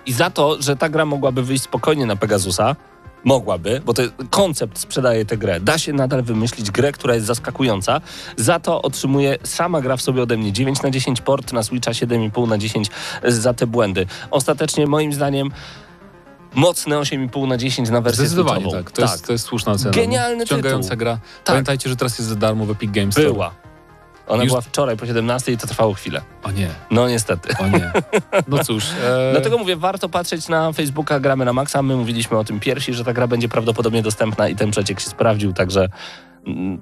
i 0.06 0.14
za 0.14 0.30
to, 0.30 0.62
że 0.62 0.76
ta 0.76 0.90
gra 0.90 1.06
mogłaby 1.06 1.44
wyjść 1.44 1.64
spokojnie 1.64 2.06
na 2.06 2.16
Pegasusa, 2.16 2.76
mogłaby, 3.24 3.82
bo 3.86 3.94
to 3.94 4.02
koncept 4.30 4.80
sprzedaje 4.80 5.26
tę 5.26 5.38
grę. 5.38 5.60
Da 5.60 5.78
się 5.78 5.94
nadal 5.94 6.24
wymyślić 6.24 6.72
grę, 6.72 6.92
która 6.92 7.14
jest 7.16 7.26
zaskakująca. 7.28 8.02
Za 8.38 8.60
to 8.60 8.82
otrzymuje 8.82 9.38
sama 9.44 9.82
gra 9.82 9.98
w 9.98 10.02
sobie 10.02 10.22
ode 10.24 10.38
mnie 10.38 10.52
9 10.54 10.82
na 10.82 10.90
10 10.90 11.22
port, 11.22 11.54
na 11.54 11.64
Switcha 11.64 11.92
7,5 11.92 12.48
na 12.48 12.58
10 12.58 12.90
za 13.28 13.54
te 13.54 13.68
błędy. 13.68 14.06
Ostatecznie 14.32 14.88
moim 14.88 15.14
zdaniem 15.14 15.50
mocne 16.56 16.96
8,5 16.96 17.48
na 17.48 17.58
10 17.58 17.90
na 17.90 18.02
wersję 18.02 18.26
Zdecydowanie 18.26 18.62
switchową. 18.62 18.84
tak. 18.84 18.92
To, 18.92 19.02
Jest, 19.02 19.26
to 19.28 19.32
jest 19.32 19.46
słuszna 19.46 19.72
ocena. 19.72 19.92
Genialny 19.92 20.46
Wciągająca 20.46 20.90
tytuł. 20.90 20.98
gra. 21.00 21.14
Tak. 21.16 21.22
Pamiętajcie, 21.46 21.90
że 21.90 21.96
teraz 21.96 22.20
jest 22.20 22.30
za 22.30 22.36
darmo 22.36 22.66
w 22.66 22.72
Epic 22.72 22.92
Games 22.92 23.16
Store. 23.16 23.50
Ona 24.28 24.44
Już- 24.44 24.52
była 24.52 24.62
wczoraj 24.62 24.98
po 24.98 25.06
17 25.06 25.52
i 25.52 25.58
to 25.58 25.68
trwało 25.68 25.94
chwilę. 25.94 26.22
O 26.44 26.52
nie, 26.52 26.68
No 26.92 27.08
niestety. 27.10 27.50
o 27.60 27.68
nie. 27.68 27.92
No 28.48 28.64
cóż. 28.64 28.86
E, 29.06 29.32
Dlatego 29.32 29.58
mówię, 29.58 29.76
warto 29.76 30.10
patrzeć 30.10 30.48
na 30.50 30.72
Facebooka 30.74 31.20
Gramy 31.20 31.46
na 31.46 31.54
Maxa. 31.54 31.82
My 31.82 31.96
mówiliśmy 31.96 32.38
o 32.38 32.44
tym 32.44 32.60
pierwsi, 32.60 32.94
że 32.94 33.04
ta 33.04 33.14
gra 33.14 33.28
będzie 33.28 33.50
prawdopodobnie 33.50 34.02
dostępna 34.02 34.48
i 34.50 34.56
ten 34.56 34.72
przeciek 34.72 35.00
się 35.00 35.10
sprawdził, 35.10 35.54
także 35.54 35.88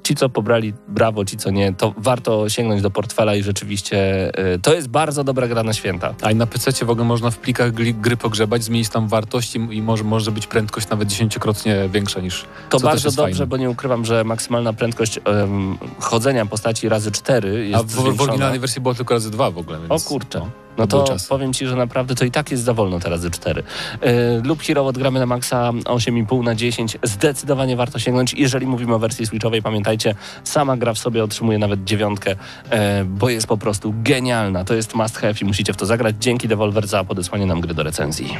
ci, 0.03 0.15
co 0.15 0.29
pobrali, 0.29 0.73
brawo, 0.87 1.25
ci, 1.25 1.37
co 1.37 1.51
nie, 1.51 1.73
to 1.73 1.93
warto 1.97 2.49
sięgnąć 2.49 2.81
do 2.81 2.91
portfela 2.91 3.35
i 3.35 3.43
rzeczywiście 3.43 4.29
y, 4.55 4.59
to 4.59 4.73
jest 4.73 4.87
bardzo 4.87 5.23
dobra 5.23 5.47
gra 5.47 5.63
na 5.63 5.73
święta. 5.73 6.13
A 6.21 6.31
i 6.31 6.35
na 6.35 6.45
PC 6.47 6.85
w 6.85 6.89
ogóle 6.89 7.05
można 7.05 7.31
w 7.31 7.37
plikach 7.37 7.71
gry, 7.71 8.17
pogrzebać, 8.17 8.63
zmienić 8.63 8.89
tam 8.89 9.07
wartość 9.07 9.55
i, 9.55 9.81
może, 9.81 10.03
może 10.03 10.31
być 10.31 10.47
prędkość 10.47 10.89
nawet 10.89 11.07
dziesięciokrotnie 11.07 11.89
większa 11.93 12.19
niż. 12.19 12.45
To 12.69 12.79
co 12.79 12.87
też 12.87 13.03
bardzo 13.03 13.21
dobrze, 13.21 13.33
fajne. 13.33 13.47
bo 13.47 13.57
nie 13.57 13.69
ukrywam, 13.69 14.05
że 14.05 14.23
maksymalna 14.23 14.73
prędkość 14.73 15.19
em, 15.25 15.77
chodzenia 15.99 16.45
postaci 16.45 16.89
razy 16.89 17.11
4 17.11 17.67
jest 17.67 17.79
A 17.79 17.83
w, 17.83 18.15
w 18.15 18.21
oryginalnej 18.21 18.59
wersji 18.59 18.81
było 18.81 18.95
tylko 18.95 19.13
razy 19.13 19.31
dwa 19.31 19.51
w 19.51 19.57
ogóle. 19.57 19.77
O 19.77 19.81
Więc, 19.89 20.03
kurczę. 20.03 20.39
no. 20.39 20.49
No 20.77 20.87
to 20.87 21.03
czasy. 21.03 21.29
powiem 21.29 21.53
Ci, 21.53 21.67
że 21.67 21.75
naprawdę 21.75 22.15
to 22.15 22.25
i 22.25 22.31
tak 22.31 22.51
jest 22.51 22.63
za 22.63 22.73
wolno 22.73 22.99
te 22.99 23.09
razy 23.09 23.31
4. 23.31 23.63
Yy, 24.01 24.09
lub 24.43 24.61
Hero 24.61 24.85
odgramy 24.85 25.19
na 25.19 25.25
maksa 25.25 25.71
8,5 25.71 26.43
na 26.43 26.55
10. 26.55 26.97
Zdecydowanie 27.03 27.75
warto 27.75 27.99
sięgnąć. 27.99 28.33
Jeżeli 28.33 28.67
mówimy 28.67 28.95
o 28.95 28.99
wersji 28.99 29.25
switchowej, 29.25 29.61
pamiętajcie, 29.61 30.15
sama 30.43 30.77
gra 30.77 30.93
w 30.93 30.97
sobie 30.97 31.23
otrzymuje 31.23 31.57
nawet 31.57 31.83
dziewiątkę, 31.83 32.35
e, 32.69 33.05
bo 33.05 33.29
jest 33.29 33.47
po 33.47 33.57
prostu 33.57 33.93
genialna. 34.03 34.63
To 34.63 34.73
jest 34.73 34.95
must 34.95 35.17
have 35.17 35.33
i 35.41 35.45
musicie 35.45 35.73
w 35.73 35.77
to 35.77 35.85
zagrać. 35.85 36.15
Dzięki 36.19 36.47
Devolver 36.47 36.87
za 36.87 37.03
podesłanie 37.03 37.45
nam 37.45 37.61
gry 37.61 37.73
do 37.73 37.83
recenzji. 37.83 38.37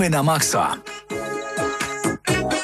Gramy 0.00 0.10
na 0.10 0.22
maksa. 0.22 0.76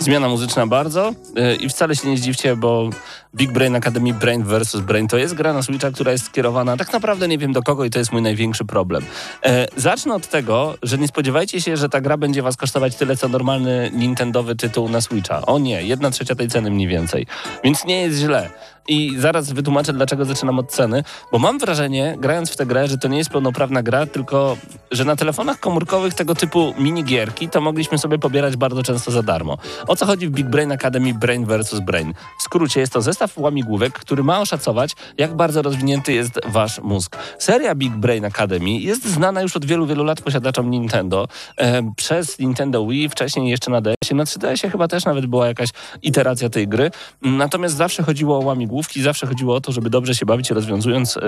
Zmiana 0.00 0.28
muzyczna 0.28 0.66
bardzo 0.66 1.12
yy, 1.34 1.56
i 1.56 1.68
wcale 1.68 1.96
się 1.96 2.08
nie 2.08 2.16
zdziwcie, 2.16 2.56
bo 2.56 2.90
Big 3.34 3.52
Brain 3.52 3.76
Academy 3.76 4.14
Brain 4.14 4.44
vs. 4.44 4.76
Brain 4.80 5.08
to 5.08 5.16
jest 5.16 5.34
gra 5.34 5.52
na 5.52 5.62
Switcha, 5.62 5.90
która 5.90 6.12
jest 6.12 6.24
skierowana 6.24 6.76
tak 6.76 6.92
naprawdę 6.92 7.28
nie 7.28 7.38
wiem 7.38 7.52
do 7.52 7.62
kogo 7.62 7.84
i 7.84 7.90
to 7.90 7.98
jest 7.98 8.12
mój 8.12 8.22
największy 8.22 8.64
problem. 8.64 9.04
E, 9.44 9.66
zacznę 9.76 10.14
od 10.14 10.28
tego, 10.28 10.74
że 10.82 10.98
nie 10.98 11.08
spodziewajcie 11.08 11.60
się, 11.60 11.76
że 11.76 11.88
ta 11.88 12.00
gra 12.00 12.16
będzie 12.16 12.42
was 12.42 12.56
kosztować 12.56 12.96
tyle, 12.96 13.16
co 13.16 13.28
normalny 13.28 13.90
Nintendowy 13.94 14.56
tytuł 14.56 14.88
na 14.88 15.00
Switcha. 15.00 15.46
O 15.46 15.58
nie, 15.58 15.82
jedna 15.82 16.10
trzecia 16.10 16.34
tej 16.34 16.48
ceny 16.48 16.70
mniej 16.70 16.88
więcej. 16.88 17.26
Więc 17.64 17.84
nie 17.84 18.00
jest 18.00 18.18
źle. 18.18 18.50
I 18.88 19.14
zaraz 19.18 19.52
wytłumaczę, 19.52 19.92
dlaczego 19.92 20.24
zaczynam 20.24 20.58
od 20.58 20.72
ceny, 20.72 21.04
bo 21.32 21.38
mam 21.38 21.58
wrażenie, 21.58 22.16
grając 22.18 22.50
w 22.50 22.56
tę 22.56 22.66
grę, 22.66 22.88
że 22.88 22.98
to 22.98 23.08
nie 23.08 23.18
jest 23.18 23.30
pełnoprawna 23.30 23.82
gra, 23.82 24.06
tylko 24.06 24.56
że 24.90 25.04
na 25.04 25.16
telefonach 25.16 25.60
komórkowych 25.60 26.14
tego 26.14 26.34
typu 26.34 26.74
minigierki 26.78 27.48
to 27.48 27.60
mogliśmy 27.60 27.98
sobie 27.98 28.18
pobierać 28.18 28.56
bardzo 28.56 28.82
często 28.82 29.10
za 29.10 29.22
darmo. 29.22 29.58
O 29.86 29.96
co 29.96 30.06
chodzi 30.06 30.26
w 30.26 30.30
Big 30.30 30.46
Brain 30.46 30.72
Academy 30.72 31.14
Brain 31.14 31.46
vs. 31.46 31.80
Brain? 31.80 32.14
W 32.38 32.42
skrócie 32.42 32.80
jest 32.80 32.92
to 32.92 33.02
zestaw 33.02 33.38
łamigłówek, 33.38 33.92
który 33.92 34.22
ma 34.22 34.40
oszacować, 34.40 34.92
jak 35.18 35.34
bardzo 35.34 35.62
rozwinięty 35.62 36.12
jest 36.12 36.40
wasz 36.46 36.80
mózg. 36.80 37.16
Seria 37.38 37.74
Big 37.74 37.92
Brain 37.92 38.24
Academy 38.24 38.70
jest 38.70 39.04
znana 39.04 39.42
już 39.42 39.56
od 39.56 39.64
wielu, 39.64 39.86
wielu 39.86 40.04
lat 40.04 40.22
posiadaczom 40.22 40.70
Nintendo. 40.70 41.28
E, 41.58 41.92
przez 41.96 42.38
Nintendo 42.38 42.86
Wii, 42.86 43.08
wcześniej 43.08 43.50
jeszcze 43.50 43.70
na 43.70 43.80
DS-ie, 43.80 44.16
na 44.16 44.24
3DS-ie 44.24 44.70
chyba 44.70 44.88
też 44.88 45.04
nawet 45.04 45.26
była 45.26 45.46
jakaś 45.46 45.68
iteracja 46.02 46.48
tej 46.48 46.68
gry. 46.68 46.90
Natomiast 47.22 47.76
zawsze 47.76 48.02
chodziło 48.02 48.38
o 48.38 48.40
łamigłówki 48.40 48.75
łamigłówki 48.76 49.02
zawsze 49.02 49.26
chodziło 49.26 49.54
o 49.54 49.60
to, 49.60 49.72
żeby 49.72 49.90
dobrze 49.90 50.14
się 50.14 50.26
bawić, 50.26 50.50
rozwiązując 50.50 51.16
y, 51.16 51.20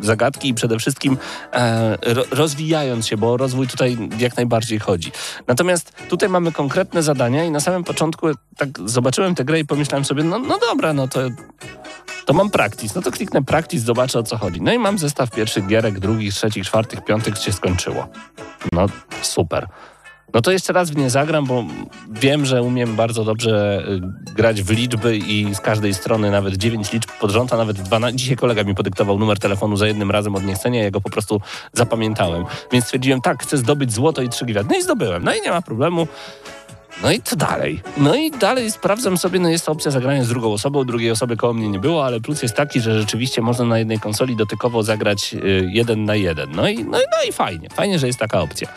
zagadki 0.00 0.48
i 0.48 0.54
przede 0.54 0.78
wszystkim 0.78 1.18
e, 1.52 2.14
ro, 2.14 2.24
rozwijając 2.30 3.06
się, 3.06 3.16
bo 3.16 3.36
rozwój 3.36 3.66
tutaj 3.68 3.98
jak 4.18 4.36
najbardziej 4.36 4.78
chodzi. 4.78 5.12
Natomiast 5.46 5.92
tutaj 6.08 6.28
mamy 6.28 6.52
konkretne 6.52 7.02
zadania 7.02 7.44
i 7.44 7.50
na 7.50 7.60
samym 7.60 7.84
początku 7.84 8.26
tak 8.56 8.68
zobaczyłem 8.84 9.34
tę 9.34 9.44
grę 9.44 9.60
i 9.60 9.64
pomyślałem 9.64 10.04
sobie, 10.04 10.24
no, 10.24 10.38
no 10.38 10.58
dobra, 10.58 10.92
no 10.92 11.08
to 11.08 11.20
to 12.26 12.32
mam 12.32 12.50
practice. 12.50 12.92
No 12.96 13.02
to 13.02 13.10
kliknę 13.10 13.42
practice, 13.44 13.84
zobaczę 13.84 14.18
o 14.18 14.22
co 14.22 14.36
chodzi. 14.36 14.62
No 14.62 14.72
i 14.72 14.78
mam 14.78 14.98
zestaw 14.98 15.30
pierwszych 15.30 15.66
gierek, 15.66 15.98
drugich, 15.98 16.34
trzecich, 16.34 16.64
czwartych, 16.64 17.04
piątych 17.04 17.38
się 17.38 17.52
skończyło. 17.52 18.08
No 18.72 18.86
super. 19.22 19.68
No 20.36 20.42
to 20.42 20.52
jeszcze 20.52 20.72
raz 20.72 20.90
w 20.90 20.96
nie 20.96 21.10
zagram, 21.10 21.46
bo 21.46 21.64
wiem, 22.10 22.46
że 22.46 22.62
umiem 22.62 22.96
bardzo 22.96 23.24
dobrze 23.24 23.84
y, 24.28 24.34
grać 24.34 24.62
w 24.62 24.70
liczby 24.70 25.16
i 25.16 25.54
z 25.54 25.60
każdej 25.60 25.94
strony 25.94 26.30
nawet 26.30 26.56
9 26.56 26.92
liczb 26.92 27.10
pod 27.20 27.30
rząd, 27.30 27.52
a 27.52 27.56
nawet 27.56 27.76
12. 27.80 28.16
Dzisiaj 28.16 28.36
kolega 28.36 28.64
mi 28.64 28.74
podyktował 28.74 29.18
numer 29.18 29.38
telefonu 29.38 29.76
za 29.76 29.86
jednym 29.86 30.10
razem 30.10 30.34
od 30.34 30.44
niechcenia, 30.44 30.82
ja 30.82 30.90
go 30.90 31.00
po 31.00 31.10
prostu 31.10 31.40
zapamiętałem. 31.72 32.44
Więc 32.72 32.84
stwierdziłem, 32.84 33.20
tak, 33.20 33.42
chcę 33.42 33.56
zdobyć 33.56 33.92
złoto 33.92 34.22
i 34.22 34.28
trzy 34.28 34.46
gwiazdy. 34.46 34.70
No 34.72 34.78
i 34.78 34.82
zdobyłem. 34.82 35.24
No 35.24 35.34
i 35.34 35.40
nie 35.40 35.50
ma 35.50 35.62
problemu. 35.62 36.06
No 37.02 37.12
i 37.12 37.22
co 37.22 37.36
dalej? 37.36 37.82
No 37.96 38.14
i 38.14 38.30
dalej 38.30 38.70
sprawdzam 38.70 39.18
sobie, 39.18 39.40
no 39.40 39.48
jest 39.48 39.68
opcja 39.68 39.90
zagrania 39.90 40.24
z 40.24 40.28
drugą 40.28 40.52
osobą, 40.52 40.84
drugiej 40.84 41.10
osoby 41.10 41.36
koło 41.36 41.54
mnie 41.54 41.68
nie 41.68 41.78
było, 41.78 42.06
ale 42.06 42.20
plus 42.20 42.42
jest 42.42 42.54
taki, 42.54 42.80
że 42.80 43.00
rzeczywiście 43.00 43.42
można 43.42 43.64
na 43.64 43.78
jednej 43.78 44.00
konsoli 44.00 44.36
dotykowo 44.36 44.82
zagrać 44.82 45.34
y, 45.34 45.68
jeden 45.72 46.04
na 46.04 46.14
jeden. 46.14 46.50
No 46.50 46.68
i, 46.68 46.84
no, 46.84 46.90
no 46.90 47.28
i 47.28 47.32
fajnie, 47.32 47.68
fajnie, 47.70 47.98
że 47.98 48.06
jest 48.06 48.18
taka 48.18 48.40
opcja. 48.40 48.68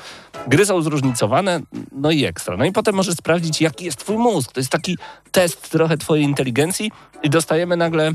Gry 0.47 0.65
są 0.65 0.81
zróżnicowane, 0.81 1.59
no 1.91 2.11
i 2.11 2.25
ekstra. 2.25 2.57
No 2.57 2.65
i 2.65 2.71
potem 2.71 2.95
możesz 2.95 3.15
sprawdzić, 3.15 3.61
jaki 3.61 3.85
jest 3.85 3.97
twój 3.97 4.17
mózg. 4.17 4.51
To 4.51 4.59
jest 4.59 4.71
taki 4.71 4.97
test 5.31 5.69
trochę 5.71 5.97
twojej 5.97 6.23
inteligencji 6.25 6.91
i 7.23 7.29
dostajemy 7.29 7.77
nagle 7.77 8.13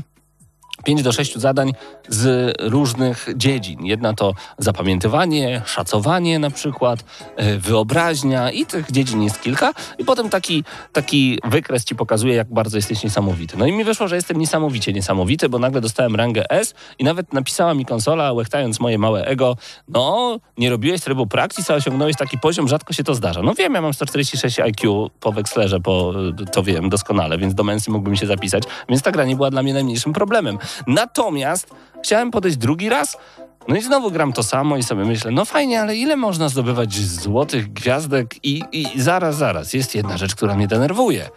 5 0.83 1.03
do 1.03 1.11
6 1.11 1.37
zadań 1.37 1.73
z 2.07 2.53
różnych 2.59 3.27
dziedzin. 3.35 3.85
Jedna 3.85 4.13
to 4.13 4.33
zapamiętywanie, 4.57 5.61
szacowanie 5.65 6.39
na 6.39 6.49
przykład, 6.49 7.05
e, 7.35 7.57
wyobraźnia 7.57 8.51
i 8.51 8.65
tych 8.65 8.91
dziedzin 8.91 9.23
jest 9.23 9.41
kilka. 9.41 9.73
I 9.97 10.05
potem 10.05 10.29
taki, 10.29 10.63
taki 10.93 11.39
wykres 11.43 11.85
ci 11.85 11.95
pokazuje, 11.95 12.35
jak 12.35 12.53
bardzo 12.53 12.77
jesteś 12.77 13.03
niesamowity. 13.03 13.57
No 13.57 13.65
i 13.65 13.71
mi 13.71 13.83
wyszło, 13.83 14.07
że 14.07 14.15
jestem 14.15 14.37
niesamowicie 14.37 14.93
niesamowity, 14.93 15.49
bo 15.49 15.59
nagle 15.59 15.81
dostałem 15.81 16.15
rangę 16.15 16.49
S 16.49 16.73
i 16.99 17.03
nawet 17.03 17.33
napisała 17.33 17.73
mi 17.73 17.85
konsola, 17.85 18.33
łechtając 18.33 18.79
moje 18.79 18.97
małe 18.97 19.25
ego, 19.25 19.57
no, 19.87 20.37
nie 20.57 20.69
robiłeś 20.69 21.01
trybu 21.01 21.27
practice, 21.27 21.73
a 21.73 21.77
osiągnąłeś 21.77 22.15
taki 22.15 22.37
poziom, 22.37 22.67
rzadko 22.67 22.93
się 22.93 23.03
to 23.03 23.15
zdarza. 23.15 23.41
No 23.41 23.53
wiem, 23.53 23.73
ja 23.73 23.81
mam 23.81 23.93
146 23.93 24.59
IQ 24.59 25.09
po 25.19 25.31
Wexlerze, 25.31 25.79
po, 25.79 26.13
to 26.51 26.63
wiem 26.63 26.89
doskonale, 26.89 27.37
więc 27.37 27.55
do 27.55 27.63
mensy 27.63 27.91
mógłbym 27.91 28.15
się 28.15 28.27
zapisać, 28.27 28.63
więc 28.89 29.01
ta 29.01 29.11
gra 29.11 29.25
nie 29.25 29.35
była 29.35 29.51
dla 29.51 29.63
mnie 29.63 29.73
najmniejszym 29.73 30.13
problemem. 30.13 30.57
Natomiast 30.87 31.69
chciałem 32.03 32.31
podejść 32.31 32.57
drugi 32.57 32.89
raz, 32.89 33.17
no 33.67 33.75
i 33.75 33.81
znowu 33.81 34.11
gram 34.11 34.33
to 34.33 34.43
samo 34.43 34.77
i 34.77 34.83
sobie 34.83 35.05
myślę, 35.05 35.31
no 35.31 35.45
fajnie, 35.45 35.81
ale 35.81 35.95
ile 35.95 36.15
można 36.15 36.49
zdobywać 36.49 36.93
złotych 36.95 37.73
gwiazdek 37.73 38.45
i, 38.45 38.63
i 38.71 39.01
zaraz, 39.01 39.35
zaraz, 39.35 39.73
jest 39.73 39.95
jedna 39.95 40.17
rzecz, 40.17 40.35
która 40.35 40.55
mnie 40.55 40.67
denerwuje. 40.67 41.29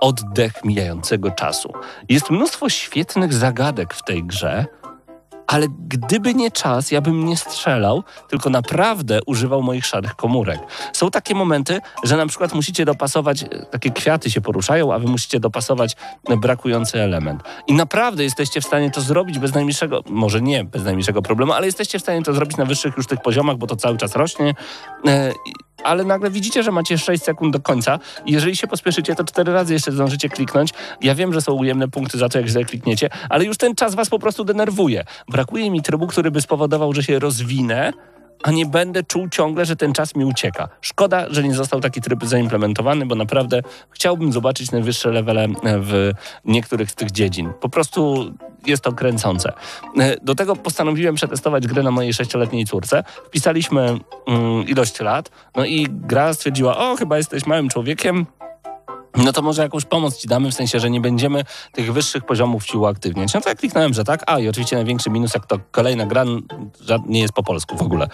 Oddech 0.00 0.64
mijającego 0.64 1.30
czasu. 1.30 1.72
Jest 2.08 2.30
mnóstwo 2.30 2.68
świetnych 2.68 3.34
zagadek 3.34 3.94
w 3.94 4.02
tej 4.04 4.24
grze, 4.24 4.66
ale 5.46 5.66
gdyby 5.88 6.34
nie 6.34 6.50
czas, 6.50 6.90
ja 6.90 7.00
bym 7.00 7.24
nie 7.24 7.36
strzelał, 7.36 8.04
tylko 8.28 8.50
naprawdę 8.50 9.20
używał 9.26 9.62
moich 9.62 9.86
szarych 9.86 10.14
komórek. 10.14 10.60
Są 10.92 11.10
takie 11.10 11.34
momenty, 11.34 11.80
że 12.04 12.16
na 12.16 12.26
przykład 12.26 12.54
musicie 12.54 12.84
dopasować, 12.84 13.42
e, 13.42 13.46
takie 13.70 13.90
kwiaty 13.90 14.30
się 14.30 14.40
poruszają, 14.40 14.94
a 14.94 14.98
wy 14.98 15.06
musicie 15.06 15.40
dopasować 15.40 15.96
brakujący 16.36 17.00
element. 17.00 17.42
I 17.66 17.72
naprawdę 17.72 18.24
jesteście 18.24 18.60
w 18.60 18.64
stanie 18.64 18.90
to 18.90 19.00
zrobić 19.00 19.38
bez 19.38 19.54
najmniejszego, 19.54 20.02
może 20.06 20.42
nie 20.42 20.64
bez 20.64 20.84
najmniejszego 20.84 21.22
problemu, 21.22 21.52
ale 21.52 21.66
jesteście 21.66 21.98
w 21.98 22.02
stanie 22.02 22.22
to 22.22 22.34
zrobić 22.34 22.56
na 22.56 22.64
wyższych 22.64 22.96
już 22.96 23.06
tych 23.06 23.22
poziomach, 23.22 23.56
bo 23.56 23.66
to 23.66 23.76
cały 23.76 23.96
czas 23.96 24.16
rośnie. 24.16 24.54
E, 25.06 25.32
ale 25.84 26.04
nagle 26.04 26.30
widzicie, 26.30 26.62
że 26.62 26.72
macie 26.72 26.98
6 26.98 27.22
sekund 27.22 27.52
do 27.52 27.60
końca 27.60 27.98
jeżeli 28.26 28.56
się 28.56 28.66
pospieszycie, 28.66 29.14
to 29.14 29.24
4 29.24 29.52
razy 29.52 29.72
jeszcze 29.72 29.92
zdążycie 29.92 30.28
kliknąć. 30.28 30.70
Ja 31.00 31.14
wiem, 31.14 31.32
że 31.32 31.40
są 31.40 31.52
ujemne 31.52 31.88
punkty 31.88 32.18
za 32.18 32.28
to, 32.28 32.38
jak 32.38 32.48
źle 32.48 32.64
klikniecie, 32.64 33.10
ale 33.28 33.44
już 33.44 33.56
ten 33.56 33.74
czas 33.74 33.94
was 33.94 34.08
po 34.08 34.18
prostu 34.18 34.44
denerwuje. 34.44 35.04
Brakuje 35.34 35.70
mi 35.70 35.82
trybu, 35.82 36.06
który 36.06 36.30
by 36.30 36.40
spowodował, 36.40 36.92
że 36.92 37.02
się 37.02 37.18
rozwinę, 37.18 37.92
a 38.42 38.50
nie 38.50 38.66
będę 38.66 39.02
czuł 39.02 39.28
ciągle, 39.28 39.64
że 39.64 39.76
ten 39.76 39.92
czas 39.92 40.14
mi 40.14 40.24
ucieka. 40.24 40.68
Szkoda, 40.80 41.26
że 41.30 41.42
nie 41.42 41.54
został 41.54 41.80
taki 41.80 42.00
tryb 42.00 42.24
zaimplementowany, 42.24 43.06
bo 43.06 43.14
naprawdę 43.14 43.60
chciałbym 43.90 44.32
zobaczyć 44.32 44.72
najwyższe 44.72 45.10
levele 45.10 45.48
w 45.80 46.10
niektórych 46.44 46.90
z 46.90 46.94
tych 46.94 47.10
dziedzin. 47.10 47.52
Po 47.60 47.68
prostu 47.68 48.32
jest 48.66 48.82
to 48.82 48.92
kręcące. 48.92 49.52
Do 50.22 50.34
tego 50.34 50.56
postanowiłem 50.56 51.14
przetestować 51.14 51.66
grę 51.66 51.82
na 51.82 51.90
mojej 51.90 52.14
sześcioletniej 52.14 52.64
córce. 52.64 53.04
Wpisaliśmy 53.26 53.98
mm, 54.26 54.68
ilość 54.68 55.00
lat, 55.00 55.30
no 55.56 55.64
i 55.64 55.86
gra 55.90 56.34
stwierdziła, 56.34 56.78
o, 56.78 56.96
chyba 56.96 57.16
jesteś 57.16 57.46
małym 57.46 57.68
człowiekiem, 57.68 58.26
no 59.16 59.32
to 59.32 59.42
może 59.42 59.62
jakąś 59.62 59.84
pomoc 59.84 60.16
ci 60.16 60.28
damy, 60.28 60.50
w 60.50 60.54
sensie, 60.54 60.80
że 60.80 60.90
nie 60.90 61.00
będziemy 61.00 61.44
tych 61.72 61.92
wyższych 61.92 62.24
poziomów 62.24 62.64
ci 62.64 62.76
uaktywniać. 62.76 63.34
No 63.34 63.40
to 63.40 63.48
ja 63.48 63.54
kliknąłem, 63.54 63.94
że 63.94 64.04
tak. 64.04 64.22
A 64.26 64.38
i 64.38 64.48
oczywiście 64.48 64.76
największy 64.76 65.10
minus, 65.10 65.34
jak 65.34 65.46
to 65.46 65.58
kolejna 65.70 66.06
gra 66.06 66.24
nie 67.06 67.20
jest 67.20 67.32
po 67.32 67.42
polsku 67.42 67.76
w 67.76 67.82
ogóle. 67.82 68.08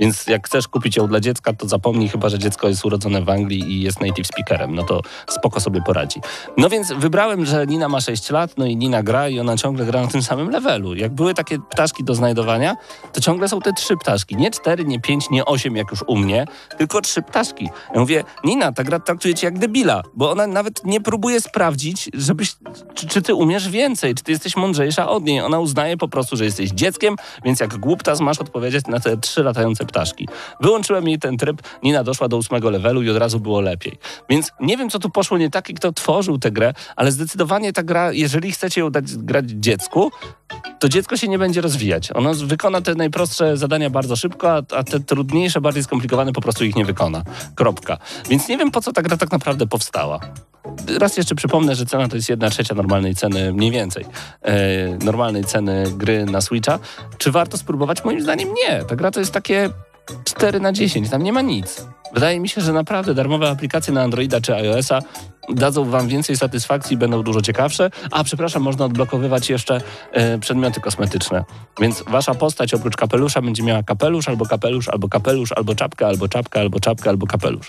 Więc 0.00 0.26
jak 0.26 0.46
chcesz 0.46 0.68
kupić 0.68 0.96
ją 0.96 1.06
dla 1.06 1.20
dziecka, 1.20 1.52
to 1.52 1.68
zapomnij 1.68 2.08
chyba, 2.08 2.28
że 2.28 2.38
dziecko 2.38 2.68
jest 2.68 2.84
urodzone 2.84 3.22
w 3.22 3.30
Anglii 3.30 3.72
i 3.72 3.82
jest 3.82 4.00
native 4.00 4.26
speakerem. 4.26 4.74
No 4.74 4.82
to 4.82 5.00
spoko 5.28 5.60
sobie 5.60 5.82
poradzi. 5.82 6.20
No 6.56 6.68
więc 6.68 6.92
wybrałem, 6.92 7.46
że 7.46 7.66
Nina 7.66 7.88
ma 7.88 8.00
6 8.00 8.30
lat, 8.30 8.54
no 8.56 8.66
i 8.66 8.76
Nina 8.76 9.02
gra 9.02 9.28
i 9.28 9.40
ona 9.40 9.56
ciągle 9.56 9.84
gra 9.86 10.02
na 10.02 10.08
tym 10.08 10.22
samym 10.22 10.50
levelu. 10.50 10.94
Jak 10.94 11.14
były 11.14 11.34
takie 11.34 11.58
ptaszki 11.58 12.04
do 12.04 12.14
znajdowania, 12.14 12.76
to 13.12 13.20
ciągle 13.20 13.48
są 13.48 13.60
te 13.60 13.72
trzy 13.72 13.96
ptaszki. 13.96 14.36
Nie 14.36 14.50
cztery, 14.50 14.84
nie 14.84 15.00
pięć, 15.00 15.30
nie 15.30 15.44
osiem, 15.44 15.76
jak 15.76 15.90
już 15.90 16.04
u 16.06 16.16
mnie, 16.16 16.46
tylko 16.78 17.00
trzy 17.00 17.22
ptaszki. 17.22 17.68
Ja 17.94 18.00
mówię, 18.00 18.24
Nina, 18.44 18.72
ta 18.72 18.84
gra 18.84 19.00
traktuje 19.00 19.34
cię 19.34 19.46
jak 19.46 19.58
debila, 19.58 20.02
bo 20.14 20.30
ona 20.30 20.43
nawet 20.46 20.84
nie 20.84 21.00
próbuje 21.00 21.40
sprawdzić, 21.40 22.10
żebyś, 22.14 22.56
czy, 22.94 23.06
czy, 23.06 23.22
ty 23.22 23.34
umiesz 23.34 23.68
więcej, 23.68 24.14
czy 24.14 24.24
ty 24.24 24.32
jesteś 24.32 24.56
mądrzejsza 24.56 25.08
od 25.08 25.24
niej. 25.24 25.40
Ona 25.40 25.58
uznaje 25.58 25.96
po 25.96 26.08
prostu, 26.08 26.36
że 26.36 26.44
jesteś 26.44 26.70
dzieckiem, 26.70 27.16
więc 27.44 27.60
jak 27.60 27.76
głuptas 27.76 28.20
masz 28.20 28.38
odpowiedzieć 28.38 28.86
na 28.86 29.00
te 29.00 29.16
trzy 29.16 29.42
latające 29.42 29.86
ptaszki. 29.86 30.28
Wyłączyłem 30.60 31.08
jej 31.08 31.18
ten 31.18 31.36
tryb, 31.36 31.62
Nina 31.82 32.04
doszła 32.04 32.28
do 32.28 32.36
ósmego 32.36 32.70
levelu 32.70 33.02
i 33.02 33.10
od 33.10 33.16
razu 33.16 33.40
było 33.40 33.60
lepiej. 33.60 33.98
Więc 34.28 34.52
nie 34.60 34.76
wiem, 34.76 34.90
co 34.90 34.98
tu 34.98 35.10
poszło 35.10 35.38
nie 35.38 35.50
tak, 35.50 35.64
kto 35.76 35.92
tworzył 35.92 36.38
tę 36.38 36.50
grę, 36.50 36.74
ale 36.96 37.12
zdecydowanie 37.12 37.72
ta 37.72 37.82
gra, 37.82 38.12
jeżeli 38.12 38.52
chcecie 38.52 38.80
ją 38.80 38.90
dać 38.90 39.16
grać 39.16 39.50
dziecku, 39.50 40.10
to 40.78 40.88
dziecko 40.88 41.16
się 41.16 41.28
nie 41.28 41.38
będzie 41.38 41.60
rozwijać. 41.60 42.10
Ono 42.14 42.34
wykona 42.34 42.80
te 42.80 42.94
najprostsze 42.94 43.56
zadania 43.56 43.90
bardzo 43.90 44.16
szybko, 44.16 44.52
a 44.52 44.84
te 44.84 45.00
trudniejsze, 45.00 45.60
bardziej 45.60 45.84
skomplikowane 45.84 46.32
po 46.32 46.40
prostu 46.40 46.64
ich 46.64 46.76
nie 46.76 46.84
wykona. 46.84 47.22
Kropka. 47.54 47.98
Więc 48.28 48.48
nie 48.48 48.58
wiem, 48.58 48.70
po 48.70 48.80
co 48.80 48.92
ta 48.92 49.02
gra 49.02 49.16
tak 49.16 49.32
naprawdę 49.32 49.66
powstała. 49.66 50.20
Raz 50.98 51.16
jeszcze 51.16 51.34
przypomnę, 51.34 51.74
że 51.74 51.86
cena 51.86 52.08
to 52.08 52.16
jest 52.16 52.28
jedna 52.28 52.50
trzecia 52.50 52.74
normalnej 52.74 53.14
ceny, 53.14 53.52
mniej 53.52 53.70
więcej, 53.70 54.04
e, 54.42 54.88
normalnej 55.04 55.44
ceny 55.44 55.84
gry 55.96 56.24
na 56.24 56.40
Switcha. 56.40 56.78
Czy 57.18 57.30
warto 57.30 57.58
spróbować? 57.58 58.04
Moim 58.04 58.22
zdaniem 58.22 58.48
nie. 58.48 58.84
Ta 58.84 58.96
gra 58.96 59.10
to 59.10 59.20
jest 59.20 59.32
takie 59.32 59.70
4 60.24 60.60
na 60.60 60.72
10, 60.72 61.10
tam 61.10 61.22
nie 61.22 61.32
ma 61.32 61.42
nic. 61.42 61.86
Wydaje 62.14 62.40
mi 62.40 62.48
się, 62.48 62.60
że 62.60 62.72
naprawdę 62.72 63.14
darmowe 63.14 63.50
aplikacje 63.50 63.94
na 63.94 64.02
Androida 64.02 64.40
czy 64.40 64.54
iOS-a 64.54 65.00
dadzą 65.48 65.84
wam 65.84 66.08
więcej 66.08 66.36
satysfakcji, 66.36 66.96
będą 66.96 67.22
dużo 67.22 67.42
ciekawsze. 67.42 67.90
A 68.10 68.24
przepraszam, 68.24 68.62
można 68.62 68.84
odblokowywać 68.84 69.50
jeszcze 69.50 69.80
e, 70.12 70.38
przedmioty 70.38 70.80
kosmetyczne. 70.80 71.44
Więc 71.80 72.04
wasza 72.06 72.34
postać 72.34 72.74
oprócz 72.74 72.96
kapelusza 72.96 73.42
będzie 73.42 73.62
miała 73.62 73.82
kapelusz, 73.82 74.28
albo 74.28 74.46
kapelusz, 74.46 74.88
albo 74.88 75.08
kapelusz, 75.08 75.52
albo 75.52 75.74
czapkę, 75.74 76.06
albo 76.06 76.28
czapkę, 76.28 76.60
albo 76.60 76.80
czapkę, 76.80 77.10
albo 77.10 77.26
kapelusz. 77.26 77.66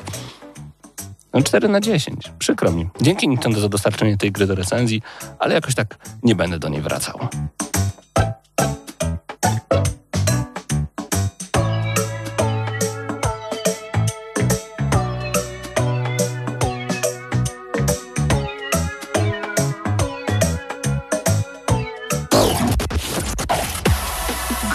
No 1.36 1.42
4 1.42 1.68
na 1.70 1.82
10. 1.82 2.32
Przykro 2.40 2.72
mi. 2.72 2.90
Dzięki 3.02 3.28
Nintendo 3.28 3.60
za 3.60 3.70
dostarczenie 3.70 4.18
tej 4.18 4.32
gry 4.32 4.48
do 4.48 4.56
recenzji, 4.56 5.02
ale 5.40 5.54
jakoś 5.54 5.76
tak 5.76 5.98
nie 6.24 6.36
będę 6.36 6.60
do 6.60 6.70
niej 6.70 6.82
wracał. 6.82 7.20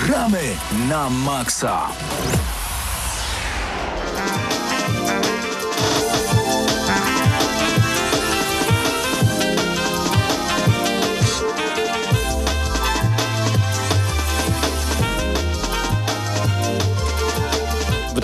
Gramy 0.06 0.42
na 0.88 1.10
maksa. 1.10 1.88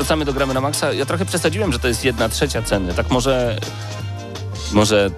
Wracamy 0.06 0.24
do 0.24 0.32
gramy 0.32 0.54
na 0.54 0.60
maksa. 0.60 0.92
Ja 0.92 1.06
trochę 1.06 1.26
przesadziłem, 1.26 1.72
że 1.72 1.78
to 1.78 1.88
jest 1.88 2.04
jedna 2.04 2.28
trzecia 2.28 2.62
ceny. 2.62 2.94
Tak 2.94 3.10
może... 3.10 3.58
Może... 4.72 5.10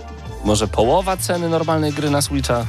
Może 0.45 0.68
połowa 0.68 1.16
ceny 1.16 1.49
normalnej 1.49 1.93
gry 1.93 2.11
na 2.11 2.22
Switcha? 2.22 2.66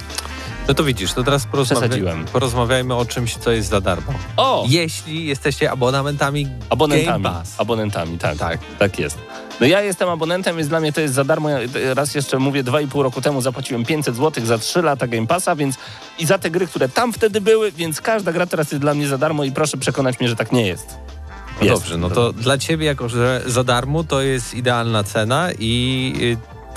No 0.67 0.73
to 0.73 0.83
widzisz, 0.83 1.13
to 1.13 1.23
teraz 1.23 1.45
porozmawia... 1.45 1.81
Przesadziłem. 1.87 2.25
porozmawiajmy 2.25 2.95
o 2.95 3.05
czymś, 3.05 3.37
co 3.37 3.51
jest 3.51 3.69
za 3.69 3.81
darmo. 3.81 4.13
O! 4.37 4.65
Jeśli 4.67 5.25
jesteście 5.25 5.71
abonamentami 5.71 6.47
Abonentami. 6.69 7.23
Game 7.23 7.35
Pass. 7.39 7.55
Abonentami, 7.57 8.17
tak, 8.17 8.37
Tak. 8.37 8.59
tak. 8.79 8.99
jest. 8.99 9.17
No 9.59 9.65
ja 9.67 9.81
jestem 9.81 10.09
abonentem, 10.09 10.57
więc 10.57 10.69
dla 10.69 10.79
mnie 10.79 10.93
to 10.93 11.01
jest 11.01 11.13
za 11.13 11.23
darmo. 11.23 11.49
Ja 11.49 11.59
raz 11.93 12.15
jeszcze 12.15 12.39
mówię, 12.39 12.63
2,5 12.63 13.01
roku 13.01 13.21
temu 13.21 13.41
zapłaciłem 13.41 13.85
500 13.85 14.15
zł 14.15 14.45
za 14.45 14.57
3 14.57 14.81
lata 14.81 15.07
Game 15.07 15.27
Passa, 15.27 15.55
więc 15.55 15.75
i 16.19 16.25
za 16.25 16.37
te 16.37 16.49
gry, 16.49 16.67
które 16.67 16.89
tam 16.89 17.13
wtedy 17.13 17.41
były, 17.41 17.71
więc 17.71 18.01
każda 18.01 18.31
gra 18.31 18.45
teraz 18.45 18.71
jest 18.71 18.81
dla 18.81 18.93
mnie 18.93 19.07
za 19.07 19.17
darmo 19.17 19.43
i 19.43 19.51
proszę 19.51 19.77
przekonać 19.77 20.19
mnie, 20.19 20.29
że 20.29 20.35
tak 20.35 20.51
nie 20.51 20.67
jest. 20.67 20.97
No 21.59 21.65
Jest. 21.65 21.81
dobrze, 21.81 21.97
no 21.97 22.09
to 22.09 22.33
dla 22.33 22.57
ciebie, 22.57 22.85
jako 22.85 23.09
że 23.09 23.41
za 23.45 23.63
darmo, 23.63 24.03
to 24.03 24.21
jest 24.21 24.53
idealna 24.53 25.03
cena 25.03 25.49
i 25.59 26.13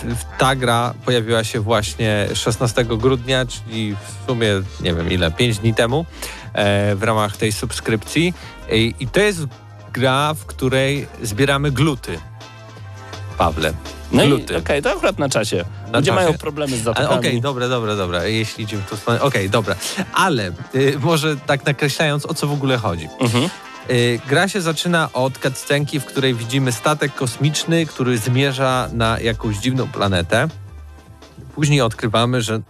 y, 0.05 0.17
ta 0.39 0.57
gra 0.57 0.95
pojawiła 1.05 1.45
się 1.45 1.61
właśnie 1.61 2.29
16 2.35 2.85
grudnia, 2.85 3.47
czyli 3.47 3.95
w 3.95 4.27
sumie, 4.27 4.49
nie 4.81 4.95
wiem 4.95 5.13
ile, 5.13 5.31
5 5.31 5.59
dni 5.59 5.75
temu 5.75 6.07
e, 6.55 6.95
w 6.97 7.03
ramach 7.03 7.37
tej 7.37 7.53
subskrypcji. 7.53 8.35
I, 8.73 8.95
I 9.01 9.07
to 9.09 9.21
jest 9.21 9.41
gra, 9.93 10.35
w 10.35 10.47
której 10.47 11.07
zbieramy 11.23 11.71
gluty. 11.71 12.19
Pawle. 13.39 13.73
No 14.13 14.23
i 14.25 14.29
Gluty. 14.29 14.57
okej, 14.57 14.83
to 14.83 14.91
akurat 14.93 15.19
na 15.19 15.29
czasie. 15.29 15.65
Ludzie 15.87 16.11
czasie? 16.11 16.13
mają 16.13 16.39
problemy 16.39 16.77
z 16.77 16.81
Ale 16.87 16.91
Okej, 16.91 17.05
zatokami. 17.09 17.41
dobra, 17.41 17.69
dobra, 17.69 17.97
dobra. 17.97 18.25
Jeśli 18.25 18.65
idziemy 18.65 18.83
w 18.83 18.91
tą 18.91 18.97
stronę. 18.97 19.21
Okej, 19.21 19.51
dobra. 19.51 19.75
Ale 20.15 20.53
y, 20.75 20.99
może 21.01 21.37
tak 21.37 21.67
nakreślając, 21.67 22.27
o 22.27 22.35
co 22.35 22.47
w 22.47 22.53
ogóle 22.53 22.79
chodzi. 22.79 23.09
Mhm. 23.21 23.49
Y, 23.91 24.21
Gra 24.29 24.49
się 24.49 24.61
zaczyna 24.61 25.13
od 25.13 25.39
cutscenki, 25.39 26.01
w 26.01 26.05
której 26.05 26.35
widzimy 26.35 26.73
statek 26.73 27.15
kosmiczny, 27.15 27.87
który 27.87 28.19
zmierza 28.19 28.89
na 28.93 29.21
jakąś 29.21 29.57
dziwną 29.57 29.89
planetę. 29.89 30.49
Później 31.55 31.81
odkrywamy, 31.81 32.43
że 32.43 32.61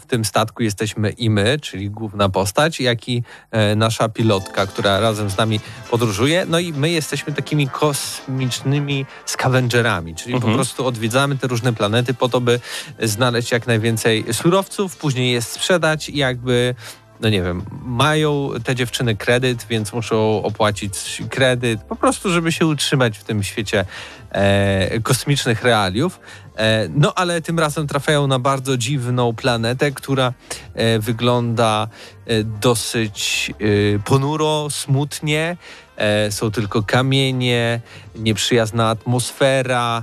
w- 0.00 0.06
tym 0.06 0.24
statku 0.24 0.62
jesteśmy 0.62 1.10
i 1.10 1.30
my, 1.30 1.58
czyli 1.62 1.90
główna 1.90 2.28
postać, 2.28 2.80
jak 2.80 3.08
i 3.08 3.22
e, 3.50 3.76
nasza 3.76 4.08
pilotka, 4.08 4.66
która 4.66 5.00
razem 5.00 5.30
z 5.30 5.36
nami 5.36 5.60
podróżuje. 5.90 6.46
No 6.48 6.58
i 6.58 6.72
my 6.72 6.90
jesteśmy 6.90 7.32
takimi 7.32 7.68
kosmicznymi 7.68 9.06
scavengerami, 9.26 10.14
czyli 10.14 10.34
Mhm. 10.34 10.52
po 10.52 10.56
prostu 10.56 10.86
odwiedzamy 10.86 11.38
te 11.38 11.46
różne 11.46 11.72
planety 11.72 12.14
po 12.14 12.28
to, 12.28 12.40
by 12.40 12.60
znaleźć 13.02 13.52
jak 13.52 13.66
najwięcej 13.66 14.24
surowców, 14.32 14.96
później 14.96 15.32
je 15.32 15.42
sprzedać 15.42 16.08
i 16.08 16.16
jakby 16.16 16.74
no 17.20 17.28
nie 17.28 17.42
wiem, 17.42 17.62
mają 17.84 18.50
te 18.64 18.74
dziewczyny 18.74 19.16
kredyt, 19.16 19.66
więc 19.70 19.92
muszą 19.92 20.42
opłacić 20.42 21.22
kredyt, 21.30 21.82
po 21.82 21.96
prostu, 21.96 22.30
żeby 22.30 22.52
się 22.52 22.66
utrzymać 22.66 23.18
w 23.18 23.24
tym 23.24 23.42
świecie 23.42 23.84
e, 24.30 25.00
kosmicznych 25.00 25.62
realiów. 25.62 26.20
E, 26.56 26.88
no 26.94 27.14
ale 27.14 27.42
tym 27.42 27.58
razem 27.58 27.86
trafiają 27.86 28.26
na 28.26 28.38
bardzo 28.38 28.76
dziwną 28.76 29.34
planetę, 29.34 29.90
która 29.90 30.32
e, 30.74 30.98
wygląda 30.98 31.88
e, 32.26 32.44
dosyć 32.44 33.50
e, 33.94 33.98
ponuro, 33.98 34.70
smutnie. 34.70 35.56
E, 35.96 36.32
są 36.32 36.50
tylko 36.50 36.82
kamienie, 36.82 37.80
nieprzyjazna 38.16 38.88
atmosfera, 38.88 40.02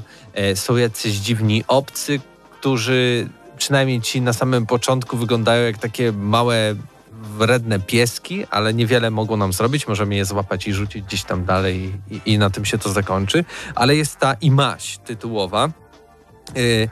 są 0.55 0.76
jacyś 0.76 1.13
dziwni 1.13 1.63
obcy, 1.68 2.20
którzy 2.59 3.30
przynajmniej 3.57 4.01
ci 4.01 4.22
na 4.22 4.34
samym 4.34 4.65
początku 4.65 5.18
wyglądają 5.18 5.65
jak 5.65 5.78
takie 5.78 6.11
małe 6.11 6.76
wredne 7.38 7.79
pieski, 7.79 8.45
ale 8.51 8.73
niewiele 8.73 9.11
mogą 9.11 9.38
nam 9.38 9.53
zrobić. 9.53 9.88
Możemy 9.88 10.15
je 10.15 10.25
złapać 10.25 10.67
i 10.67 10.73
rzucić 10.73 11.05
gdzieś 11.05 11.23
tam 11.23 11.45
dalej 11.45 11.93
i, 12.11 12.21
i 12.25 12.38
na 12.38 12.49
tym 12.49 12.65
się 12.65 12.77
to 12.77 12.89
zakończy. 12.89 13.45
Ale 13.75 13.95
jest 13.95 14.19
ta 14.19 14.33
imaś 14.33 14.97
tytułowa, 14.97 15.69
y, 16.57 16.89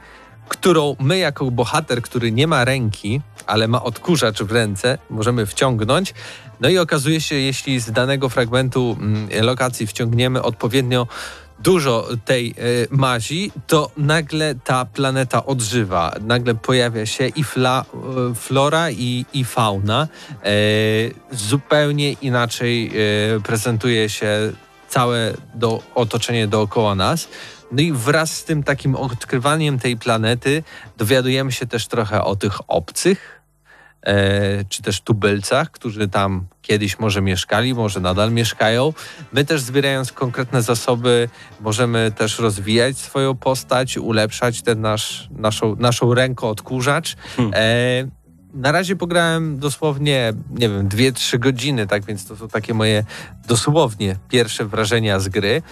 którą 0.48 0.96
my 1.00 1.18
jako 1.18 1.50
bohater, 1.50 2.02
który 2.02 2.32
nie 2.32 2.46
ma 2.46 2.64
ręki, 2.64 3.20
ale 3.46 3.68
ma 3.68 3.82
odkurzacz 3.82 4.42
w 4.42 4.52
ręce, 4.52 4.98
możemy 5.10 5.46
wciągnąć. 5.46 6.14
No 6.60 6.68
i 6.68 6.78
okazuje 6.78 7.20
się, 7.20 7.34
jeśli 7.34 7.80
z 7.80 7.92
danego 7.92 8.28
fragmentu 8.28 8.96
mm, 9.00 9.28
lokacji 9.44 9.86
wciągniemy 9.86 10.42
odpowiednio 10.42 11.06
dużo 11.58 12.08
tej 12.24 12.54
y, 12.58 12.88
mazi, 12.90 13.52
to 13.66 13.90
nagle 13.96 14.54
ta 14.54 14.84
planeta 14.84 15.46
odżywa. 15.46 16.12
Nagle 16.20 16.54
pojawia 16.54 17.06
się 17.06 17.26
i 17.26 17.44
fla, 17.44 17.84
y, 18.30 18.34
flora, 18.34 18.90
i, 18.90 19.24
i 19.32 19.44
fauna. 19.44 20.08
Y, 20.46 21.14
zupełnie 21.32 22.12
inaczej 22.12 22.90
prezentuje 23.44 24.08
się 24.08 24.52
całe 24.88 25.34
do, 25.54 25.82
otoczenie 25.94 26.46
dookoła 26.46 26.94
nas. 26.94 27.28
No 27.72 27.82
i 27.82 27.92
wraz 27.92 28.36
z 28.36 28.44
tym 28.44 28.62
takim 28.62 28.94
odkrywaniem 28.94 29.78
tej 29.78 29.96
planety 29.96 30.62
dowiadujemy 30.96 31.52
się 31.52 31.66
też 31.66 31.86
trochę 31.86 32.24
o 32.24 32.36
tych 32.36 32.58
obcych, 32.68 33.35
czy 34.68 34.82
też 34.82 35.00
tubylcach, 35.00 35.70
którzy 35.70 36.08
tam 36.08 36.46
kiedyś 36.62 36.98
może 36.98 37.22
mieszkali, 37.22 37.74
może 37.74 38.00
nadal 38.00 38.32
mieszkają. 38.32 38.92
My 39.32 39.44
też 39.44 39.60
zbierając 39.60 40.12
konkretne 40.12 40.62
zasoby 40.62 41.28
możemy 41.60 42.12
też 42.16 42.38
rozwijać 42.38 42.98
swoją 42.98 43.36
postać, 43.36 43.98
ulepszać 43.98 44.62
ten 44.62 44.80
nasz, 44.80 45.28
naszą, 45.30 45.76
naszą 45.76 46.14
rękę 46.14 46.46
odkurzacz. 46.46 47.16
Hmm. 47.36 47.54
Na 48.56 48.72
razie 48.72 48.96
pograłem 48.96 49.58
dosłownie, 49.58 50.32
nie 50.50 50.68
wiem, 50.68 50.88
2-3 50.88 51.38
godziny, 51.38 51.86
tak 51.86 52.04
więc 52.04 52.26
to 52.26 52.36
są 52.36 52.48
takie 52.48 52.74
moje 52.74 53.04
dosłownie 53.48 54.16
pierwsze 54.28 54.64
wrażenia 54.64 55.20
z 55.20 55.28
gry. 55.28 55.62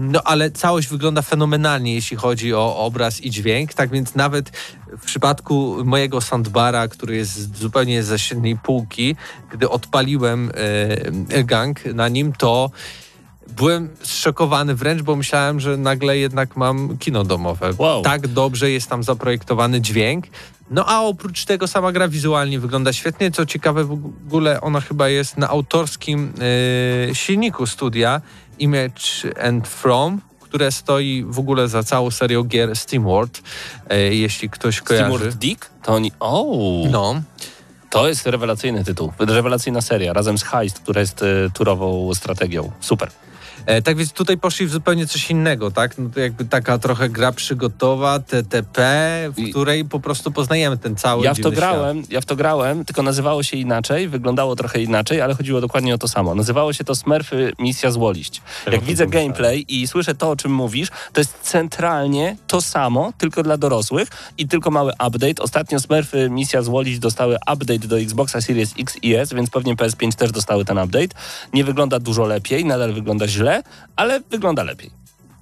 No 0.00 0.22
ale 0.24 0.50
całość 0.50 0.88
wygląda 0.88 1.22
fenomenalnie, 1.22 1.94
jeśli 1.94 2.16
chodzi 2.16 2.54
o 2.54 2.76
obraz 2.76 3.20
i 3.20 3.30
dźwięk, 3.30 3.74
tak 3.74 3.90
więc 3.90 4.14
nawet 4.14 4.50
w 4.98 5.04
przypadku 5.04 5.76
mojego 5.84 6.20
soundbara, 6.20 6.88
który 6.88 7.16
jest 7.16 7.56
zupełnie 7.58 8.02
ze 8.02 8.18
średniej 8.18 8.58
półki, 8.58 9.16
gdy 9.52 9.68
odpaliłem 9.68 10.52
e, 11.28 11.44
gang 11.44 11.84
na 11.84 12.08
nim, 12.08 12.32
to 12.32 12.70
byłem 13.56 13.88
zszokowany 14.02 14.74
wręcz, 14.74 15.02
bo 15.02 15.16
myślałem, 15.16 15.60
że 15.60 15.76
nagle 15.76 16.18
jednak 16.18 16.56
mam 16.56 16.98
kino 16.98 17.24
domowe. 17.24 17.70
Wow. 17.78 18.02
Tak 18.02 18.28
dobrze 18.28 18.70
jest 18.70 18.88
tam 18.88 19.02
zaprojektowany 19.02 19.80
dźwięk. 19.80 20.26
No 20.70 20.84
a 20.88 21.00
oprócz 21.02 21.44
tego 21.44 21.68
sama 21.68 21.92
gra 21.92 22.08
wizualnie 22.08 22.60
wygląda 22.60 22.92
świetnie. 22.92 23.30
Co 23.30 23.46
ciekawe, 23.46 23.84
w 23.84 23.92
ogóle 24.26 24.60
ona 24.60 24.80
chyba 24.80 25.08
jest 25.08 25.36
na 25.38 25.48
autorskim 25.48 26.32
e, 27.10 27.14
silniku 27.14 27.66
studia 27.66 28.20
Image 28.58 29.02
and 29.42 29.68
From, 29.68 30.20
które 30.40 30.72
stoi 30.72 31.24
w 31.28 31.38
ogóle 31.38 31.68
za 31.68 31.82
całą 31.82 32.10
serią 32.10 32.42
gier 32.44 32.76
SteamWorld, 32.76 33.42
e, 33.88 33.98
jeśli 34.14 34.50
ktoś 34.50 34.80
kojarzy. 34.80 35.04
Steamworld 35.04 35.36
Dick? 35.36 35.70
To 35.82 35.92
oni... 35.94 36.12
O, 36.20 36.44
No, 36.90 37.22
to 37.90 38.08
jest 38.08 38.26
rewelacyjny 38.26 38.84
tytuł. 38.84 39.12
Rewelacyjna 39.18 39.80
seria, 39.80 40.12
razem 40.12 40.38
z 40.38 40.42
Heist, 40.42 40.78
która 40.78 41.00
jest 41.00 41.22
e, 41.22 41.26
turową 41.54 42.14
strategią. 42.14 42.70
Super. 42.80 43.10
E, 43.66 43.82
tak 43.82 43.96
więc 43.96 44.12
tutaj 44.12 44.38
poszli 44.38 44.66
w 44.66 44.70
zupełnie 44.70 45.06
coś 45.06 45.30
innego, 45.30 45.70
tak? 45.70 45.98
No 45.98 46.10
to 46.14 46.20
jakby 46.20 46.44
taka 46.44 46.78
trochę 46.78 47.08
gra 47.08 47.32
przygotowa, 47.32 48.18
TTP, 48.20 48.82
w 49.34 49.38
I- 49.38 49.50
której 49.50 49.84
po 49.84 50.00
prostu 50.00 50.30
poznajemy 50.32 50.78
ten 50.78 50.96
cały 50.96 51.24
Ja 51.24 51.34
w 51.34 51.40
to 51.40 51.50
grałem, 51.50 52.02
ja 52.10 52.20
w 52.20 52.24
to 52.24 52.36
grałem, 52.36 52.84
tylko 52.84 53.02
nazywało 53.02 53.42
się 53.42 53.56
inaczej, 53.56 54.08
wyglądało 54.08 54.56
trochę 54.56 54.82
inaczej, 54.82 55.20
ale 55.20 55.34
chodziło 55.34 55.60
dokładnie 55.60 55.94
o 55.94 55.98
to 55.98 56.08
samo. 56.08 56.34
Nazywało 56.34 56.72
się 56.72 56.84
to 56.84 56.94
Smurfy 56.94 57.52
Misja 57.58 57.90
Złoliść. 57.90 58.42
Jak 58.72 58.84
widzę 58.84 59.06
gameplay 59.06 59.64
i 59.68 59.86
słyszę 59.88 60.14
to, 60.14 60.30
o 60.30 60.36
czym 60.36 60.52
mówisz, 60.52 60.88
to 61.12 61.20
jest 61.20 61.38
centralnie 61.42 62.36
to 62.46 62.60
samo, 62.60 63.12
tylko 63.18 63.42
dla 63.42 63.56
dorosłych 63.56 64.08
i 64.38 64.48
tylko 64.48 64.70
mały 64.70 64.92
update. 64.92 65.42
Ostatnio 65.42 65.80
Smurfy 65.80 66.30
Misja 66.30 66.62
Złoliść 66.62 66.98
dostały 66.98 67.36
update 67.52 67.78
do 67.88 67.98
Xboxa 67.98 68.40
Series 68.40 68.74
X 68.78 68.96
i 69.02 69.14
S, 69.14 69.32
więc 69.34 69.50
pewnie 69.50 69.76
PS5 69.76 70.14
też 70.14 70.32
dostały 70.32 70.64
ten 70.64 70.78
update. 70.78 71.08
Nie 71.52 71.64
wygląda 71.64 71.98
dużo 71.98 72.24
lepiej, 72.26 72.64
nadal 72.64 72.92
wygląda 72.92 73.28
źle, 73.28 73.55
ale 73.96 74.20
wygląda 74.30 74.62
lepiej. 74.62 74.90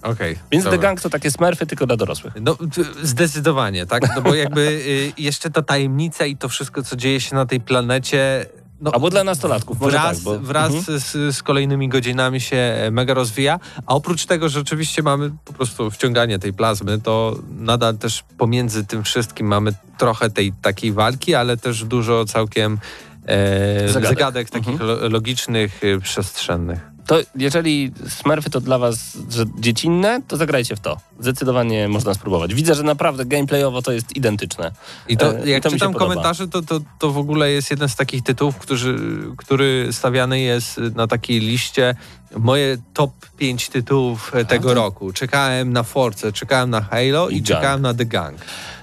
Okej. 0.02 0.38
Więc 0.50 0.64
dobra. 0.64 0.78
The 0.78 0.82
Gang 0.82 1.00
to 1.00 1.10
takie 1.10 1.30
Smurfy 1.30 1.66
tylko 1.66 1.86
dla 1.86 1.96
dorosłych. 1.96 2.34
No, 2.40 2.56
zdecydowanie, 3.02 3.86
tak? 3.86 4.16
No 4.16 4.22
bo 4.22 4.34
jakby 4.34 4.60
y, 4.60 5.12
jeszcze 5.22 5.50
ta 5.50 5.62
tajemnica 5.62 6.26
i 6.26 6.36
to 6.36 6.48
wszystko, 6.48 6.82
co 6.82 6.96
dzieje 6.96 7.20
się 7.20 7.34
na 7.34 7.46
tej 7.46 7.60
planecie. 7.60 8.46
No, 8.80 8.90
Albo 8.90 9.10
dla 9.10 9.24
nastolatków, 9.24 9.78
wraz, 9.78 10.16
tak, 10.16 10.24
bo... 10.24 10.38
wraz 10.38 10.72
Mhm. 10.72 11.00
z, 11.00 11.36
z 11.36 11.42
kolejnymi 11.42 11.88
godzinami 11.88 12.40
się 12.40 12.56
e, 12.56 12.90
mega 12.90 13.14
rozwija, 13.14 13.60
a 13.86 13.94
oprócz 13.94 14.26
tego, 14.26 14.48
że 14.48 14.60
oczywiście 14.60 15.02
mamy 15.02 15.30
po 15.44 15.52
prostu 15.52 15.90
wciąganie 15.90 16.38
tej 16.38 16.52
plazmy, 16.52 17.00
to 17.00 17.38
nadal 17.50 17.98
też 17.98 18.24
pomiędzy 18.38 18.84
tym 18.84 19.02
wszystkim 19.04 19.46
mamy 19.46 19.72
trochę 19.98 20.30
tej 20.30 20.52
takiej 20.62 20.92
walki, 20.92 21.34
ale 21.34 21.56
też 21.56 21.84
dużo 21.84 22.24
całkiem 22.24 22.78
e, 23.26 23.88
Zagadek. 23.88 24.18
zagadek, 24.18 24.50
takich 24.50 24.80
lo, 24.80 25.08
logicznych, 25.08 25.84
y, 25.84 26.00
przestrzennych. 26.00 26.93
To 27.06 27.18
jeżeli 27.36 27.92
Smurfy 28.08 28.50
to 28.50 28.60
dla 28.60 28.78
was 28.78 29.18
że 29.30 29.44
dziecinne, 29.58 30.20
to 30.28 30.36
zagrajcie 30.36 30.76
w 30.76 30.80
to. 30.80 30.96
Zdecydowanie 31.20 31.88
można 31.88 32.14
spróbować. 32.14 32.54
Widzę, 32.54 32.74
że 32.74 32.82
naprawdę 32.82 33.24
gameplayowo 33.24 33.82
to 33.82 33.92
jest 33.92 34.16
identyczne. 34.16 34.72
I 35.08 35.16
to, 35.16 35.38
E, 35.38 35.46
i 35.46 35.50
jak 35.50 35.62
to 35.62 35.68
mi 35.68 35.72
się 35.72 35.78
czytam 35.78 35.94
komentarze, 35.94 36.48
to, 36.48 36.62
to, 36.62 36.80
to 36.98 37.10
w 37.10 37.18
ogóle 37.18 37.50
jest 37.50 37.70
jeden 37.70 37.88
z 37.88 37.96
takich 37.96 38.22
tytułów, 38.22 38.56
którzy, 38.56 38.98
który 39.36 39.88
stawiany 39.92 40.40
jest 40.40 40.78
na 40.78 41.06
takiej 41.06 41.40
liście 41.40 41.94
moje 42.36 42.76
top 42.94 43.10
5 43.36 43.68
tytułów 43.68 44.32
e, 44.34 44.44
tego 44.44 44.68
to- 44.68 44.74
roku. 44.74 45.12
Czekałem 45.12 45.72
na 45.72 45.82
Force, 45.82 46.32
czekałem 46.32 46.70
na 46.70 46.80
Halo 46.80 47.28
i, 47.28 47.36
I 47.36 47.42
czekałem 47.42 47.82
na 47.82 47.94
The 47.94 48.04
Gang. 48.04 48.38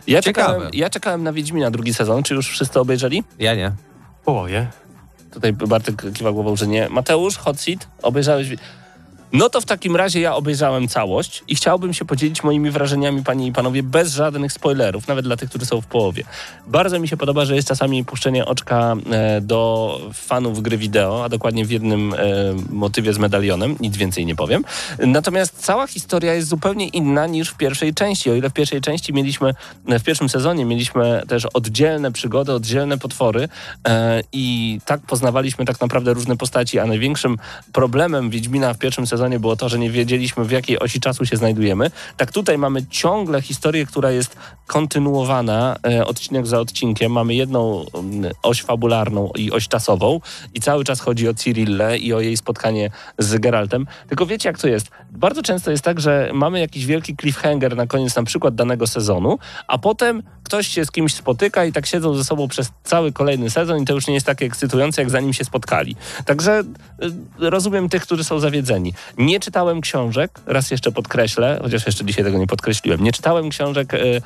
Ja 0.07 0.21
Ciekawe. 0.21 0.47
czekałem, 0.53 0.69
ja 0.73 0.89
czekałem 0.89 1.23
na 1.23 1.33
Wiedźmina 1.33 1.71
drugi 1.71 1.93
sezon. 1.93 2.23
Czy 2.23 2.33
już 2.33 2.47
wszyscy 2.47 2.79
obejrzeli? 2.79 3.23
Ja 3.39 3.55
nie. 3.55 3.71
Połowie. 4.25 4.67
Tutaj 5.31 5.53
Bartek 5.53 6.03
kiwa 6.13 6.31
głową, 6.31 6.55
że 6.55 6.67
nie. 6.67 6.89
Mateusz, 6.89 7.37
Hot 7.37 7.59
Seat, 7.59 7.87
obejrzałeś... 8.01 8.47
No 9.33 9.49
to 9.49 9.61
w 9.61 9.65
takim 9.65 9.95
razie 9.95 10.21
ja 10.21 10.35
obejrzałem 10.35 10.87
całość 10.87 11.43
i 11.47 11.55
chciałbym 11.55 11.93
się 11.93 12.05
podzielić 12.05 12.43
moimi 12.43 12.71
wrażeniami, 12.71 13.23
panie 13.23 13.47
i 13.47 13.51
panowie, 13.51 13.83
bez 13.83 14.13
żadnych 14.13 14.53
spoilerów, 14.53 15.07
nawet 15.07 15.25
dla 15.25 15.37
tych, 15.37 15.49
którzy 15.49 15.65
są 15.65 15.81
w 15.81 15.85
połowie. 15.85 16.23
Bardzo 16.67 16.99
mi 16.99 17.07
się 17.07 17.17
podoba, 17.17 17.45
że 17.45 17.55
jest 17.55 17.67
czasami 17.67 18.05
puszczenie 18.05 18.45
oczka 18.45 18.95
e, 19.11 19.41
do 19.41 19.99
fanów 20.13 20.61
gry 20.61 20.77
wideo, 20.77 21.23
a 21.23 21.29
dokładnie 21.29 21.65
w 21.65 21.71
jednym 21.71 22.13
e, 22.13 22.17
motywie 22.69 23.13
z 23.13 23.17
medalionem, 23.17 23.75
nic 23.79 23.97
więcej 23.97 24.25
nie 24.25 24.35
powiem. 24.35 24.65
Natomiast 24.99 25.65
cała 25.65 25.87
historia 25.87 26.33
jest 26.33 26.47
zupełnie 26.47 26.87
inna 26.87 27.27
niż 27.27 27.49
w 27.49 27.57
pierwszej 27.57 27.93
części. 27.93 28.31
O 28.31 28.35
ile 28.35 28.49
w 28.49 28.53
pierwszej 28.53 28.81
części 28.81 29.13
mieliśmy, 29.13 29.53
w 29.85 30.03
pierwszym 30.03 30.29
sezonie 30.29 30.65
mieliśmy 30.65 31.23
też 31.27 31.45
oddzielne 31.45 32.11
przygody, 32.11 32.53
oddzielne 32.53 32.97
potwory 32.97 33.47
e, 33.87 34.21
i 34.33 34.79
tak 34.85 35.01
poznawaliśmy 35.01 35.65
tak 35.65 35.81
naprawdę 35.81 36.13
różne 36.13 36.37
postaci, 36.37 36.79
a 36.79 36.85
największym 36.85 37.37
problemem 37.73 38.29
Wiedźmina 38.29 38.73
w 38.73 38.77
pierwszym 38.77 39.07
sezonie 39.07 39.20
było 39.39 39.55
to, 39.55 39.69
że 39.69 39.79
nie 39.79 39.89
wiedzieliśmy 39.91 40.45
w 40.45 40.51
jakiej 40.51 40.79
osi 40.79 40.99
czasu 40.99 41.25
się 41.25 41.37
znajdujemy. 41.37 41.91
Tak 42.17 42.31
tutaj 42.31 42.57
mamy 42.57 42.85
ciągle 42.85 43.41
historię, 43.41 43.85
która 43.85 44.11
jest 44.11 44.35
kontynuowana 44.67 45.75
e, 45.87 46.05
odcinek 46.05 46.47
za 46.47 46.59
odcinkiem. 46.59 47.11
Mamy 47.11 47.33
jedną 47.33 47.85
mm, 47.93 48.31
oś 48.43 48.63
fabularną 48.63 49.31
i 49.35 49.51
oś 49.51 49.67
czasową 49.67 50.19
i 50.53 50.59
cały 50.61 50.83
czas 50.83 50.99
chodzi 50.99 51.27
o 51.27 51.33
Cyrillę 51.33 51.97
i 51.97 52.13
o 52.13 52.19
jej 52.19 52.37
spotkanie 52.37 52.91
z 53.17 53.37
Geraltem. 53.37 53.87
Tylko 54.07 54.25
wiecie 54.25 54.49
jak 54.49 54.59
to 54.59 54.67
jest? 54.67 54.87
Bardzo 55.11 55.43
często 55.43 55.71
jest 55.71 55.83
tak, 55.83 55.99
że 55.99 56.31
mamy 56.33 56.59
jakiś 56.59 56.85
wielki 56.85 57.15
cliffhanger 57.17 57.75
na 57.75 57.87
koniec 57.87 58.15
na 58.15 58.23
przykład 58.23 58.55
danego 58.55 58.87
sezonu, 58.87 59.39
a 59.67 59.77
potem 59.77 60.23
ktoś 60.43 60.67
się 60.67 60.85
z 60.85 60.91
kimś 60.91 61.13
spotyka 61.15 61.65
i 61.65 61.71
tak 61.71 61.85
siedzą 61.85 62.13
ze 62.15 62.23
sobą 62.23 62.47
przez 62.47 62.71
cały 62.83 63.11
kolejny 63.11 63.49
sezon 63.49 63.81
i 63.81 63.85
to 63.85 63.93
już 63.93 64.07
nie 64.07 64.13
jest 64.13 64.25
takie 64.25 64.45
ekscytujące, 64.45 65.01
jak 65.01 65.09
zanim 65.09 65.33
się 65.33 65.45
spotkali. 65.45 65.95
Także 66.25 66.63
y, 67.39 67.49
rozumiem 67.49 67.89
tych, 67.89 68.03
którzy 68.03 68.23
są 68.23 68.39
zawiedzeni. 68.39 68.93
Nie 69.17 69.39
czytałem 69.39 69.81
książek, 69.81 70.39
raz 70.45 70.71
jeszcze 70.71 70.91
podkreślę, 70.91 71.59
chociaż 71.61 71.85
jeszcze 71.85 72.05
dzisiaj 72.05 72.23
tego 72.23 72.37
nie 72.37 72.47
podkreśliłem, 72.47 73.03
nie 73.03 73.11
czytałem 73.11 73.49
książek 73.49 73.93
y, 73.93 73.97
y, 73.97 74.21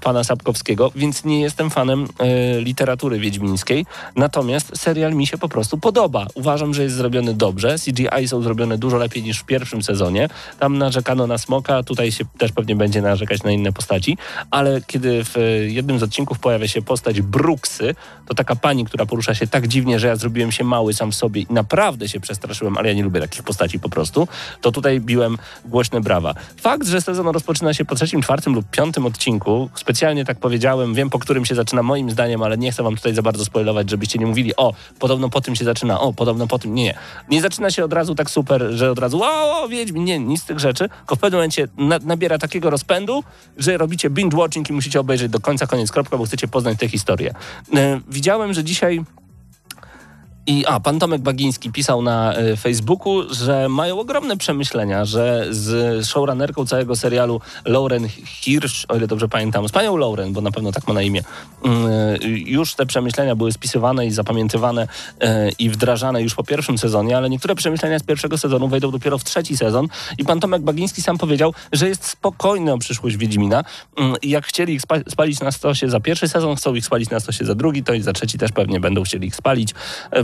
pana 0.00 0.24
Sapkowskiego, 0.24 0.92
więc 0.96 1.24
nie 1.24 1.40
jestem 1.40 1.70
fanem 1.70 2.04
y, 2.04 2.60
literatury 2.60 3.18
wiedźmińskiej, 3.18 3.86
natomiast 4.16 4.78
serial 4.78 5.14
mi 5.14 5.26
się 5.26 5.38
po 5.38 5.48
prostu 5.48 5.78
podoba. 5.78 6.26
Uważam, 6.34 6.74
że 6.74 6.82
jest 6.82 6.94
zrobiony 6.94 7.34
dobrze, 7.34 7.76
CGI 7.84 8.28
są 8.28 8.42
zrobione 8.42 8.78
dużo 8.78 8.96
lepiej 8.96 9.22
niż 9.22 9.38
w 9.38 9.44
pierwszym 9.44 9.82
sezonie. 9.82 10.28
Tam 10.58 10.78
narzekano 10.78 11.26
na 11.26 11.38
Smoka, 11.38 11.82
tutaj 11.82 12.12
się 12.12 12.24
też 12.38 12.52
pewnie 12.52 12.76
będzie 12.76 13.02
narzekać 13.02 13.42
na 13.42 13.50
inne 13.50 13.72
postaci, 13.72 14.18
ale 14.50 14.80
kiedy 14.86 15.24
w 15.24 15.36
jednym 15.68 15.98
z 15.98 16.02
odcinków 16.02 16.38
pojawia 16.38 16.68
się 16.68 16.82
postać 16.82 17.20
Brooksy, 17.20 17.94
to 18.26 18.34
taka 18.34 18.56
pani, 18.56 18.84
która 18.84 19.06
porusza 19.06 19.34
się 19.34 19.46
tak 19.46 19.68
dziwnie, 19.68 19.98
że 19.98 20.06
ja 20.06 20.16
zrobiłem 20.16 20.52
się 20.52 20.64
mały 20.64 20.94
sam 20.94 21.12
w 21.12 21.14
sobie 21.14 21.40
i 21.40 21.46
naprawdę 21.50 22.08
się 22.08 22.20
przestraszyłem, 22.20 22.78
ale 22.78 22.88
ja 22.88 22.94
nie 22.94 23.02
lubię 23.02 23.20
takich 23.20 23.42
postaci 23.42 23.78
po 23.80 23.88
prostu, 23.88 24.11
to 24.60 24.72
tutaj 24.72 25.00
biłem 25.00 25.38
głośne 25.64 26.00
brawa. 26.00 26.34
Fakt, 26.60 26.86
że 26.86 27.00
sezon 27.00 27.28
rozpoczyna 27.28 27.74
się 27.74 27.84
po 27.84 27.94
trzecim, 27.94 28.22
czwartym 28.22 28.54
lub 28.54 28.66
piątym 28.70 29.06
odcinku, 29.06 29.70
specjalnie 29.74 30.24
tak 30.24 30.38
powiedziałem, 30.38 30.94
wiem 30.94 31.10
po 31.10 31.18
którym 31.18 31.44
się 31.44 31.54
zaczyna 31.54 31.82
moim 31.82 32.10
zdaniem, 32.10 32.42
ale 32.42 32.58
nie 32.58 32.72
chcę 32.72 32.82
wam 32.82 32.96
tutaj 32.96 33.14
za 33.14 33.22
bardzo 33.22 33.44
spoilować, 33.44 33.90
żebyście 33.90 34.18
nie 34.18 34.26
mówili, 34.26 34.56
o, 34.56 34.72
podobno 34.98 35.28
po 35.28 35.40
tym 35.40 35.56
się 35.56 35.64
zaczyna, 35.64 36.00
o, 36.00 36.12
podobno 36.12 36.46
po 36.46 36.58
tym, 36.58 36.74
nie, 36.74 36.82
nie. 36.82 36.94
Nie 37.30 37.42
zaczyna 37.42 37.70
się 37.70 37.84
od 37.84 37.92
razu 37.92 38.14
tak 38.14 38.30
super, 38.30 38.62
że 38.70 38.90
od 38.90 38.98
razu, 38.98 39.22
o, 39.22 39.62
o 39.62 39.68
Wiedźmin, 39.68 40.04
nie, 40.04 40.18
nic 40.18 40.42
z 40.42 40.44
tych 40.44 40.58
rzeczy, 40.58 40.88
tylko 40.88 41.16
w 41.16 41.18
pewnym 41.18 41.38
momencie 41.38 41.68
na, 41.76 41.98
nabiera 41.98 42.38
takiego 42.38 42.70
rozpędu, 42.70 43.24
że 43.56 43.78
robicie 43.78 44.10
binge-watching 44.10 44.70
i 44.70 44.72
musicie 44.72 45.00
obejrzeć 45.00 45.30
do 45.30 45.40
końca, 45.40 45.66
koniec, 45.66 45.92
kropka, 45.92 46.18
bo 46.18 46.24
chcecie 46.24 46.48
poznać 46.48 46.78
tę 46.78 46.88
historię. 46.88 47.34
E, 47.74 48.00
widziałem, 48.08 48.52
że 48.52 48.64
dzisiaj 48.64 49.04
i 50.46 50.66
a, 50.66 50.80
pan 50.80 50.98
Tomek 50.98 51.22
Bagiński 51.22 51.72
pisał 51.72 52.02
na 52.02 52.38
y, 52.38 52.56
Facebooku, 52.56 53.34
że 53.34 53.68
mają 53.68 54.00
ogromne 54.00 54.36
przemyślenia, 54.36 55.04
że 55.04 55.46
z 55.50 56.06
showrunnerką 56.06 56.66
całego 56.66 56.96
serialu 56.96 57.40
Lauren 57.64 58.08
Hirsch, 58.08 58.84
o 58.88 58.96
ile 58.96 59.06
dobrze 59.06 59.28
pamiętam, 59.28 59.68
z 59.68 59.72
panią 59.72 59.96
Lauren, 59.96 60.32
bo 60.32 60.40
na 60.40 60.50
pewno 60.50 60.72
tak 60.72 60.88
ma 60.88 60.94
na 60.94 61.02
imię, 61.02 61.22
y, 62.22 62.28
już 62.28 62.74
te 62.74 62.86
przemyślenia 62.86 63.36
były 63.36 63.52
spisywane 63.52 64.06
i 64.06 64.10
zapamiętywane 64.10 64.82
y, 64.82 65.26
i 65.58 65.70
wdrażane 65.70 66.22
już 66.22 66.34
po 66.34 66.44
pierwszym 66.44 66.78
sezonie, 66.78 67.16
ale 67.16 67.30
niektóre 67.30 67.54
przemyślenia 67.54 67.98
z 67.98 68.02
pierwszego 68.02 68.38
sezonu 68.38 68.68
wejdą 68.68 68.90
dopiero 68.90 69.18
w 69.18 69.24
trzeci 69.24 69.56
sezon. 69.56 69.88
I 70.18 70.24
pan 70.24 70.40
Tomek 70.40 70.62
Bagiński 70.62 71.02
sam 71.02 71.18
powiedział, 71.18 71.54
że 71.72 71.88
jest 71.88 72.04
spokojny 72.04 72.72
o 72.72 72.78
przyszłość 72.78 73.16
Wiedźmina. 73.16 73.64
Mm, 73.96 74.14
jak 74.22 74.46
chcieli 74.46 74.74
ich 74.74 74.82
spa 74.82 74.96
spalić 75.08 75.40
na 75.40 75.52
stosie 75.52 75.88
za 75.88 76.00
pierwszy 76.00 76.28
sezon, 76.28 76.56
chcą 76.56 76.74
ich 76.74 76.86
spalić 76.86 77.10
na 77.10 77.20
stosie 77.20 77.44
za 77.44 77.54
drugi, 77.54 77.82
to 77.84 77.94
i 77.94 78.00
za 78.00 78.12
trzeci 78.12 78.38
też 78.38 78.52
pewnie 78.52 78.80
będą 78.80 79.02
chcieli 79.02 79.26
ich 79.26 79.36
spalić, 79.36 79.74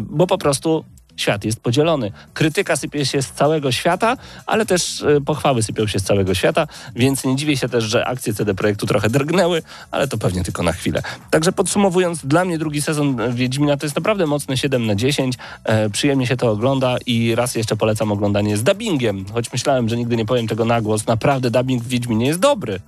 bo 0.08 0.26
po 0.26 0.38
prostu 0.38 0.84
świat 1.18 1.44
jest 1.44 1.60
podzielony. 1.60 2.12
Krytyka 2.34 2.76
sypie 2.76 3.06
się 3.06 3.22
z 3.22 3.30
całego 3.30 3.72
świata, 3.72 4.16
ale 4.46 4.66
też 4.66 5.02
e, 5.02 5.20
pochwały 5.20 5.62
sypią 5.62 5.86
się 5.86 5.98
z 5.98 6.02
całego 6.02 6.34
świata, 6.34 6.66
więc 6.96 7.24
nie 7.24 7.36
dziwię 7.36 7.56
się 7.56 7.68
też, 7.68 7.84
że 7.84 8.06
akcje 8.06 8.34
CD 8.34 8.54
Projektu 8.54 8.86
trochę 8.86 9.10
drgnęły, 9.10 9.62
ale 9.90 10.08
to 10.08 10.18
pewnie 10.18 10.44
tylko 10.44 10.62
na 10.62 10.72
chwilę. 10.72 11.02
Także 11.30 11.52
podsumowując, 11.52 12.26
dla 12.26 12.44
mnie 12.44 12.58
drugi 12.58 12.82
sezon 12.82 13.34
Wiedźmina 13.34 13.76
to 13.76 13.86
jest 13.86 13.96
naprawdę 13.96 14.26
mocne 14.26 14.56
7 14.56 14.86
na 14.86 14.94
10. 14.94 15.34
E, 15.64 15.90
przyjemnie 15.90 16.26
się 16.26 16.36
to 16.36 16.50
ogląda 16.50 16.96
i 17.06 17.34
raz 17.34 17.54
jeszcze 17.54 17.76
polecam 17.76 18.12
oglądanie 18.12 18.56
z 18.56 18.62
dubbingiem, 18.62 19.24
choć 19.32 19.52
myślałem, 19.52 19.88
że 19.88 19.96
nigdy 19.96 20.16
nie 20.16 20.26
powiem 20.26 20.48
tego 20.48 20.64
na 20.64 20.80
głos. 20.80 21.06
Naprawdę 21.06 21.50
dubbing 21.50 21.82
w 21.82 21.88
Wiedźminie 21.88 22.26
jest 22.26 22.40
dobry. 22.40 22.80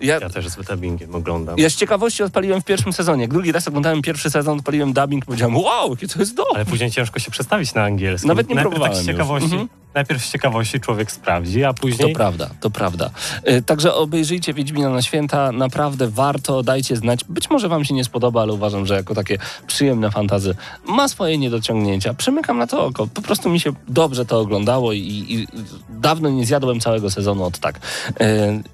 Ja, 0.00 0.18
Ja 0.20 0.30
też 0.30 0.48
z 0.48 0.56
dubbingiem 0.56 1.14
oglądam. 1.14 1.58
ja 1.58 1.70
z 1.70 1.74
ciekawości 1.74 2.22
odpaliłem 2.22 2.60
w 2.60 2.64
pierwszym 2.64 2.92
sezonie. 2.92 3.22
Jak 3.22 3.30
drugi 3.32 3.52
raz 3.52 3.68
oglądałem 3.68 4.02
pierwszy 4.02 4.30
sezon, 4.30 4.58
odpaliłem 4.58 4.92
dubbing 4.92 5.22
i 5.24 5.26
powiedziałem, 5.26 5.56
wow, 5.56 5.90
jakie 5.90 6.08
to 6.08 6.18
jest 6.18 6.34
dobre. 6.34 6.52
Ale 6.54 6.64
później 6.64 6.90
ciężko 6.90 7.18
się 7.18 7.30
przestawić 7.30 7.74
na 7.74 7.82
angielski. 7.84 8.28
Nawet 8.28 8.48
nie 8.48 8.54
najpierw 8.54 8.70
próbowałem 8.74 8.94
tak 8.96 9.04
z 9.04 9.06
ciekawości, 9.06 9.44
Mhm. 9.52 9.68
Najpierw 9.94 10.24
z 10.24 10.32
ciekawości 10.32 10.80
człowiek 10.80 11.12
sprawdzi, 11.12 11.64
a 11.64 11.72
To 11.72 11.80
później... 11.80 12.14
prawda, 12.14 12.50
to 12.60 12.70
prawda. 12.70 13.10
Y, 13.48 13.62
Także 13.62 13.94
obejrzyjcie 13.94 14.54
Wiedźmina 14.54 14.88
na 14.88 15.02
święta, 15.02 15.52
naprawdę 15.52 16.08
warto, 16.08 16.62
dajcie 16.62 16.96
znać. 16.96 17.24
Być 17.24 17.50
może 17.50 17.68
wam 17.68 17.84
się 17.84 17.94
nie 17.94 18.04
spodoba, 18.04 18.42
ale 18.42 18.52
uważam, 18.52 18.86
że 18.86 18.94
jako 18.94 19.14
takie 19.14 19.38
przyjemne 19.66 20.10
fantazy 20.10 20.54
ma 20.88 21.08
swoje 21.08 21.38
niedociągnięcia. 21.38 22.14
Przymykam 22.14 22.58
na 22.58 22.66
to 22.66 22.84
oko. 22.86 23.06
Po 23.06 23.22
prostu 23.22 23.50
mi 23.50 23.60
się 23.60 23.72
dobrze 23.88 24.26
to 24.26 24.40
oglądało 24.40 24.92
i, 24.92 24.98
i 25.28 25.46
dawno 25.88 26.30
nie 26.30 26.46
zjadłem 26.46 26.80
całego 26.80 27.10
sezonu 27.10 27.44
od 27.44 27.58
tak. 27.58 27.76
Y, 27.76 28.22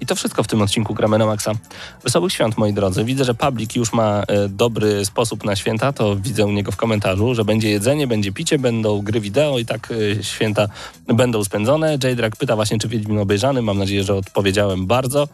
I 0.01 0.05
to 0.05 0.15
wszystko 0.15 0.43
w 0.43 0.47
tym 0.47 0.61
odcinku 0.61 0.93
Gramy 0.93 1.17
Maxa. 1.25 1.51
Wesołych 2.03 2.33
świąt, 2.33 2.57
moi 2.57 2.73
drodzy. 2.73 3.03
Widzę, 3.03 3.25
że 3.25 3.33
Public 3.33 3.75
już 3.75 3.93
ma 3.93 4.23
y, 4.23 4.49
dobry 4.49 5.05
sposób 5.05 5.43
na 5.43 5.55
święta, 5.55 5.93
to 5.93 6.15
widzę 6.15 6.45
u 6.45 6.51
niego 6.51 6.71
w 6.71 6.75
komentarzu, 6.75 7.35
że 7.35 7.45
będzie 7.45 7.69
jedzenie, 7.69 8.07
będzie 8.07 8.31
picie, 8.31 8.59
będą 8.59 9.01
gry 9.01 9.19
wideo 9.19 9.59
i 9.59 9.65
tak 9.65 9.93
święta 10.21 10.67
będą 11.07 11.43
spędzone. 11.43 11.97
J-Drag 12.03 12.35
pyta 12.35 12.55
właśnie, 12.55 12.79
czy 12.79 12.87
Wiedźmin 12.87 13.19
obejrzany. 13.19 13.61
Mam 13.61 13.77
nadzieję, 13.77 14.03
że 14.03 14.15
odpowiedziałem 14.15 14.85
bardzo 14.85 15.27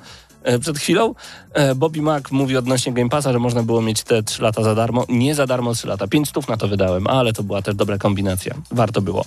e, 0.43 0.59
przed 0.59 0.77
chwilą. 0.79 1.15
E, 1.53 1.75
Bobby 1.75 2.01
Mac 2.01 2.31
mówi 2.31 2.57
odnośnie 2.57 2.93
Game 2.93 3.09
Passa, 3.09 3.33
że 3.33 3.39
można 3.39 3.63
było 3.63 3.81
mieć 3.81 4.03
te 4.03 4.23
3 4.23 4.41
lata 4.41 4.63
za 4.63 4.75
darmo. 4.75 5.05
Nie 5.09 5.35
za 5.35 5.47
darmo 5.47 5.73
3 5.73 5.87
lata. 5.87 6.07
5 6.07 6.29
stów 6.29 6.47
na 6.47 6.57
to 6.57 6.67
wydałem, 6.67 7.07
ale 7.07 7.33
to 7.33 7.43
była 7.43 7.61
też 7.61 7.75
dobra 7.75 7.97
kombinacja. 7.97 8.55
Warto 8.71 9.01
było. 9.01 9.25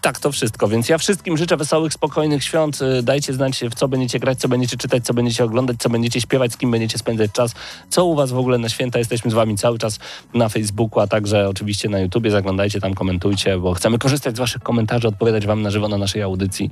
Tak, 0.00 0.18
to 0.20 0.32
wszystko. 0.32 0.68
Więc 0.68 0.88
ja 0.88 0.98
wszystkim 0.98 1.36
życzę 1.36 1.56
wesołych, 1.56 1.92
spokojnych 1.92 2.44
świąt. 2.44 2.82
Y, 2.82 3.02
Dajcie 3.02 3.32
znać, 3.32 3.60
w 3.70 3.74
co 3.74 3.88
będziecie 3.88 4.18
grać, 4.18 4.38
co 4.40 4.48
będziecie 4.48 4.76
czytać, 4.76 5.04
co 5.04 5.14
będziecie 5.14 5.44
oglądać, 5.44 5.76
co 5.78 5.90
będziecie 5.90 6.20
śpiewać, 6.20 6.52
z 6.52 6.56
kim 6.56 6.70
będziecie 6.70 6.98
spędzać 6.98 7.32
czas. 7.32 7.54
Co 7.90 8.04
u 8.04 8.14
was 8.14 8.30
w 8.32 8.38
ogóle 8.38 8.58
na 8.58 8.68
święta? 8.68 8.98
Jesteśmy 8.98 9.30
z 9.30 9.34
wami 9.34 9.56
cały 9.56 9.78
czas 9.78 9.98
na 10.34 10.48
Facebooku, 10.48 11.00
a 11.00 11.06
także 11.06 11.48
oczywiście 11.48 11.88
na 11.88 11.98
YouTubie. 12.00 12.30
Zaglądajcie 12.30 12.80
tam, 12.80 12.94
komentujcie, 12.94 13.58
bo 13.58 13.74
chcemy 13.74 13.98
korzystać 13.98 14.36
z 14.36 14.38
waszych 14.38 14.62
komentarzy, 14.62 15.08
odpowiadać 15.08 15.46
wam 15.46 15.62
na 15.62 15.70
żywo 15.70 15.88
na 15.88 15.98
naszej 15.98 16.22
audycji. 16.22 16.70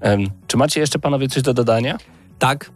Em, 0.00 0.24
czy 0.46 0.56
macie 0.56 0.80
jeszcze 0.80 0.98
panowie 0.98 1.28
coś 1.28 1.42
do 1.42 1.54
dodania? 1.54 1.98
Tak, 2.38 2.70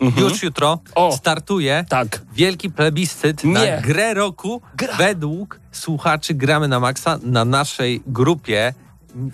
Mhm. 0.00 0.26
już 0.28 0.42
jutro 0.42 0.78
O. 0.94 1.12
startuje 1.16 1.84
Tak. 1.88 2.22
wielki 2.34 2.70
plebiscyt 2.70 3.44
Nie. 3.44 3.52
na 3.52 3.80
grę 3.80 4.14
roku 4.14 4.62
według 4.98 5.60
słuchaczy 5.72 6.34
Gramy 6.34 6.68
na 6.68 6.80
Maxa 6.80 7.18
na 7.22 7.44
naszej 7.44 8.02
grupie. 8.06 8.74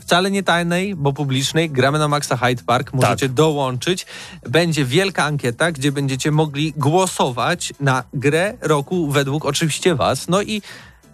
Wcale 0.01 0.31
nie 0.31 0.43
tajnej, 0.43 0.95
bo 0.95 1.13
publicznej. 1.13 1.71
Gramy 1.71 1.99
na 1.99 2.09
Maxa 2.09 2.37
Hyde 2.37 2.63
Park. 2.63 2.93
Możecie 2.93 3.29
dołączyć. 3.29 4.07
Będzie 4.49 4.85
wielka 4.85 5.25
ankieta, 5.25 5.73
gdzie 5.73 5.93
będziecie 5.93 6.31
mogli 6.31 6.73
głosować 6.77 7.73
na 7.81 8.05
grę 8.15 8.55
roku 8.61 9.11
według 9.11 9.45
oczywiście 9.45 9.95
Was. 9.95 10.29
No 10.29 10.43
i 10.43 10.63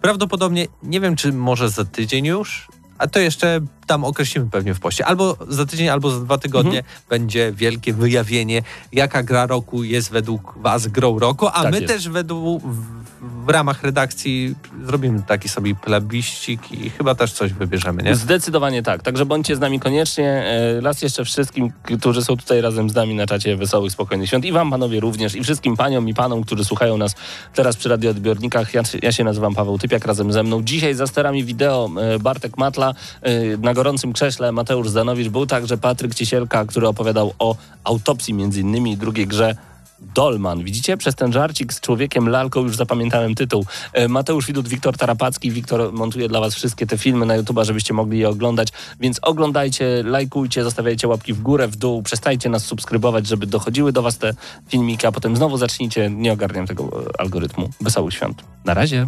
prawdopodobnie, 0.01 0.67
nie 0.83 0.99
wiem 0.99 1.15
czy 1.15 1.33
może 1.33 1.69
za 1.69 1.85
tydzień 1.85 2.25
już, 2.25 2.67
a 2.97 3.07
to 3.07 3.19
jeszcze 3.19 3.61
tam 3.87 4.03
określimy 4.03 4.47
pewnie 4.51 4.73
w 4.73 4.79
poście. 4.79 5.05
Albo 5.05 5.37
za 5.47 5.65
tydzień, 5.65 5.89
albo 5.89 6.09
za 6.11 6.19
dwa 6.19 6.37
tygodnie 6.37 6.83
będzie 7.09 7.51
wielkie 7.51 7.93
wyjawienie, 7.93 8.61
jaka 8.91 9.23
gra 9.23 9.45
roku 9.45 9.83
jest 9.83 10.11
według 10.11 10.53
Was 10.57 10.87
grą 10.87 11.19
roku, 11.19 11.47
a 11.47 11.63
Tak 11.63 11.71
my 11.71 11.81
jest. 11.81 11.93
też 11.93 12.09
według, 12.09 12.63
w, 12.63 13.49
ramach 13.49 13.83
redakcji 13.83 14.55
zrobimy 14.85 15.23
taki 15.27 15.49
sobie 15.49 15.75
plebiścik 15.75 16.71
i 16.71 16.89
chyba 16.89 17.15
też 17.15 17.33
coś 17.33 17.53
wybierzemy, 17.53 18.03
nie? 18.03 18.15
Zdecydowanie 18.15 18.83
tak. 18.83 19.03
Także 19.03 19.25
bądźcie 19.25 19.55
z 19.55 19.59
nami 19.59 19.79
koniecznie. 19.79 20.29
E, 20.77 20.81
Raz 20.81 21.01
jeszcze 21.01 21.25
wszystkim, 21.25 21.71
którzy 21.83 22.23
są 22.23 22.37
tutaj 22.37 22.61
razem 22.61 22.89
z 22.89 22.95
nami 22.95 23.15
na 23.15 23.25
czacie 23.27 23.55
Wesołych, 23.55 23.91
Spokojnych 23.91 24.29
Świąt. 24.29 24.45
I 24.45 24.51
wam, 24.51 24.71
panowie, 24.71 24.99
również. 24.99 25.35
I 25.35 25.43
wszystkim 25.43 25.77
paniom 25.77 26.09
i 26.09 26.13
panom, 26.13 26.43
którzy 26.43 26.65
słuchają 26.65 26.97
nas 26.97 27.15
teraz 27.53 27.77
przy 27.77 27.89
radioodbiornikach. 27.89 28.73
Ja, 28.73 28.81
ja 29.01 29.11
się 29.11 29.23
nazywam 29.23 29.55
Paweł 29.55 29.77
Typiak 29.77 30.05
razem 30.05 30.31
ze 30.33 30.43
mną. 30.43 30.63
Dzisiaj 30.63 30.93
za 30.93 31.07
sterami 31.07 31.43
wideo 31.43 31.89
e, 32.01 32.19
Bartek 32.19 32.57
Matla, 32.57 32.93
e, 33.21 33.57
na 33.57 33.73
gorącym 33.75 34.13
krześle 34.13 34.51
Mateusz 34.51 34.89
Zanowicz. 34.89 35.29
Był 35.29 35.45
także 35.45 35.77
Patryk 35.77 36.15
Ciesielka, 36.15 36.65
który 36.65 36.87
opowiadał 36.87 37.33
o 37.39 37.55
autopsji 37.83 38.33
między 38.33 38.61
innymi 38.61 38.97
drugiej 38.97 39.27
grze 39.27 39.55
Dolman. 39.99 40.63
Widzicie? 40.63 40.97
Przez 40.97 41.15
ten 41.15 41.33
żarcik 41.33 41.73
z 41.73 41.79
człowiekiem 41.81 42.29
lalką 42.29 42.63
już 42.63 42.75
zapamiętałem 42.75 43.35
tytuł. 43.35 43.65
E, 43.93 44.07
Mateusz 44.07 44.47
Widut, 44.47 44.67
Wiktor 44.67 44.97
Tarapacki. 44.97 45.51
Wiktor 45.51 45.93
montuje 45.93 46.27
dla 46.27 46.39
was 46.39 46.55
wszystkie 46.55 46.87
te 46.87 46.97
filmy 46.97 47.25
na 47.25 47.35
YouTube, 47.35 47.59
żebyście 47.61 47.93
mogli 47.93 48.19
je 48.19 48.29
oglądać. 48.29 48.67
Więc 48.99 49.19
oglądajcie, 49.21 50.03
lajkujcie, 50.05 50.63
zostawiajcie 50.63 51.07
łapki 51.07 51.33
w 51.33 51.41
górę, 51.41 51.67
w 51.67 51.75
dół. 51.75 52.03
Przestajcie 52.03 52.49
nas 52.49 52.65
subskrybować, 52.65 53.27
żeby 53.27 53.47
dochodziły 53.47 53.91
do 53.91 54.01
was 54.01 54.17
te 54.17 54.33
filmiki, 54.67 55.07
a 55.07 55.11
potem 55.11 55.35
znowu 55.35 55.57
zacznijcie. 55.57 56.09
Nie 56.09 56.33
ogarniam 56.33 56.67
tego 56.67 56.83
e, 56.83 57.21
algorytmu. 57.21 57.69
Wesołych 57.81 58.13
świąt. 58.13 58.43
Na 58.65 58.73
razie. 58.73 59.07